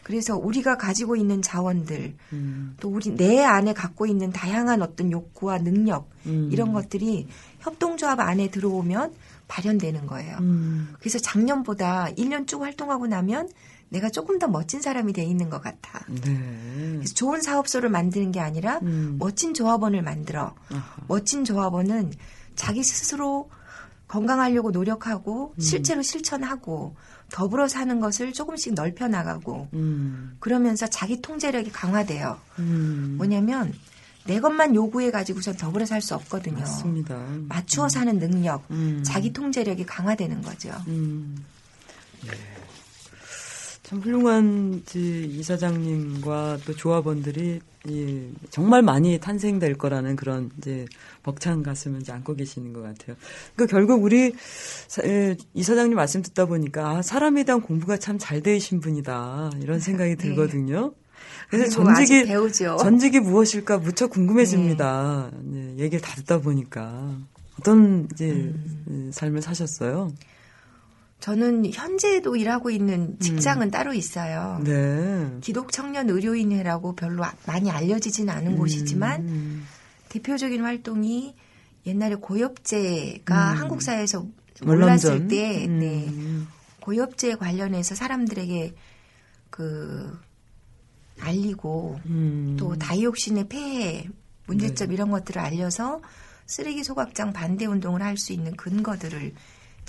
그래서 0.04 0.36
우리가 0.36 0.76
가지고 0.76 1.16
있는 1.16 1.44
자원들 1.44 2.16
음. 2.34 2.76
또 2.80 2.90
우리 2.90 3.16
내 3.16 3.44
안에 3.44 3.74
갖고 3.74 4.08
있는 4.08 4.32
다양한 4.32 4.82
어떤 4.82 5.12
욕구와 5.12 5.60
능력 5.60 6.10
음. 6.26 6.50
이런 6.52 6.74
것들이 6.74 7.28
협동조합 7.60 8.20
안에 8.20 8.50
들어오면 8.50 9.14
발현되는 9.48 10.08
거예요. 10.08 10.38
음. 10.40 10.96
그래서 11.00 11.20
작년보다 11.20 12.08
1년 12.18 12.48
쭉 12.48 12.64
활동하고 12.64 13.06
나면 13.06 13.50
내가 13.90 14.10
조금 14.10 14.40
더 14.40 14.48
멋진 14.48 14.82
사람이 14.82 15.14
돼 15.14 15.24
있는 15.24 15.50
것 15.50 15.62
같아. 15.62 16.06
네. 16.08 16.40
그래서 16.96 17.14
좋은 17.16 17.42
사업소를 17.42 17.90
만드는 17.90 18.32
게 18.32 18.40
아니라 18.40 18.80
음. 18.84 19.18
멋진 19.20 19.54
조합원을 19.54 20.02
만들어. 20.02 20.54
아하. 20.72 20.96
멋진 21.08 21.44
조합원은 21.44 22.14
자기 22.56 22.84
스스로 22.84 23.50
건강하려고 24.08 24.72
노력하고 24.72 25.54
음. 25.56 25.62
실제로 25.62 26.02
실천하고 26.02 26.96
더불어 27.32 27.68
사는 27.68 28.00
것을 28.00 28.34
조금씩 28.34 28.74
넓혀 28.74 29.08
나가고 29.08 29.68
음. 29.74 30.36
그러면서 30.40 30.88
자기 30.88 31.22
통제력이 31.22 31.72
강화돼요. 31.72 32.40
음. 32.60 33.16
뭐냐면 33.18 33.74
내 34.26 34.40
것만 34.40 34.76
요구해 34.76 35.10
가지고선 35.12 35.58
더불어 35.58 35.86
살 35.86 36.02
수 36.02 36.14
없거든요. 36.16 36.60
맞습니다. 36.60 37.18
맞추어 37.48 37.88
사는 37.90 38.18
능력, 38.20 38.64
음. 38.72 39.02
자기 39.04 39.32
통제력이 39.34 39.86
강화되는 39.86 40.42
거죠. 40.42 40.72
음. 40.88 41.44
네. 42.28 42.32
참 43.90 44.00
훌륭한 44.02 44.84
지 44.86 45.26
이사장님과 45.40 46.60
또 46.64 46.76
조합원들이 46.76 47.60
이 47.88 48.28
정말 48.52 48.84
많이 48.84 49.18
탄생될 49.20 49.80
거라는 49.80 50.16
그런 50.16 50.52
이제 50.60 50.86
벅찬 51.24 51.64
가슴을 51.64 52.02
이제 52.02 52.12
안고 52.12 52.36
계시는 52.36 52.72
것 52.74 52.82
같아요. 52.84 53.16
그러니까 53.56 53.76
결국 53.76 54.04
우리 54.04 54.34
사- 54.88 55.02
에, 55.04 55.36
이사장님 55.56 55.96
말씀 55.96 56.22
듣다 56.22 56.46
보니까 56.46 56.88
아, 56.98 57.02
사람에 57.02 57.44
대한 57.46 57.62
공부가 57.62 57.98
참 57.98 58.20
잘 58.20 58.42
되신 58.44 58.80
분이다 58.80 59.52
이런 59.62 59.80
생각이 59.80 60.18
들거든요. 60.18 60.94
그래서 61.50 61.78
그리고 61.78 61.90
아직 61.92 62.06
전직이. 62.28 62.32
전직이 62.78 63.20
무엇일까 63.22 63.80
무척 63.80 64.12
궁금해집니다. 64.12 65.32
네, 65.46 65.76
얘기를 65.80 66.00
다 66.02 66.14
듣다 66.16 66.42
보니까 66.42 67.18
어떤 67.60 68.08
이제 68.14 68.30
음. 68.30 69.10
삶을 69.12 69.42
사셨어요? 69.42 70.12
저는 71.20 71.72
현재도 71.74 72.36
일하고 72.38 72.70
있는 72.70 73.20
직장은 73.20 73.72
따로 73.72 73.94
있어요. 73.94 74.62
네. 74.64 75.38
기독 75.42 75.72
청년 75.72 76.10
의료인회라고 76.10 76.96
별로 76.96 77.26
아- 77.26 77.34
많이 77.46 77.70
알려지지는 77.70 78.34
않은 78.34 78.56
곳이지만 78.58 79.22
음. 79.28 79.66
대표적인 80.08 80.62
활동이 80.64 81.36
옛날에 81.86 82.16
고엽제가 82.16 83.52
음. 83.54 83.58
한국 83.58 83.82
사회에서. 83.82 84.26
몰랐을 84.62 85.28
때 85.30 85.66
음. 85.68 85.80
네. 85.80 86.46
고엽제 86.82 87.36
관련해서 87.36 87.96
사람들에게 87.96 88.74
그 89.50 90.18
알리고 91.20 92.00
음. 92.06 92.56
또 92.60 92.78
다이옥신의 92.78 93.48
폐해 93.50 94.08
문제점 94.48 94.92
이런 94.92 95.12
것들을 95.12 95.42
알려서 95.42 96.02
쓰레기 96.46 96.84
소각장 96.84 97.32
반대 97.34 97.66
운동을 97.66 98.02
할 98.02 98.18
수 98.18 98.34
있는 98.34 98.56
근거들을 98.56 99.34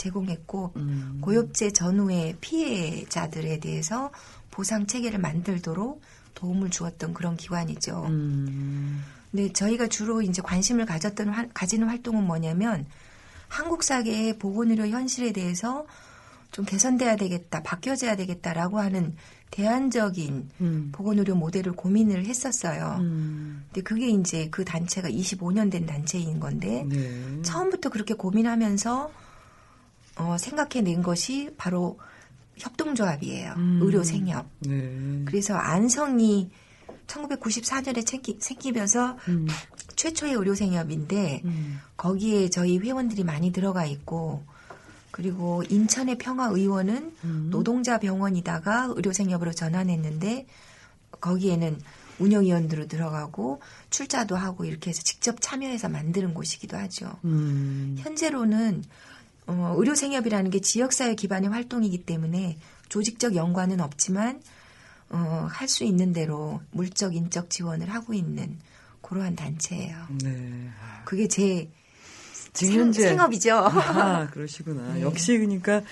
제공했고 0.00 0.72
음. 0.76 1.18
고엽제 1.20 1.72
전후의 1.72 2.36
피해자들에 2.40 3.60
대해서 3.60 4.10
보상 4.50 4.86
체계를 4.86 5.18
만들도록 5.18 6.00
도움을 6.34 6.70
주었던 6.70 7.12
그런 7.12 7.36
기관이죠. 7.36 8.04
음. 8.08 9.02
근데 9.30 9.52
저희가 9.52 9.88
주로 9.88 10.22
이제 10.22 10.40
관심을 10.42 10.86
가졌던 10.86 11.28
활- 11.28 11.50
가지는 11.52 11.86
활동은 11.88 12.24
뭐냐면 12.26 12.86
한국 13.48 13.82
사회의 13.82 14.38
보건의료 14.38 14.86
현실에 14.88 15.32
대해서 15.32 15.86
좀 16.50 16.64
개선돼야 16.64 17.14
되겠다, 17.16 17.62
바뀌어져야 17.62 18.16
되겠다라고 18.16 18.80
하는 18.80 19.14
대안적인 19.52 20.48
음. 20.60 20.88
보건의료 20.92 21.34
모델을 21.36 21.72
고민을 21.72 22.24
했었어요. 22.26 22.96
음. 23.00 23.64
근데 23.66 23.82
그게 23.82 24.08
이제 24.08 24.48
그 24.50 24.64
단체가 24.64 25.08
25년 25.10 25.70
된 25.70 25.86
단체인 25.86 26.40
건데 26.40 26.84
네. 26.88 27.42
처음부터 27.42 27.90
그렇게 27.90 28.14
고민하면서 28.14 29.10
어, 30.20 30.36
생각해낸 30.38 31.02
것이 31.02 31.50
바로 31.56 31.98
협동조합이에요. 32.58 33.54
음. 33.56 33.80
의료생협. 33.82 34.46
네. 34.60 35.22
그래서 35.24 35.54
안성이 35.54 36.50
1994년에 37.06 38.06
생기, 38.06 38.36
생기면서 38.38 39.16
음. 39.28 39.48
최초의 39.96 40.34
의료생협인데 40.34 41.42
음. 41.44 41.80
거기에 41.96 42.50
저희 42.50 42.78
회원들이 42.78 43.24
많이 43.24 43.50
들어가 43.50 43.84
있고 43.86 44.44
그리고 45.10 45.62
인천의 45.68 46.18
평화의원은 46.18 47.14
음. 47.24 47.48
노동자 47.50 47.98
병원이다가 47.98 48.92
의료생협으로 48.94 49.52
전환했는데 49.52 50.46
거기에는 51.20 51.80
운영위원으로 52.20 52.86
들어가고 52.86 53.60
출자도 53.88 54.36
하고 54.36 54.64
이렇게 54.64 54.90
해서 54.90 55.02
직접 55.02 55.40
참여해서 55.40 55.88
만드는 55.88 56.34
곳이기도 56.34 56.76
하죠. 56.76 57.10
음. 57.24 57.96
현재로는 57.98 58.84
어, 59.50 59.74
의료 59.76 59.94
생협이라는 59.96 60.50
게 60.50 60.60
지역사회 60.60 61.16
기반의 61.16 61.50
활동이기 61.50 62.04
때문에 62.04 62.56
조직적 62.88 63.34
연관은 63.34 63.80
없지만 63.80 64.40
어, 65.10 65.48
할 65.50 65.68
수 65.68 65.82
있는 65.82 66.12
대로 66.12 66.60
물적 66.70 67.16
인적 67.16 67.50
지원을 67.50 67.90
하고 67.92 68.14
있는 68.14 68.58
그러한 69.02 69.34
단체예요. 69.34 69.96
네. 70.22 70.68
아, 70.80 71.02
그게 71.04 71.26
제 71.26 71.68
지금 72.52 72.72
생, 72.72 72.80
현재 72.80 73.02
생업이죠. 73.08 73.54
아, 73.56 74.28
그러시구나. 74.30 74.94
네. 74.94 75.02
역시 75.02 75.36
그러니까 75.36 75.82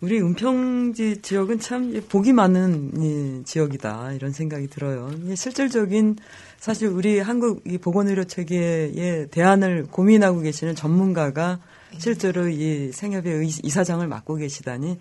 우리 0.00 0.20
은평지 0.20 1.22
지역은 1.22 1.58
참 1.60 2.00
복이 2.08 2.32
많은 2.32 2.92
이 3.00 3.44
지역이다 3.44 4.12
이런 4.12 4.32
생각이 4.32 4.68
들어요. 4.68 5.10
이 5.24 5.34
실질적인 5.34 6.16
사실 6.58 6.88
우리 6.88 7.18
한국 7.18 7.62
이 7.66 7.78
보건의료 7.78 8.24
체계의 8.24 9.28
대안을 9.30 9.86
고민하고 9.90 10.40
계시는 10.40 10.76
전문가가 10.76 11.58
네. 11.60 11.73
실제로 11.98 12.48
이 12.48 12.90
생협의 12.92 13.32
의- 13.34 13.60
이사장을 13.62 14.06
맡고 14.06 14.36
계시다니 14.36 14.98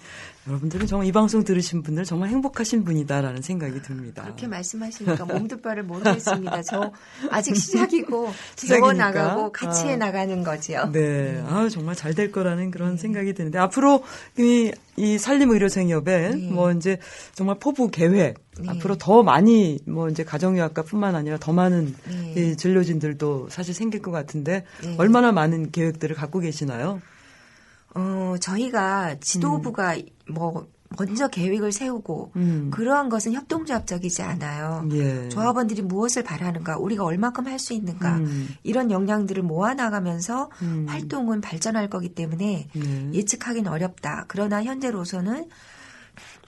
여러분들은 0.48 0.88
정말 0.88 1.08
이 1.08 1.12
방송 1.12 1.44
들으신 1.44 1.84
분들 1.84 2.04
정말 2.04 2.30
행복하신 2.30 2.84
분이다라는 2.84 3.42
생각이 3.42 3.82
듭니다. 3.82 4.24
그렇게 4.24 4.48
말씀하시니까 4.48 5.26
몸둘 5.26 5.62
바를 5.62 5.84
모르겠습니다. 5.84 6.62
저 6.64 6.92
아직 7.32 7.56
시작이고 7.56 8.30
시작이니까. 8.58 8.76
배워 8.76 8.94
나가고 8.94 9.52
같이 9.52 9.86
아. 9.86 9.90
해 9.90 9.96
나가는 9.96 10.44
거죠. 10.44 10.90
네, 10.92 11.42
아 11.48 11.70
정말 11.70 11.96
잘 11.96 12.14
될 12.14 12.32
거라는 12.32 12.70
그런 12.70 12.96
생각이 12.98 13.34
드는데 13.34 13.58
앞으로 13.58 14.04
이, 14.38 14.72
이 14.98 15.18
산림 15.18 15.50
의료 15.50 15.68
생협에 15.68 16.30
네. 16.30 16.36
뭐 16.52 16.72
이제 16.72 17.00
정말 17.34 17.58
포부 17.60 17.90
계획 17.90 18.36
네. 18.60 18.68
앞으로 18.68 18.98
더 18.98 19.24
많이 19.24 19.80
뭐 19.88 20.10
이제 20.10 20.24
가정의학과뿐만 20.24 21.16
아니라 21.16 21.38
더 21.40 21.54
많은 21.54 21.96
네. 22.08 22.34
이 22.36 22.56
진료진들도 22.58 23.48
사실 23.50 23.74
생길 23.74 24.02
것 24.04 24.12
같은데 24.12 24.64
네. 24.84 24.96
얼마나 25.00 25.32
많은 25.32 25.72
계획들을 25.72 26.16
갖고 26.16 26.40
계시나요? 26.40 27.02
어, 27.96 28.36
저희가 28.40 29.16
지도부가 29.20 29.98
뭐 30.30 30.68
먼저 30.98 31.28
계획을 31.28 31.72
세우고 31.72 32.32
음. 32.36 32.70
그러한 32.72 33.10
것은 33.10 33.34
협동조합적이지 33.34 34.22
않아요. 34.22 34.88
예. 34.92 35.28
조합원들이 35.30 35.82
무엇을 35.82 36.24
바라는가, 36.24 36.78
우리가 36.78 37.04
얼마큼 37.04 37.48
할 37.48 37.58
수 37.58 37.74
있는가 37.74 38.18
음. 38.18 38.50
이런 38.64 38.92
역량들을 38.92 39.42
모아 39.42 39.74
나가면서 39.74 40.50
음. 40.62 40.86
활동은 40.88 41.40
발전할 41.42 41.90
거기 41.90 42.10
때문에 42.10 42.68
네. 42.74 43.10
예측하기는 43.14 43.72
어렵다. 43.72 44.26
그러나 44.28 44.64
현재로서는 44.64 45.50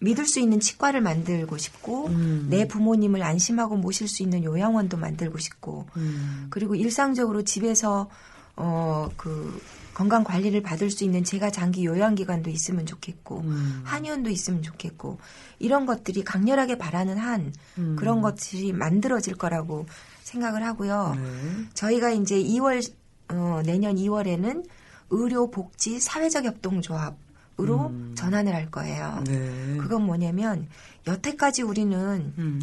믿을 0.02 0.26
수 0.26 0.40
있는 0.40 0.60
치과를 0.60 1.02
만들고 1.02 1.58
싶고 1.58 2.08
음. 2.08 2.48
내 2.50 2.68
부모님을 2.68 3.24
안심하고 3.24 3.78
모실 3.78 4.08
수 4.08 4.24
있는 4.24 4.44
요양원도 4.44 4.98
만들고 4.98 5.38
싶고 5.38 5.88
음. 5.96 6.48
그리고 6.50 6.76
일상적으로 6.76 7.44
집에서 7.44 8.10
어그 8.58 9.60
건강 9.96 10.26
관리를 10.26 10.62
받을 10.62 10.92
수 10.92 11.06
있는 11.06 11.24
제가 11.24 11.50
장기 11.50 11.86
요양기관도 11.86 12.50
있으면 12.50 12.86
좋겠고 12.86 13.40
음. 13.40 13.82
한의원도 13.86 14.30
있으면 14.30 14.62
좋겠고 14.62 15.20
이런 15.58 15.86
것들이 15.86 16.24
강렬하게 16.24 16.78
바라는 16.78 17.18
한 17.18 17.54
음. 17.78 17.96
그런 17.98 18.22
것들이 18.22 18.74
만들어질 18.74 19.36
거라고 19.36 19.86
생각을 20.24 20.64
하고요. 20.66 21.16
네. 21.16 21.66
저희가 21.74 22.12
이제 22.12 22.36
2월 22.36 22.86
어, 23.30 23.62
내년 23.66 23.96
2월에는 23.96 24.68
의료 25.12 25.50
복지 25.50 26.00
사회적 26.00 26.44
협동조합 26.44 27.16
으로 27.58 27.88
음. 27.88 28.14
전환을 28.18 28.54
할 28.54 28.70
거예요. 28.70 29.24
네. 29.26 29.78
그건 29.78 30.06
뭐냐면 30.06 30.68
여태까지 31.08 31.62
우리는 31.62 32.34
음. 32.38 32.60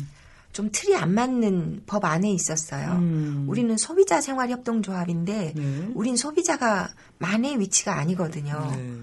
좀 0.53 0.69
틀이 0.71 0.95
안 0.97 1.15
맞는 1.15 1.83
법 1.87 2.05
안에 2.05 2.31
있었어요. 2.31 2.93
음. 2.93 3.47
우리는 3.49 3.77
소비자 3.77 4.21
생활 4.21 4.51
협동조합인데 4.51 5.55
네. 5.57 5.91
우린 5.95 6.17
소비자가 6.17 6.93
만의 7.19 7.59
위치가 7.59 7.99
아니거든요. 7.99 8.71
네. 8.77 8.99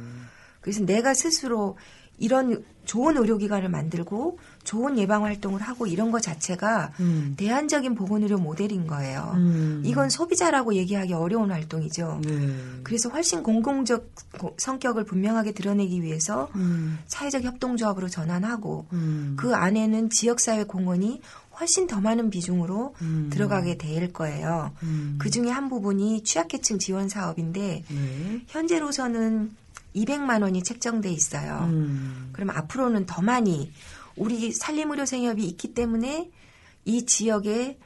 그래서 0.62 0.86
내가 0.86 1.14
스스로 1.14 1.78
이런 2.20 2.64
좋은 2.86 3.18
의료기관을 3.18 3.70
만들고 3.70 4.40
좋은 4.64 4.98
예방 4.98 5.24
활동을 5.24 5.62
하고 5.62 5.86
이런 5.86 6.10
것 6.12 6.22
자체가 6.24 6.92
음. 7.00 7.36
대안적인 7.38 7.94
보건의료 7.94 8.40
모델인 8.40 8.88
거예요. 8.88 9.32
음. 9.36 9.84
이건 9.86 10.10
소비자라고 10.10 10.74
얘기하기 10.74 11.14
어려운 11.14 11.52
활동이죠. 11.52 12.22
네. 12.24 12.56
그래서 12.84 13.10
훨씬 13.10 13.44
공공적 13.44 14.10
고- 14.40 14.56
성격을 14.58 15.04
분명하게 15.06 15.52
드러내기 15.54 16.02
위해서 16.02 16.50
음. 16.56 16.98
사회적 17.06 17.44
협동조합으로 17.44 18.10
전환하고 18.10 18.88
음. 18.94 19.36
그 19.40 19.54
안에는 19.54 20.10
지역사회 20.10 20.64
공헌이 20.64 21.22
훨씬 21.60 21.86
더 21.88 22.00
많은 22.02 22.30
비중으로 22.32 22.96
음. 23.02 23.30
들어가게 23.32 23.78
될 23.78 24.12
거예요. 24.14 24.72
음. 24.82 25.18
그 25.20 25.30
중에 25.30 25.50
한 25.50 25.70
부분이 25.70 26.24
취약계층 26.24 26.80
지원 26.80 27.08
사업인데 27.08 27.84
네. 27.88 28.42
현재로서는 28.48 29.52
200만 29.96 30.42
원이 30.42 30.64
책정돼 30.64 31.10
있어요. 31.12 31.68
음. 31.70 32.30
그럼 32.34 32.50
앞으로는 32.52 33.06
더 33.06 33.22
많이 33.22 33.72
우리 34.16 34.52
산림의료 34.52 35.06
생협이 35.06 35.44
있기 35.46 35.74
때문에 35.74 36.30
이 36.86 37.06
지역의 37.06 37.78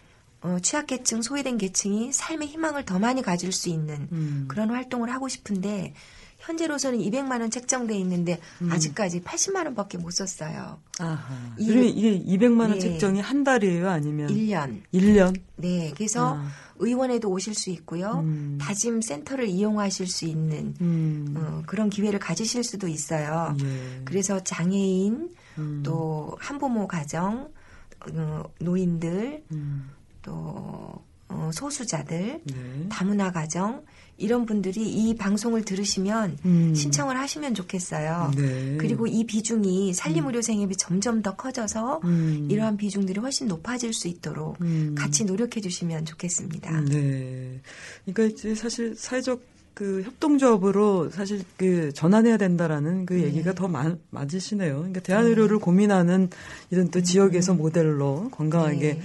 어, 0.42 0.58
취약계층, 0.62 1.22
소외된 1.22 1.58
계층이 1.58 2.12
삶의 2.12 2.50
희망을 2.50 2.84
더 2.86 3.00
많이 3.00 3.22
가질 3.22 3.52
수 3.54 3.70
있는 3.70 4.10
음. 4.12 4.46
그런 4.50 4.70
활동을 4.72 5.10
하고 5.14 5.30
싶은데 5.30 5.94
현재로서는 6.40 7.00
200만 7.00 7.40
원 7.40 7.50
책정돼 7.50 7.96
있는데 8.00 8.42
음. 8.62 8.70
아직까지 8.70 9.22
80만 9.22 9.64
원밖에 9.66 9.98
못 9.98 10.12
썼어요. 10.12 10.82
아하. 11.00 11.56
이- 11.58 11.68
그러면 11.68 11.86
이게 11.88 12.20
200만 12.20 12.60
원 12.60 12.76
예. 12.76 12.80
책정이 12.80 13.22
한 13.22 13.46
달이에요, 13.46 13.90
아니면 13.90 14.28
1년. 14.30 14.82
1년? 14.94 15.40
네, 15.56 15.94
그래서 15.96 16.36
아. 16.36 16.46
의원에도 16.78 17.30
오실 17.30 17.54
수 17.54 17.70
있고요. 17.72 18.22
음. 18.24 18.58
다짐 18.60 19.02
센터를 19.02 19.48
이용하실 19.48 20.08
수 20.08 20.26
있는 20.26 20.76
음. 20.82 21.34
어, 21.38 21.64
그런 21.66 21.90
기회를 21.90 22.20
가지실 22.20 22.64
수도 22.64 22.88
있어요. 22.88 23.56
예. 23.64 24.02
그래서 24.06 24.40
장애인 24.44 25.34
음. 25.58 25.84
또 25.84 26.36
한부모 26.40 26.88
가정 26.88 27.52
어, 28.12 28.44
노인들 28.60 29.44
음. 29.52 29.90
또 30.22 31.04
어, 31.30 31.50
소수자들 31.54 32.42
네. 32.44 32.86
다문화 32.90 33.32
가정 33.32 33.84
이런 34.18 34.46
분들이 34.46 34.82
이 34.82 35.16
방송을 35.16 35.64
들으시면 35.64 36.38
음. 36.46 36.76
신청을 36.76 37.18
하시면 37.18 37.56
좋겠어요. 37.56 38.32
네. 38.36 38.78
그리고 38.78 39.08
이 39.08 39.26
비중이 39.26 39.94
산림의료생협이 39.94 40.76
점점 40.78 41.22
더 41.22 41.36
커져서 41.36 42.02
음. 42.04 42.48
이러한 42.50 42.78
비중들이 42.78 43.20
훨씬 43.20 43.48
높아질 43.48 43.94
수 43.94 44.08
있도록 44.08 44.62
음. 44.62 44.96
같이 44.98 45.26
노력해 45.26 45.62
주시면 45.62 46.06
좋겠습니다. 46.06 46.82
네. 46.82 47.60
그러니까 48.06 48.36
이제 48.36 48.56
사실 48.56 48.96
사회적 48.96 49.53
그 49.74 50.04
협동조합으로 50.04 51.10
사실 51.10 51.42
그 51.58 51.92
전환해야 51.94 52.38
된다라는 52.38 53.06
그 53.06 53.14
네. 53.14 53.24
얘기가 53.24 53.54
더 53.54 53.68
마, 53.68 53.96
맞으시네요. 54.12 54.76
그러니까 54.76 55.00
대한의료를 55.00 55.58
고민하는 55.58 56.30
이런 56.70 56.90
또 56.90 57.02
지역에서 57.02 57.56
모델로 57.56 58.30
건강하게 58.32 58.94
음. 58.94 59.00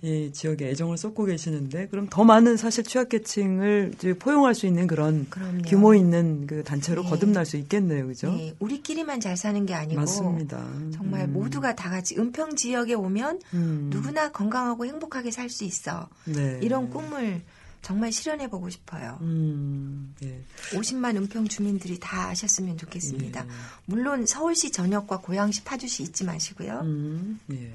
네. 0.00 0.26
이 0.26 0.32
지역에 0.32 0.68
애정을 0.70 0.96
쏟고 0.96 1.24
계시는데 1.24 1.88
그럼 1.88 2.06
더 2.08 2.22
많은 2.24 2.56
사실 2.56 2.84
취약계층을 2.84 3.94
포용할 4.18 4.54
수 4.54 4.66
있는 4.66 4.86
그런 4.86 5.26
그럼요. 5.28 5.62
규모 5.62 5.94
있는 5.94 6.46
그 6.46 6.62
단체로 6.62 7.02
네. 7.02 7.10
거듭날 7.10 7.44
수 7.44 7.56
있겠네요, 7.56 8.06
그죠? 8.06 8.30
네, 8.30 8.54
우리끼리만 8.60 9.20
잘 9.20 9.36
사는 9.36 9.66
게 9.66 9.74
아니고 9.74 10.00
맞습니다. 10.00 10.64
정말 10.92 11.22
음. 11.22 11.32
모두가 11.32 11.74
다 11.74 11.90
같이 11.90 12.16
은평 12.18 12.54
지역에 12.54 12.94
오면 12.94 13.40
음. 13.54 13.88
누구나 13.92 14.30
건강하고 14.30 14.86
행복하게 14.86 15.30
살 15.30 15.50
수 15.50 15.64
있어. 15.64 16.08
네. 16.24 16.60
이런 16.62 16.88
꿈을 16.88 17.42
정말 17.82 18.12
실현해 18.12 18.48
보고 18.48 18.70
싶어요. 18.70 19.18
음. 19.20 20.14
예. 20.22 20.40
50만 20.70 21.16
은평 21.16 21.48
주민들이 21.48 21.98
다 21.98 22.28
아셨으면 22.28 22.78
좋겠습니다. 22.78 23.44
예. 23.44 23.48
물론 23.86 24.24
서울시 24.24 24.70
전역과 24.70 25.18
고양시 25.18 25.64
파주시 25.64 26.04
잊지 26.04 26.24
마시고요. 26.24 26.80
음, 26.84 27.40
예. 27.50 27.72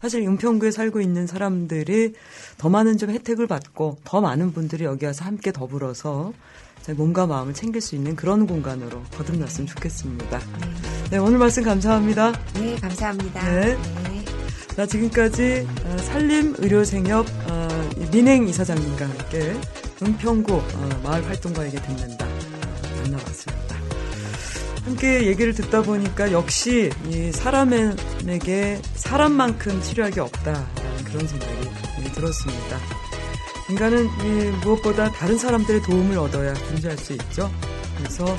사실 0.00 0.22
은평구에 0.22 0.70
살고 0.70 1.00
있는 1.00 1.26
사람들이 1.26 2.14
더 2.58 2.68
많은 2.68 2.96
좀 2.96 3.10
혜택을 3.10 3.46
받고 3.46 3.98
더 4.04 4.20
많은 4.20 4.52
분들이 4.52 4.84
여기 4.84 5.04
와서 5.06 5.24
함께 5.24 5.52
더불어서 5.52 6.32
제 6.82 6.92
몸과 6.92 7.26
마음을 7.26 7.54
챙길 7.54 7.80
수 7.80 7.94
있는 7.94 8.16
그런 8.16 8.46
공간으로 8.46 9.02
거듭났으면 9.16 9.66
좋겠습니다. 9.66 10.40
네, 11.10 11.18
오늘 11.18 11.38
말씀 11.38 11.62
감사합니다. 11.62 12.32
네, 12.54 12.76
감사합니다. 12.76 13.42
네. 13.50 13.76
네. 13.76 14.24
자, 14.74 14.84
지금까지 14.84 15.66
어, 15.84 15.96
산림의료생협 15.98 17.26
어, 17.50 17.68
이 17.68 17.73
민행 18.10 18.48
이사장님과 18.48 19.08
함께 19.08 19.54
은평구 20.02 20.54
어, 20.54 21.00
마을 21.02 21.24
활동가에게 21.26 21.80
듣는다 21.80 22.26
어, 22.26 23.02
만나봤습니다. 23.02 23.76
함께 24.84 25.26
얘기를 25.26 25.54
듣다 25.54 25.82
보니까 25.82 26.30
역시 26.32 26.90
이 27.08 27.32
사람에게 27.32 28.80
사람만큼 28.96 29.80
치료하기 29.80 30.20
없다라는 30.20 31.04
그런 31.04 31.26
생각이 31.26 31.70
예, 32.04 32.12
들었습니다. 32.12 32.78
인간은 33.70 34.04
이 34.04 34.50
무엇보다 34.62 35.10
다른 35.10 35.38
사람들의 35.38 35.82
도움을 35.82 36.18
얻어야 36.18 36.52
존재할 36.52 36.98
수 36.98 37.14
있죠. 37.14 37.50
그래서 37.96 38.36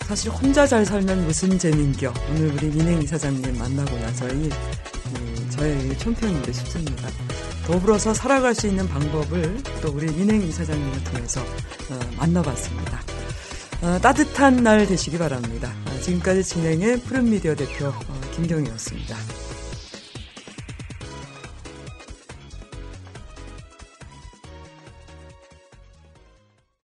사실 0.00 0.30
혼자 0.30 0.66
잘 0.66 0.84
살면 0.84 1.26
무슨 1.26 1.56
재민겨. 1.58 2.12
오늘 2.30 2.52
우리 2.52 2.68
민행 2.70 3.00
이사장님 3.00 3.56
만나고 3.56 3.96
나서이 3.98 4.48
이 4.48 5.50
저의 5.50 5.96
총평인데 5.98 6.52
싶습니다. 6.52 7.08
더불어서 7.66 8.12
살아갈 8.12 8.54
수 8.54 8.66
있는 8.66 8.86
방법을 8.88 9.62
또 9.80 9.90
우리 9.90 10.06
민행 10.12 10.42
이사장님을 10.42 11.04
통해서 11.04 11.40
어, 11.40 11.98
만나봤습니다. 12.18 13.00
어, 13.82 13.98
따뜻한 14.00 14.62
날 14.62 14.86
되시기 14.86 15.18
바랍니다. 15.18 15.72
어, 15.86 16.00
지금까지 16.00 16.44
진행의 16.44 17.00
푸른미디어 17.00 17.54
대표 17.54 17.86
어, 17.86 18.20
김경희였습니다. 18.34 19.16